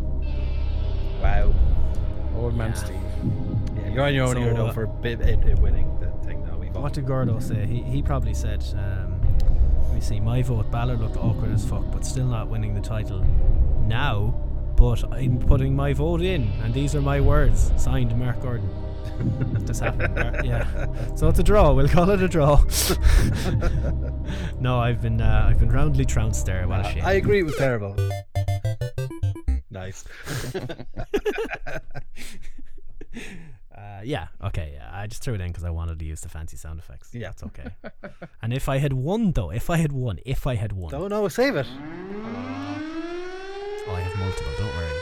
[1.21, 1.53] Wow.
[2.35, 2.73] Old man Yeah.
[2.75, 2.97] Steve.
[3.77, 6.07] Yeah, you're on your own So, here though uh, for bit, it, it winning the
[6.27, 6.57] thing now.
[6.57, 7.65] We've all- What did Gordo say?
[7.65, 9.21] He he probably said, um,
[9.83, 10.69] let me see, my vote.
[10.71, 13.23] Balor looked awkward as fuck, but still not winning the title
[13.87, 14.35] now.
[14.75, 17.71] But I'm putting my vote in, and these are my words.
[17.77, 18.69] Signed, Mark Gordon.
[19.65, 20.45] This happened.
[20.45, 20.65] Yeah.
[21.15, 21.71] So it's a draw.
[21.73, 22.57] We'll call it a draw.
[24.59, 26.67] no, I've been uh, I've been roundly trounced there.
[26.67, 27.05] What a shame.
[27.05, 27.95] I agree with terrible.
[29.69, 30.03] Nice.
[33.75, 34.89] Uh, yeah, okay, yeah.
[34.91, 37.09] I just threw it in because I wanted to use the fancy sound effects.
[37.13, 37.27] Yeah.
[37.29, 37.69] That's okay.
[38.41, 41.07] and if I had won, though, if I had won, if I had won, No,
[41.07, 41.67] no, save it.
[43.93, 44.51] Oh, I have multiple.
[44.57, 44.99] Don't worry.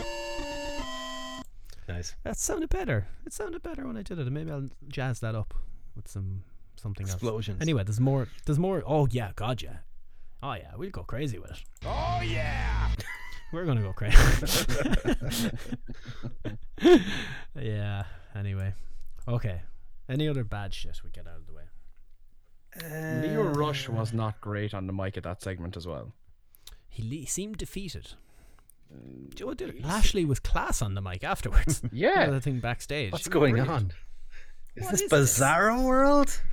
[1.88, 2.14] Nice.
[2.24, 3.06] That sounded better.
[3.24, 4.22] It sounded better when I did it.
[4.26, 5.54] and Maybe I'll jazz that up
[5.94, 6.42] with some
[6.76, 7.56] something Explosions.
[7.56, 7.62] else.
[7.62, 8.28] Anyway, there's more.
[8.44, 8.82] There's more.
[8.84, 9.76] Oh yeah, God yeah.
[10.42, 11.62] Oh yeah, we'll go crazy with it.
[11.84, 12.88] Oh, yeah.
[13.52, 14.16] We're gonna go crazy.
[17.54, 18.02] yeah.
[18.34, 18.74] Anyway,
[19.28, 19.62] okay.
[20.08, 21.62] Any other bad shit we get out of the way?
[22.82, 26.12] Lio Rush was not great on the mic at that segment as well.
[26.88, 28.12] He le- seemed defeated.
[29.34, 31.82] Joe did Lashley was class on the mic afterwards.
[31.92, 32.30] Yeah.
[32.30, 33.12] the thing backstage.
[33.12, 33.70] What's going brilliant.
[33.70, 33.92] on?
[34.76, 35.38] Is What this is this?
[35.40, 36.40] Bizarro World?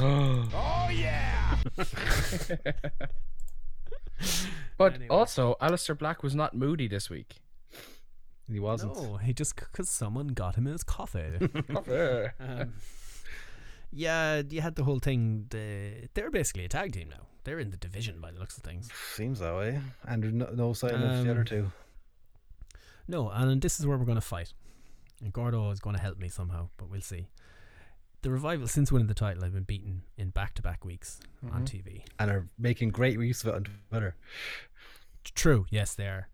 [0.00, 1.56] Oh, yeah.
[4.76, 5.08] But Anyway.
[5.08, 7.36] also, Aleister Black was not moody this week.
[8.50, 8.94] He wasn't.
[8.96, 11.20] No, he just because someone got him in his coffee.
[11.70, 12.72] Uh, um,
[13.92, 15.46] yeah, you had the whole thing.
[15.50, 17.26] The, they're basically a tag team now.
[17.44, 18.88] They're in the division by the looks of things.
[19.14, 19.80] Seems that way.
[20.06, 21.72] And no, no sign of the Um, other two.
[23.08, 24.52] No, and this is where we're going to fight.
[25.22, 27.28] And Gordo is going to help me somehow, but we'll see.
[28.22, 32.02] The revival, since winning the title, I've been beaten in back-to-back weeks on TV.
[32.18, 34.14] And are making great use of it on Twitter.
[35.24, 36.28] True, yes, they are.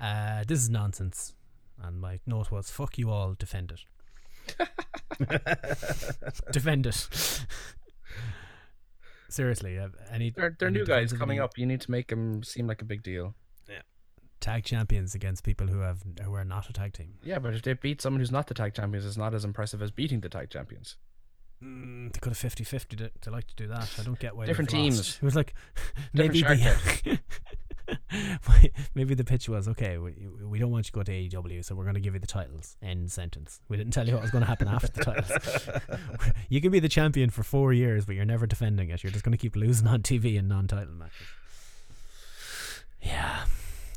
[0.00, 1.34] Uh, this is nonsense.
[1.80, 4.68] And my note was, fuck you all, defend it.
[6.52, 7.08] defend it.
[9.28, 11.58] Seriously, uh, any they're they're any new guys coming up.
[11.58, 13.34] You need to make them seem like a big deal.
[13.68, 13.82] Yeah,
[14.40, 17.14] Tag champions against people who have who are not a tag team.
[17.24, 19.82] Yeah, but if they beat someone who's not the tag champions, it's not as impressive
[19.82, 20.96] as beating the tag champions.
[21.62, 23.90] Mm, they could have 50 50 to, to like to do that.
[23.98, 24.46] I don't get why.
[24.46, 24.96] Different they've lost.
[24.96, 25.18] teams.
[25.20, 25.54] It was like
[26.12, 27.18] maybe shark the,
[28.94, 29.98] maybe the pitch was okay.
[29.98, 32.20] We, we don't want you to go to AEW, so we're going to give you
[32.20, 32.76] the titles.
[32.82, 33.60] End sentence.
[33.68, 36.30] We didn't tell you what was going to happen after the titles.
[36.48, 39.02] you can be the champion for four years, but you're never defending it.
[39.02, 41.26] You're just going to keep losing on TV in non-title matches.
[43.02, 43.44] Yeah.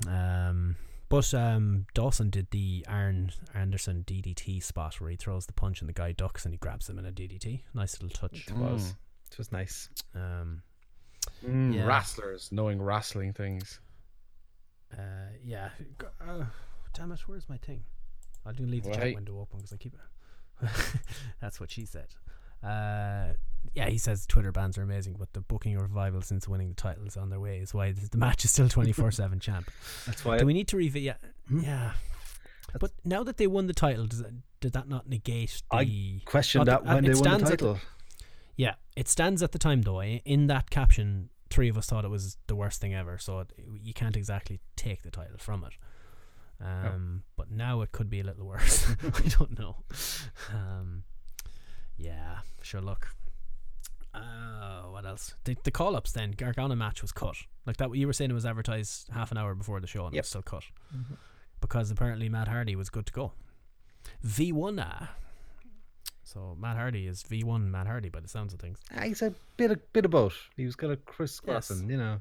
[0.08, 0.76] Um.
[1.10, 5.88] But um, Dawson did the Arn Anderson DDT spot where he throws the punch and
[5.88, 7.62] the guy ducks and he grabs him in a DDT.
[7.74, 8.46] Nice little touch.
[8.48, 8.94] It was.
[9.32, 9.90] It was nice.
[10.14, 10.64] Um,
[11.46, 11.86] Mm, Yeah.
[11.86, 13.80] Wrestlers knowing wrestling things.
[14.98, 15.02] uh,
[15.44, 15.70] yeah.
[16.22, 16.46] Uh,
[16.94, 17.84] damn it, where's my thing?
[18.46, 20.70] I'll do leave the chat window open because I keep it.
[21.42, 22.08] That's what she said.
[22.64, 23.34] Uh,
[23.74, 27.06] yeah, he says Twitter bans are amazing, but the booking revival since winning the title
[27.06, 27.58] is on their way.
[27.60, 29.70] Is why the match is still twenty four seven champ.
[30.06, 30.38] That's why.
[30.38, 31.04] Do we need to revisit?
[31.04, 31.14] Yeah,
[31.50, 31.60] Hmm?
[31.60, 31.92] yeah.
[32.80, 35.78] But now that they won the title, does that, did that not negate the?
[35.78, 37.80] I questioned Oh, that th- when they won the stands at title.
[38.58, 40.02] Yeah, it stands at the time though.
[40.04, 43.18] In that caption, three of us thought it was the worst thing ever.
[43.18, 45.74] So it, you can't exactly take the title from it.
[46.60, 48.90] Um, But now it could be a little worse.
[49.04, 49.78] I don't know.
[50.52, 51.04] Um,
[51.98, 52.82] yeah, sure.
[52.82, 53.10] Look.
[54.14, 55.36] Uh, what else?
[55.44, 56.32] The, the call ups then.
[56.32, 57.36] Gargano match was cut.
[57.68, 57.96] Like that.
[57.96, 60.28] You were saying it was advertised half an hour before the show and it was
[60.30, 60.64] still cut
[61.62, 63.34] because apparently Matt Hardy was good to go.
[64.26, 65.12] V1 ah.
[66.28, 68.80] So Matt Hardy is V1 Matt Hardy by the sounds of things.
[68.94, 70.36] Ah, he's a bit of bit of both.
[70.58, 71.90] He was kind of crisscrossing, Yes.
[71.90, 72.20] you know.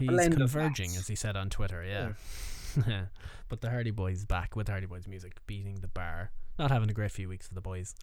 [0.00, 1.84] He's converging, as he said on Twitter.
[1.84, 2.12] Yeah.
[2.88, 3.04] yeah.
[3.48, 6.32] but the Hardy Boys back with Hardy Boys music, beating the bar.
[6.58, 7.94] Not having a great few weeks for the boys.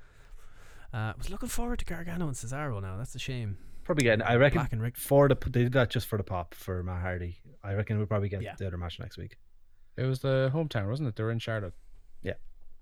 [0.93, 2.95] Uh, was looking forward to Gargano and Cesaro now.
[2.97, 3.57] That's a shame.
[3.84, 4.26] Probably getting.
[4.26, 4.95] I reckon Black and Rick.
[4.97, 7.38] for the they did that just for the pop for Matt Hardy.
[7.63, 8.55] I reckon we'll probably get Yeah.
[8.57, 9.38] the other match next week.
[9.97, 11.15] It was the hometown, wasn't it?
[11.17, 11.73] They were in Charlotte.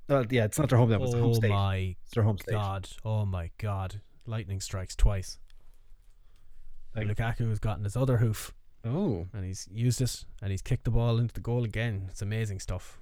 [0.07, 0.89] Well, yeah, it's not their home.
[0.89, 1.49] That was the home oh state.
[1.49, 2.51] my It's their home state.
[2.53, 2.89] god!
[3.05, 4.01] Oh my god!
[4.25, 5.37] Lightning strikes twice.
[6.95, 8.53] Like- Lukaku has gotten his other hoof
[8.85, 12.07] Oh, and he's used it and he's kicked the ball into the goal again.
[12.11, 12.99] It's amazing stuff.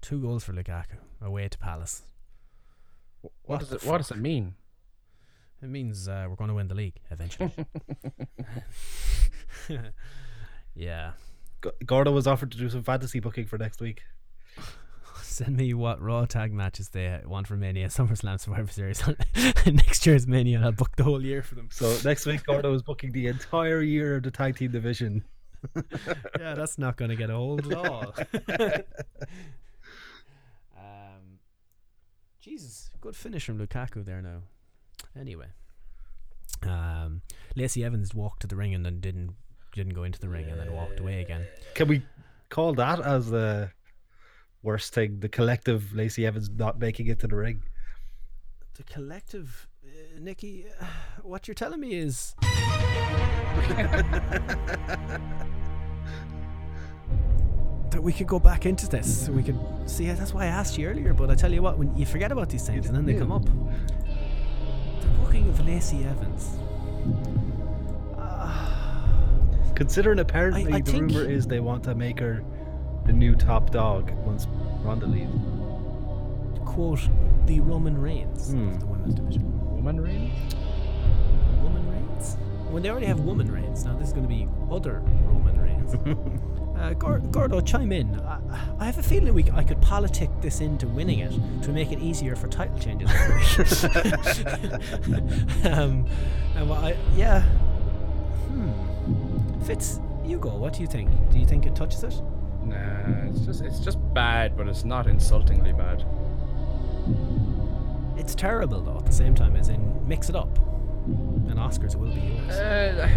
[0.00, 2.02] Two goals for Lukaku away to Palace.
[3.20, 3.84] What, What does the it?
[3.84, 4.54] What does it mean?
[5.62, 7.52] It means uh, we're going to win the league eventually.
[10.74, 11.12] yeah.
[11.62, 14.02] G- Gordo was offered to do some fantasy booking for next week.
[15.32, 19.02] Send me what Raw tag matches they want for Mania, SummerSlam, Survivor Series.
[19.66, 21.70] Next year's Mania, and I'll book the whole year for them.
[21.72, 25.24] So next week, Gordo is booking the entire year of the tag team division.
[26.38, 28.14] yeah, that's not going to get old at all.
[30.76, 31.38] um,
[32.38, 34.42] Jesus, good finish from Lukaku there now.
[35.18, 35.46] Anyway,
[36.62, 37.22] um,
[37.56, 39.30] Lacey Evans walked to the ring and then didn't
[39.72, 41.46] didn't go into the ring and then walked away again.
[41.74, 42.02] Can we
[42.50, 43.70] call that as the
[44.62, 45.20] worst thing?
[45.20, 47.62] The collective Lacey Evans not making it to the ring.
[48.74, 50.86] The collective, uh, Nikki, uh,
[51.22, 52.34] what you're telling me is.
[57.90, 59.28] that we could go back into this.
[59.28, 60.10] We could see.
[60.10, 61.12] That's why I asked you earlier.
[61.12, 63.30] But I tell you what, when you forget about these things and then they come
[63.30, 66.58] up, the booking of Lacey Evans.
[69.74, 72.44] Considering apparently I the rumor is they want to make her
[73.06, 74.46] the new top dog once
[74.82, 75.32] Ronda leaves.
[76.64, 77.00] Quote
[77.46, 78.68] the Roman Reigns Hmm.
[78.68, 79.74] of the women's division.
[79.74, 80.54] Woman Reigns?
[81.62, 82.36] Woman Reigns?
[82.70, 85.94] When they already have woman Reigns, now this is going to be other Roman Reigns.
[86.78, 88.18] uh, Gor- Gordo, chime in.
[88.20, 88.38] I,
[88.78, 91.32] I have a feeling we c- I could politic this into winning it
[91.64, 93.10] to make it easier for title changes.
[95.66, 96.06] um,
[96.56, 97.42] and what I, yeah.
[98.52, 99.60] Hmm.
[99.64, 100.50] Fitz, you go.
[100.56, 101.10] What do you think?
[101.30, 102.14] Do you think it touches it?
[102.72, 106.04] Nah, it's just it's just bad, but it's not insultingly bad.
[108.16, 108.98] It's terrible though.
[108.98, 110.58] At the same time, as in mix it up,
[111.06, 112.50] and Oscars will be yours.
[112.56, 113.08] Uh,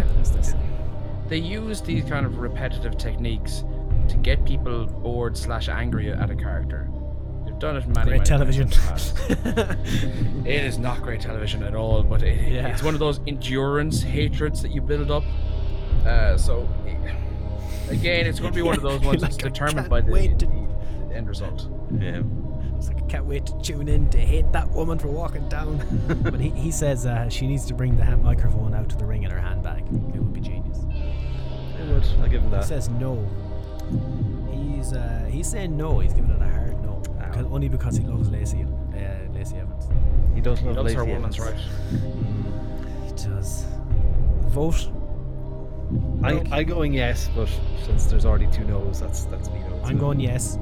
[1.28, 3.64] they use these kind of repetitive techniques
[4.08, 6.88] to get people bored slash angry at a character.
[7.44, 8.68] They've done it many, Great many television.
[8.68, 9.76] times in the past.
[10.46, 12.68] it is not great television at all, but it, Yeah.
[12.68, 15.24] it's one of those endurance hatreds that you build up.
[16.04, 16.68] Uh, so
[17.88, 20.12] again, it's going to be one of those ones that's Like, I determined by the,
[20.36, 21.68] to- the end result.
[21.98, 22.22] Yeah.
[22.76, 25.80] It's like I can't wait to tune in to hate that woman for walking down.
[26.22, 29.06] but he, he says uh, she needs to bring the ha- microphone out to the
[29.06, 29.82] ring in her handbag.
[29.86, 30.80] It would be genius.
[30.90, 32.04] I would.
[32.20, 32.62] I'll give him that.
[32.64, 33.26] He says no.
[34.50, 36.00] He's uh, he's saying no.
[36.00, 37.02] He's giving it a hard no.
[37.18, 38.64] Because- only because he loves Lacey
[38.94, 39.88] uh, Lacey Evans.
[40.34, 41.62] He does He love loves her Lacey woman's Evans.
[41.92, 43.06] right.
[43.06, 43.64] He does.
[44.48, 44.88] Vote.
[46.26, 47.48] I, I going yes, but
[47.84, 49.80] since there's already two no's, that's that's me no.
[49.84, 50.58] I'm going yes.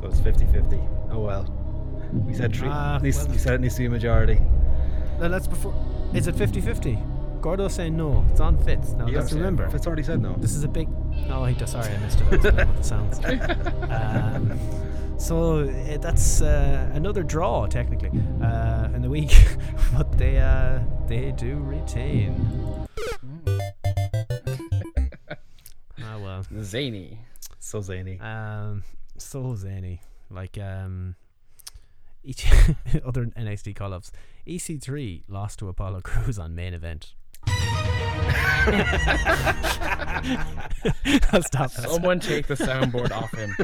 [0.00, 1.10] So it's 50-50.
[1.10, 1.44] Oh well.
[2.26, 2.68] We said three.
[2.68, 3.28] Needs- well.
[3.28, 4.40] we said it needs to be a majority.
[5.20, 5.74] No, that's before.
[6.14, 7.40] Is it 50-50?
[7.40, 8.24] Gordo's saying no.
[8.30, 8.92] It's on Fitz.
[8.92, 9.68] Now You let's remember.
[9.68, 10.34] Fitz already said no.
[10.38, 10.88] This is a big.
[11.28, 11.72] No, he does.
[11.72, 12.26] Sorry, I missed it.
[12.26, 13.20] I with the sounds.
[13.90, 14.58] Um,
[15.18, 18.10] so uh, that's uh, another draw technically
[18.42, 19.34] uh, in the week,
[19.96, 22.77] but they uh, they do retain.
[26.68, 27.18] Zany.
[27.58, 28.18] So zany.
[28.20, 28.84] Um,
[29.16, 30.00] so zany.
[30.30, 31.16] Like um,
[32.22, 32.46] each
[33.04, 34.12] other NXT call-ups.
[34.46, 37.14] EC3 lost to Apollo Crews on main event.
[41.32, 41.72] I'll stop.
[41.72, 41.88] that.
[41.90, 43.54] Someone take the soundboard off him.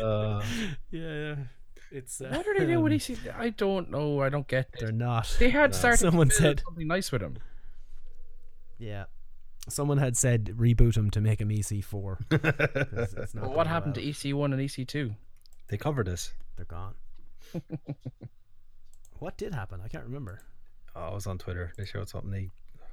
[0.00, 0.42] Uh,
[0.92, 1.34] yeah, yeah.
[1.90, 3.34] It's uh, What are they doing with um, EC?
[3.36, 4.20] I don't know.
[4.20, 4.94] I don't get They're it.
[4.94, 5.34] not.
[5.40, 7.38] They had started Someone said- something nice with him.
[8.78, 9.04] Yeah.
[9.68, 12.32] Someone had said reboot him to make him EC4.
[12.32, 14.04] It's- it's not But what going happened well.
[14.04, 15.14] to EC1 and E EC2?
[15.68, 16.32] they covered us.
[16.56, 16.94] They're gone.
[19.18, 19.80] what did happen?
[19.84, 20.40] I can't remember.
[20.96, 21.72] Oh, it was on Twitter.
[21.76, 22.30] They showed something.
[22.30, 22.50] They,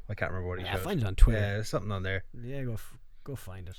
[0.09, 0.83] I can't remember what he Yeah, showed.
[0.83, 1.39] find it on Twitter.
[1.39, 2.23] Yeah, there's something on there.
[2.43, 3.77] Yeah, go f- go find it.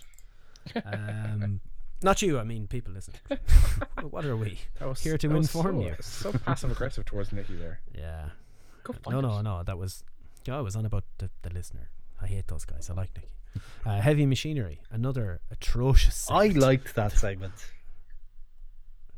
[0.85, 1.61] Um,
[2.03, 2.39] not you.
[2.39, 3.15] I mean, people listen.
[4.11, 5.95] what are we That was here to that was inform so, you?
[6.01, 7.81] So passive aggressive towards Nikki there.
[7.97, 8.31] Yeah.
[8.85, 9.43] Go No, find no, it.
[9.45, 9.63] no.
[9.63, 10.05] That was.
[10.47, 11.89] Yeah, I was on about the, the listener.
[12.21, 12.91] I hate those guys.
[12.91, 13.29] I like Nicky.
[13.85, 14.81] Uh, heavy machinery.
[14.91, 16.29] Another atrocious.
[16.31, 17.55] I liked that segment.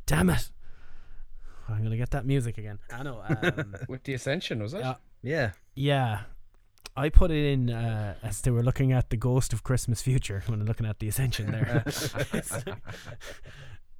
[0.05, 0.49] Damn it!
[1.69, 2.79] I'm gonna get that music again.
[2.91, 3.21] I know.
[3.27, 4.79] Um, With the Ascension, was it?
[4.79, 4.95] Yeah.
[5.21, 5.51] Yeah.
[5.75, 6.19] Yeah.
[6.95, 10.43] I put it in uh, as they were looking at the ghost of Christmas future
[10.47, 11.85] when they're looking at the Ascension there.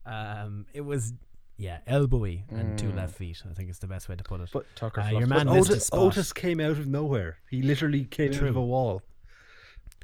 [0.05, 1.13] um, it was,
[1.61, 2.95] yeah, elbowy and two Mm.
[2.95, 3.41] left feet.
[3.49, 4.49] I think it's the best way to put it.
[4.51, 5.89] But Tucker Uh, your man But Otis.
[5.93, 7.37] Otis came out of nowhere.
[7.49, 8.61] He literally came out of True.
[8.61, 9.01] a wall.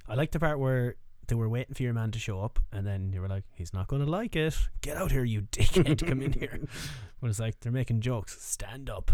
[0.07, 0.95] I like the part where
[1.27, 3.73] they were waiting for your man to show up, and then you were like, "He's
[3.73, 4.55] not going to like it.
[4.81, 6.07] Get out here, you dickhead!
[6.07, 6.59] Come in here."
[7.19, 8.39] But it's like they're making jokes.
[8.41, 9.09] Stand up.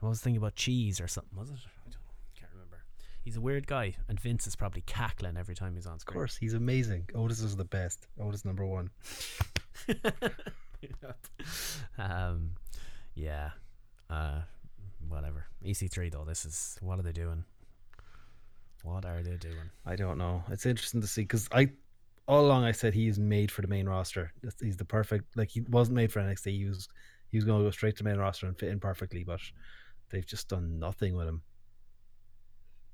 [0.00, 1.36] I was thinking about cheese or something.
[1.36, 1.54] Was it?
[1.56, 1.98] I don't, know.
[2.38, 2.84] can't remember.
[3.24, 6.14] He's a weird guy, and Vince is probably cackling every time he's on screen.
[6.14, 7.08] Of course, he's amazing.
[7.16, 8.06] Otis is the best.
[8.20, 8.90] Otis number one.
[11.98, 12.50] um,
[13.14, 13.50] yeah.
[14.08, 14.40] Uh,
[15.08, 15.46] whatever.
[15.64, 16.24] EC3 though.
[16.24, 17.44] This is what are they doing?
[18.82, 19.70] What are they doing?
[19.84, 20.42] I don't know.
[20.50, 21.70] It's interesting to see because I
[22.26, 24.32] all along I said he is made for the main roster.
[24.60, 26.56] He's the perfect like he wasn't made for NXT.
[26.56, 26.88] He was
[27.30, 29.40] he was going to go straight to the main roster and fit in perfectly, but
[30.10, 31.42] they've just done nothing with him.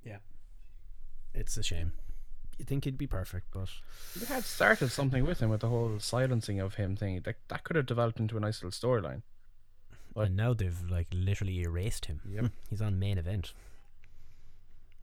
[0.04, 0.18] Yeah,
[1.34, 1.92] it's a shame.
[2.58, 3.68] You think he'd be perfect, but
[4.16, 7.20] They had started something with him with the whole silencing of him thing.
[7.24, 9.22] That that could have developed into a nice little storyline.
[10.12, 10.28] What?
[10.28, 12.20] and now they've like literally erased him.
[12.30, 12.52] Yep.
[12.70, 13.52] He's on main event.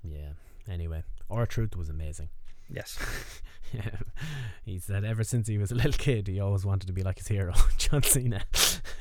[0.03, 0.34] Yeah.
[0.69, 2.30] Anyway, R-Truth was amazing.
[2.69, 2.98] Yes.
[3.73, 3.90] yeah.
[4.65, 7.18] He said ever since he was a little kid, he always wanted to be like
[7.18, 8.44] his hero, John Cena.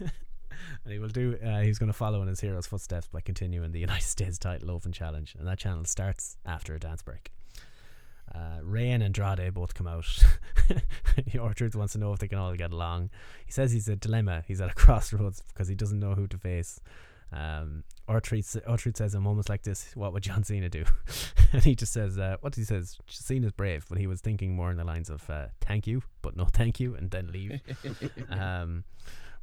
[0.00, 1.38] and he will do.
[1.44, 4.70] Uh, he's going to follow in his hero's footsteps by continuing the United States Title
[4.70, 7.30] Open Challenge, and that channel starts after a dance break.
[8.34, 10.06] Uh, Rey and Andrade both come out.
[11.40, 13.10] R-Truth wants to know if they can all get along.
[13.44, 14.44] He says he's a dilemma.
[14.46, 16.80] He's at a crossroads because he doesn't know who to face.
[17.32, 20.84] Um, R-Truth, R-Truth says in moments like this, what would John Cena do?
[21.52, 24.70] and he just says, uh, what he says, Cena's brave, but he was thinking more
[24.70, 27.60] in the lines of uh, thank you, but no thank you, and then leave.
[28.30, 28.84] um,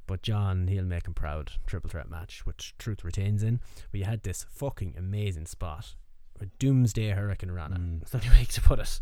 [0.06, 1.52] but John, he'll make him proud.
[1.66, 3.60] Triple threat match, which Truth retains in.
[3.92, 5.96] But you had this fucking amazing spot.
[6.42, 8.00] A doomsday hurricanrana.
[8.00, 9.00] That's the only way to put it.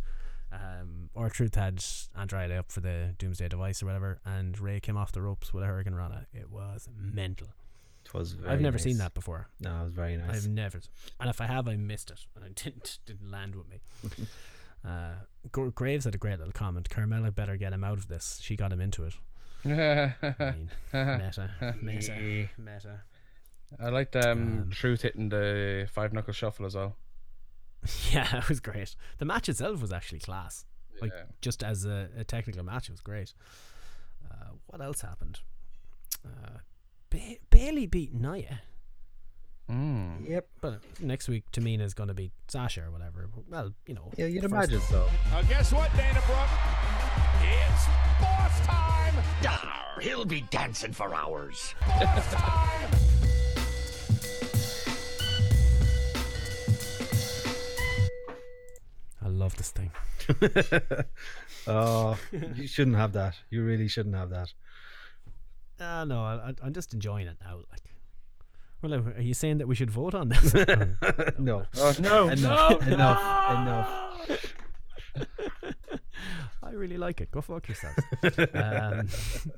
[0.51, 1.83] Um, or Truth had
[2.17, 5.63] Andrade up for the doomsday device or whatever, and Rey came off the ropes with
[5.63, 6.25] a hurricanrana.
[6.33, 7.47] It was mental.
[8.05, 8.83] It was I've never nice.
[8.83, 9.49] seen that before.
[9.59, 10.43] No, it was very nice.
[10.45, 10.79] I've never,
[11.19, 12.25] and if I have, I missed it.
[12.35, 13.81] And it didn't didn't land with me.
[14.87, 15.13] uh,
[15.51, 16.89] Graves had a great little comment.
[16.89, 18.39] Carmella better get him out of this.
[18.41, 19.15] She got him into it.
[19.65, 21.49] I mean, meta,
[21.81, 23.01] meta, meta.
[23.79, 24.23] I liked um,
[24.61, 26.95] Um, Truth hitting the five knuckle shuffle as well.
[28.11, 28.95] Yeah, it was great.
[29.17, 30.65] The match itself was actually class.
[31.01, 33.33] Like just as a, a technical match, it was great.
[34.31, 35.39] Uh, what else happened?
[36.25, 36.59] Uh,
[37.09, 38.61] ba- Bayley beat Nia.
[39.69, 40.29] Mm.
[40.29, 40.47] Yep.
[40.61, 43.27] But next week, Tamina's going to beat Sasha or whatever.
[43.49, 44.11] Well, you know.
[44.15, 45.07] Yeah, you'd first- imagine so.
[45.31, 46.49] Now guess what, Dana Brooke?
[47.41, 47.85] It's
[48.21, 49.15] boss time!
[49.41, 51.75] Dar, he'll be dancing for hours.
[51.85, 52.89] Boss time!
[59.35, 59.91] Love this thing.
[61.67, 62.17] oh,
[62.55, 63.35] you shouldn't have that.
[63.49, 64.53] You really shouldn't have that.
[65.79, 67.57] Uh, no, I, I- I'm just enjoying it now.
[67.71, 67.81] Like,
[68.81, 70.53] well, are you saying that we should vote on this?
[71.37, 71.65] no.
[71.77, 72.81] Oh, no, Enough.
[72.87, 73.49] no, enough.
[74.29, 74.55] Enough.
[76.63, 77.31] I really like it.
[77.31, 77.95] Go fuck yourself.
[78.53, 79.07] um,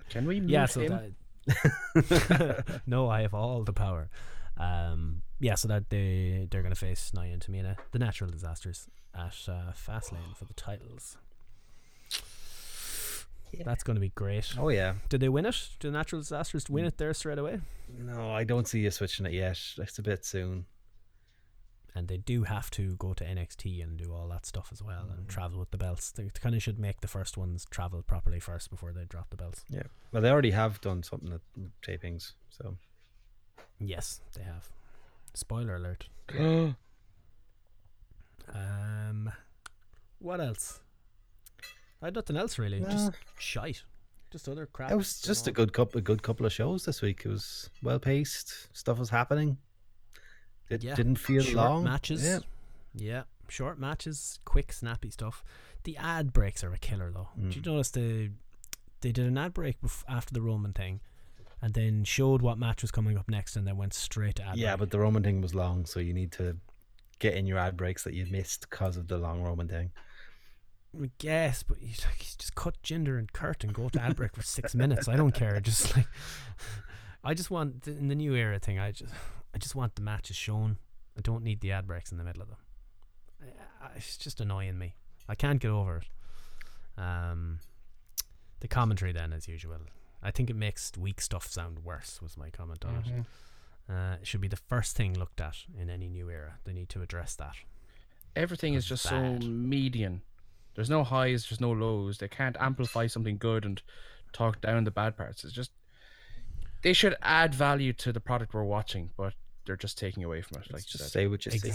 [0.09, 1.15] Can we mute yeah, so him?
[1.45, 4.09] that, no, I have all the power.
[4.57, 9.37] Um, yeah, so that they they're gonna face Nia and Tamina, the natural disasters, at
[9.47, 11.17] uh, Fastlane for the titles.
[13.63, 14.53] That's going to be great.
[14.57, 14.95] Oh yeah.
[15.09, 15.69] Did they win it?
[15.79, 17.59] Did the natural disasters win it there straight away?
[17.97, 19.59] No, I don't see you switching it yet.
[19.77, 20.65] It's a bit soon.
[21.95, 25.07] And they do have to go to NXT and do all that stuff as well
[25.15, 26.11] and travel with the belts.
[26.11, 29.37] They kind of should make the first ones travel properly first before they drop the
[29.37, 29.63] belts.
[29.69, 29.83] Yeah.
[30.11, 31.41] Well, they already have done something at
[31.81, 32.75] tapings, so
[33.79, 34.69] Yes, they have.
[35.37, 36.07] Spoiler alert.
[38.53, 39.29] Um,
[40.19, 40.79] what else?
[42.01, 42.79] I had nothing else really.
[42.79, 43.83] Just shite.
[44.31, 44.91] Just other crap.
[44.91, 47.23] it was just a good couple, a good couple of shows this week.
[47.25, 48.69] It was well paced.
[48.75, 49.57] Stuff was happening.
[50.69, 51.83] It Yeah, didn't feel short long.
[51.83, 52.23] matches.
[52.23, 52.39] Yeah.
[52.93, 55.43] Yeah, short matches, quick, snappy stuff.
[55.83, 57.29] The ad breaks are a killer though.
[57.37, 57.65] Did you Mm.
[57.65, 58.31] notice the
[59.01, 61.01] they did an ad break bef- after the Roman thing,
[61.67, 64.55] and then showed what match was coming up next, and then went straight to ad
[64.57, 64.79] Yeah, break.
[64.79, 66.55] but the Roman thing was long, so you need to
[67.19, 69.91] get in your ad breaks that you missed because of the long Roman thing.
[70.97, 74.15] I guess, but you like, you just cut Jinder and Kurt and go to ad
[74.15, 75.07] break for six minutes.
[75.09, 75.59] I don't care.
[75.61, 76.07] Just like
[77.23, 78.79] I just want th- in the new era thing.
[78.79, 79.13] I just
[79.53, 80.77] I just want the matches shown.
[81.17, 82.57] I don't need the ad breaks in the middle of them.
[83.41, 84.95] I- I- It's just annoying me.
[85.27, 86.07] I can't get over it.
[87.01, 87.59] Um,
[88.61, 89.77] the commentary then, as usual,
[90.21, 92.21] I think it makes weak stuff sound worse.
[92.21, 93.19] Was my comment on Mhm.
[93.21, 93.25] it.
[93.89, 96.59] Uh, it should be the first thing looked at in any new era.
[96.65, 97.55] They need to address that.
[98.35, 99.41] Everything is just bad.
[99.43, 100.21] so median.
[100.75, 102.17] There's no highs, there's no lows.
[102.19, 103.81] They can't amplify something good and
[104.33, 105.43] talk down the bad parts.
[105.43, 105.71] It's just
[106.83, 109.33] they should add value to the product we're watching, but
[109.65, 110.71] they're just taking away from it.
[110.71, 111.69] Like you Just say what you see.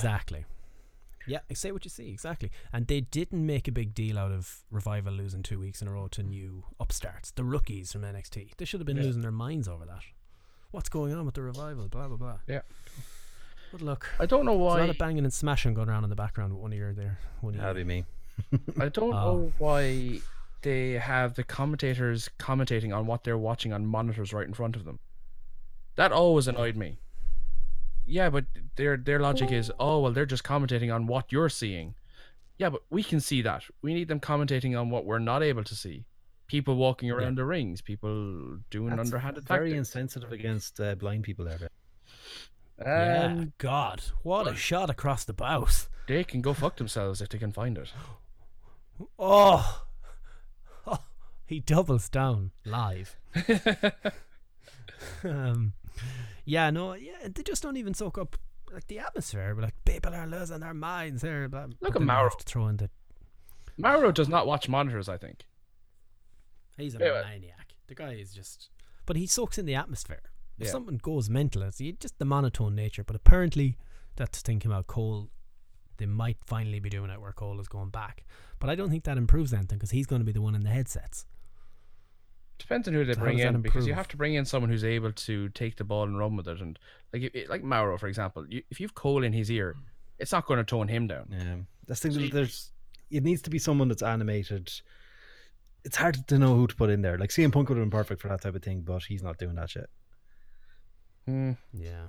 [1.27, 1.33] Exactly.
[1.51, 2.11] Yeah, say what you see.
[2.11, 2.51] Exactly.
[2.73, 5.93] And they didn't make a big deal out of Revival losing two weeks in a
[5.93, 8.53] row to new upstarts, the rookies from NXT.
[8.57, 9.05] They should have been Yeah.
[9.05, 10.03] losing their minds over that.
[10.71, 11.89] What's going on with the Revival?
[11.89, 12.39] Blah, blah, blah.
[12.47, 12.63] Yeah.
[13.71, 16.11] But look, I don't know there's a lot of banging and smashing going around in
[16.11, 17.19] the background with one ear there.
[17.41, 17.85] One That'd ear.
[17.85, 18.05] be me.
[18.81, 19.37] I don't Oh.
[19.37, 19.53] know ah.
[19.59, 20.21] why
[20.63, 24.85] they have the commentators commentating on what they're watching on monitors right in front of
[24.85, 24.99] them.
[25.97, 26.99] That always annoyed me.
[28.13, 28.45] Yeah, but
[28.77, 31.95] their their logic is, oh well, they're just commentating on what you're seeing.
[32.59, 33.65] Yeah, but we can see that.
[33.81, 36.05] We need them commentating on what we're not able to see.
[36.47, 39.89] People walking around the rings, people doing That's underhanded very tactics.
[39.89, 41.71] insensitive against uh, blind people there.
[42.79, 45.89] yeah, Um, God, what a shot across the bows.
[46.07, 47.95] they can go fuck themselves if they can find it.
[49.19, 49.85] Oh,
[50.87, 50.99] oh
[51.47, 53.17] he doubles down live.
[55.25, 55.73] um,
[56.45, 58.37] yeah, no, yeah, they just don't even soak up
[58.73, 59.55] like the atmosphere.
[59.55, 61.49] But like people are losing their minds here.
[61.49, 62.31] But, Look at Mauro.
[62.31, 62.91] to throw in the.
[63.79, 65.09] Mauro does not watch monitors.
[65.09, 65.45] I think.
[66.77, 67.75] He's a Yeah, maniac.
[67.87, 68.71] The guy is just,
[69.07, 70.23] but he soaks in the atmosphere.
[70.59, 70.73] If Yeah.
[70.73, 73.05] something goes mental, it's just the monotone nature.
[73.05, 73.77] But apparently,
[74.17, 74.87] that's thinking about.
[74.87, 75.31] Cole,
[75.99, 78.25] they might finally be doing it where Cole is going back.
[78.59, 80.63] But I don't think that improves anything because he's going to be the one in
[80.63, 81.27] the headsets.
[82.63, 85.13] Depends on who they bring in because you have to bring in someone who's able
[85.13, 86.61] to take the ball and run with it.
[86.61, 86.79] And
[87.13, 89.77] like if- like Mauro, for example, you, if you've Cole in his ear,
[90.19, 91.27] it's not going to tone him down.
[91.31, 91.57] Yeah,
[91.87, 92.31] that's the thing.
[92.31, 92.71] There's
[93.11, 94.71] it needs to be someone that's animated.
[95.85, 97.19] It's hard to know who to put in there.
[97.19, 99.37] Like CM Punk would have been perfect for that type of thing, but he's not
[99.39, 99.91] doing that shit.
[101.27, 101.53] Hmm.
[101.73, 102.05] Yeah.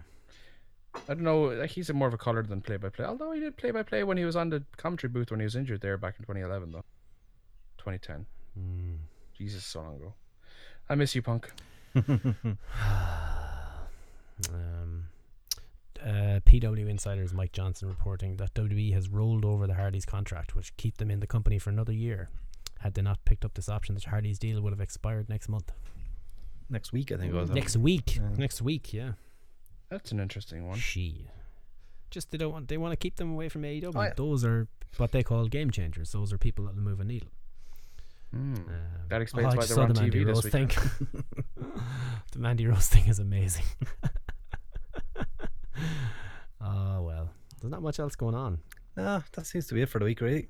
[1.09, 1.45] I don't know.
[1.45, 3.05] Like he's more of a color than play by play.
[3.05, 5.43] Although he did play by play when he was on the commentary booth when he
[5.45, 6.85] was injured there back in 2011, though.
[7.79, 8.25] 2010.
[8.55, 8.95] Hmm.
[9.35, 10.13] Jesus, so long ago.
[10.93, 11.51] I miss you, Punk.
[14.51, 15.05] Um,
[16.03, 20.75] uh, PW Insiders Mike Johnson reporting that WWE has rolled over the Hardys contract, which
[20.75, 22.29] keep them in the company for another year.
[22.79, 25.71] Had they not picked up this option, the Hardys deal would have expired next month.
[26.69, 27.49] Next week, I think it was.
[27.51, 28.29] Next week, Yeah.
[28.37, 29.13] next week, yeah.
[29.89, 30.79] That's an interesting one.
[30.79, 31.27] She,
[32.09, 33.91] just they don't want they want to keep them away from AEW.
[33.95, 34.13] Oh, yeah.
[34.17, 34.67] Those are
[34.97, 36.11] what they call game changers.
[36.11, 37.29] Those are people that'll move a needle.
[38.33, 38.55] Hmm.
[38.55, 38.65] Um,
[39.09, 40.67] That explains I why just they're saw on the Mandy TV Rose thing.
[42.31, 43.65] the Mandy Rose thing is amazing.
[46.59, 47.29] oh well,
[47.61, 48.59] there's not much else going on.
[48.97, 50.49] Nah, that seems to be it for the week, really.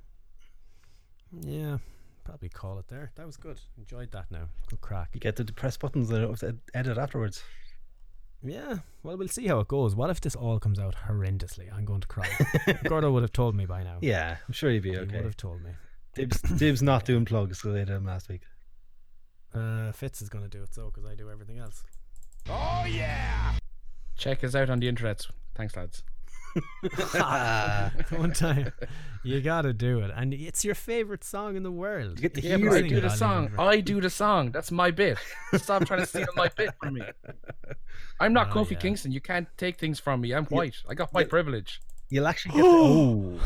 [1.41, 1.77] Yeah,
[2.23, 3.11] probably call it there.
[3.15, 3.59] That was good.
[3.77, 4.25] Enjoyed that.
[4.31, 5.09] Now, good crack.
[5.13, 7.43] You get to press buttons and ed- edit afterwards.
[8.45, 8.79] Yeah.
[9.03, 9.95] Well, we'll see how it goes.
[9.95, 11.73] What if this all comes out horrendously?
[11.73, 12.27] I'm going to cry.
[12.83, 13.97] Gordo would have told me by now.
[14.01, 15.15] Yeah, I'm sure he'd be he okay.
[15.15, 15.71] would have told me.
[16.15, 18.41] Dibs, Dibs not doing plugs because they did them last week.
[19.53, 21.83] Uh, Fitz is going to do it so because I do everything else.
[22.49, 23.53] Oh, yeah!
[24.17, 25.25] Check us out on the internet.
[25.55, 26.03] Thanks, lads.
[28.11, 28.71] One time,
[29.23, 32.19] you gotta do it, and it's your favorite song in the world.
[32.19, 33.51] You get to Yeah, you I do the song.
[33.57, 34.51] I do the song.
[34.51, 35.17] That's my bit.
[35.55, 37.01] Stop trying to steal my bit from me.
[38.19, 38.77] I'm not Oh, Kofi yeah.
[38.79, 39.11] Kingston.
[39.11, 40.31] You can't take things from me.
[40.31, 40.75] I'm white.
[40.87, 41.81] I got white privilege.
[42.09, 43.39] You'll actually get to, oh,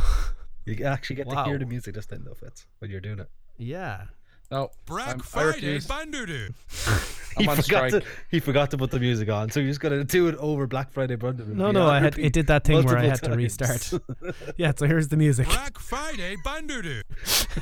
[0.68, 3.30] you actually get to hear the music just then, though, Fitz, when you're doing it.
[3.57, 4.06] Yeah.
[4.49, 5.88] No, Black I'm, Friday refuse.
[5.88, 6.53] Bandoodoo.
[7.38, 7.91] I'm he on forgot strike.
[7.91, 10.65] to he forgot to put the music on, so you're just gonna do it over
[10.68, 11.45] Black Friday Bundle.
[11.48, 13.91] No, no, I had it did that thing where I had to restart.
[14.57, 15.48] yeah, so here's the music.
[15.48, 17.03] Black Friday Bandoodoo.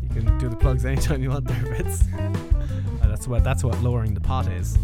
[0.03, 2.05] You can do the plugs anytime you want there, Fitz.
[2.13, 4.79] Uh, that's what that's what lowering the pot is.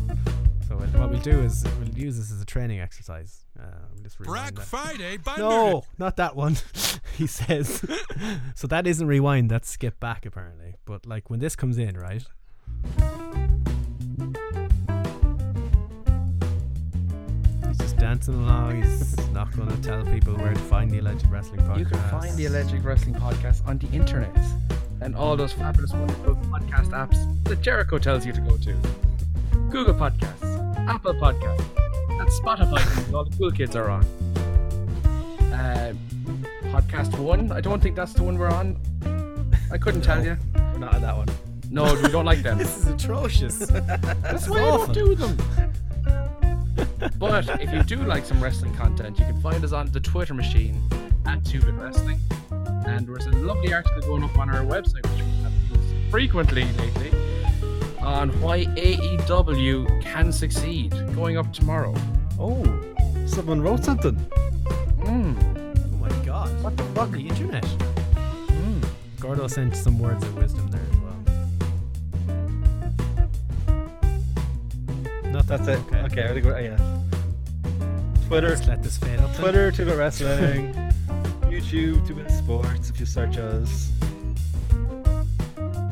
[0.69, 3.45] So what what we'll do is we'll use this as a training exercise.
[3.59, 4.67] Uh, we'll just rewind Black that.
[4.67, 5.39] Friday Bandoodoo.
[5.39, 6.57] No, not that one.
[7.17, 7.85] he says.
[8.55, 9.51] so that isn't rewind.
[9.51, 10.75] That's skip back apparently.
[10.87, 12.25] But like when this comes in, right?
[17.69, 18.83] He's just dancing along.
[18.83, 21.79] He's not going to tell people where to find the alleged wrestling podcast.
[21.79, 24.35] You can find the Alleged Wrestling Podcast on the internet
[25.01, 28.75] and all those fabulous, wonderful podcast apps that Jericho tells you to go to.
[29.71, 30.54] Google Podcasts,
[30.87, 31.65] Apple Podcast,
[32.09, 34.05] and Spotify, all the cool kids are on.
[35.53, 35.95] Uh,
[36.65, 38.77] podcast one, I don't think that's the one we're on.
[39.73, 40.37] I couldn't tell you.
[40.55, 41.29] We're not on that one.
[41.71, 42.59] No, we don't like them.
[42.65, 43.59] This is atrocious.
[43.59, 45.37] That's why I don't do them.
[47.19, 50.35] but if you do like some wrestling content, you can find us on the Twitter
[50.35, 50.81] machine
[51.27, 52.19] at Two Bit Wrestling.
[52.87, 56.65] And there's a lovely article going up on our website, which we have used frequently
[56.65, 57.11] lately,
[58.05, 61.95] on why AEW can succeed, going up tomorrow.
[62.39, 62.63] Oh,
[63.27, 64.17] someone wrote something.
[65.01, 65.37] Mm.
[65.93, 66.49] oh my god.
[66.63, 67.11] What the fuck?
[67.11, 67.65] The internet.
[67.65, 68.85] Mm.
[69.21, 71.15] Gordo sent some words of wisdom there as well.
[75.33, 75.57] Nothing.
[75.57, 75.79] That's it.
[75.95, 76.01] Okay.
[76.05, 77.01] Okay, I think we're, yeah.
[78.27, 79.35] Twitter, Let's let this fade up.
[79.37, 80.73] Twitter, Two Bit Wrestling,
[81.43, 82.89] YouTube, Two Bit Sports.
[82.91, 83.91] If you search us,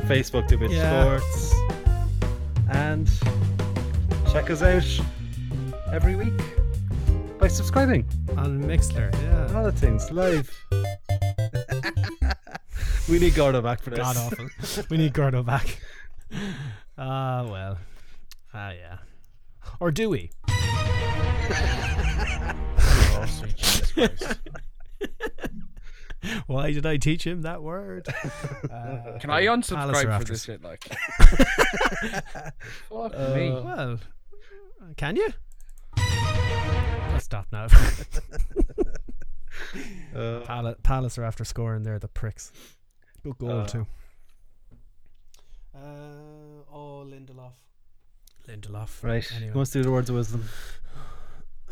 [0.07, 1.19] Facebook, Two Bit Yeah.
[1.19, 1.55] Sports,
[2.73, 3.11] and
[4.33, 4.85] check us out
[5.93, 6.33] every week
[7.39, 8.07] by subscribing.
[8.37, 9.13] on Mixlr.
[9.23, 9.59] Yeah.
[9.59, 10.51] Other things live.
[13.09, 13.99] we need Gordo back for this.
[13.99, 14.49] God awful.
[14.91, 15.79] we need Gordo back.
[16.97, 17.79] Ah, well.
[18.55, 18.99] Ah, yeah.
[19.81, 20.31] Or do we?
[23.15, 24.39] Oh, sweet Jesus Christ.
[26.47, 28.07] Why did I teach him that word?
[28.73, 30.63] Uh, Can I Palace unsubscribe for this shit?
[30.63, 30.85] Like,
[32.89, 33.51] fuck Uh, me.
[33.51, 33.99] Well,
[34.97, 35.29] can you?
[35.97, 37.67] I'll stop now.
[40.15, 42.53] Uh, Palace, Palace are after scoring there, the pricks.
[43.23, 43.87] Good goal, Uh, too.
[45.75, 45.79] Uh,
[46.73, 47.53] oh, Lindelof.
[48.49, 49.03] Lindelof.
[49.03, 49.27] right.
[49.37, 49.53] Anyway.
[49.53, 50.45] Who wants to do the words of wisdom?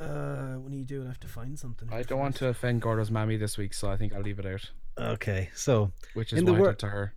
[0.01, 1.07] Uh, when are you doing?
[1.07, 1.89] I have to find something.
[1.93, 4.47] I don't want to offend Gordo's mammy this week, so I think I'll leave it
[4.47, 4.71] out.
[4.99, 7.15] Okay, so Which is In the why I wor- to her.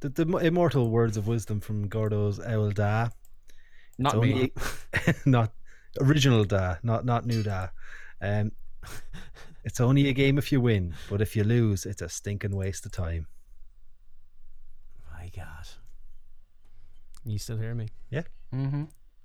[0.00, 3.08] the, the immortal words of wisdom from Gordo's Owl Da.
[3.98, 4.32] Not It's me.
[4.34, 4.52] only-
[5.26, 5.52] not
[6.00, 7.68] original Da, not not new Da.
[8.20, 8.52] Um,
[9.64, 12.84] it's only a game if you win, but if you lose, it's a stinking waste
[12.84, 13.26] of time.
[15.12, 15.68] My God.
[17.24, 17.88] You still hear me?
[18.10, 18.22] Yeah.
[18.52, 18.84] Mm-hmm.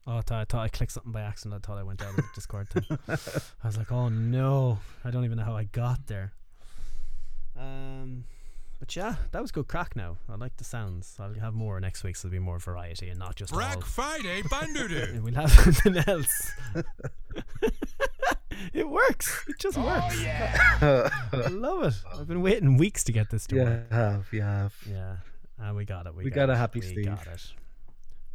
[0.09, 1.61] Oh, I thought, I thought I clicked something by accident.
[1.61, 2.85] I thought I went out of the Discord thing.
[3.09, 6.31] I was like, oh no, I don't even know how I got there.
[7.59, 8.23] Um,
[8.79, 9.95] but yeah, that was good crack.
[9.97, 11.17] Now I like the sounds.
[11.19, 13.59] I'll have more next week, so there'll be more variety and not just all.
[13.59, 15.09] Black Friday Bandudu.
[15.15, 16.51] And we'll have something else.
[18.73, 19.43] it works.
[19.49, 20.21] It just works.
[20.21, 21.09] Yeah.
[21.33, 21.93] I love it.
[22.17, 23.91] I've been waiting weeks to get this to you work.
[23.91, 24.73] have, you have.
[24.89, 25.17] Yeah,
[25.59, 26.15] and we got it.
[26.15, 26.57] We, We got, got a it.
[26.57, 27.05] happy we Steve.
[27.05, 27.51] got it.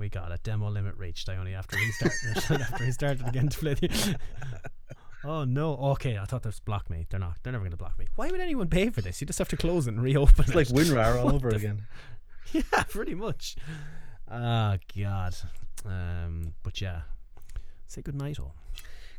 [0.03, 0.43] We got it.
[0.43, 1.29] Demo limit reached.
[1.29, 3.75] I only have to restart after he started again to play.
[3.75, 4.17] The
[5.25, 5.77] oh no.
[5.93, 7.07] Okay, I thought they'd block me.
[7.09, 7.37] They're not.
[7.45, 8.09] They're never going to block me.
[8.17, 9.21] Why would anyone pay for this?
[9.21, 10.57] You just have to close it and reopen It's it.
[10.57, 11.87] like WinRAR all over the f- again.
[12.53, 13.55] Yeah, pretty much.
[14.29, 15.37] Ah, God.
[15.87, 17.03] Um, but yeah.
[17.87, 18.57] Say good night, all.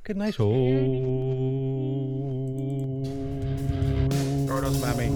[0.03, 0.53] Good night, oh.
[4.47, 5.15] Gordo's mammy.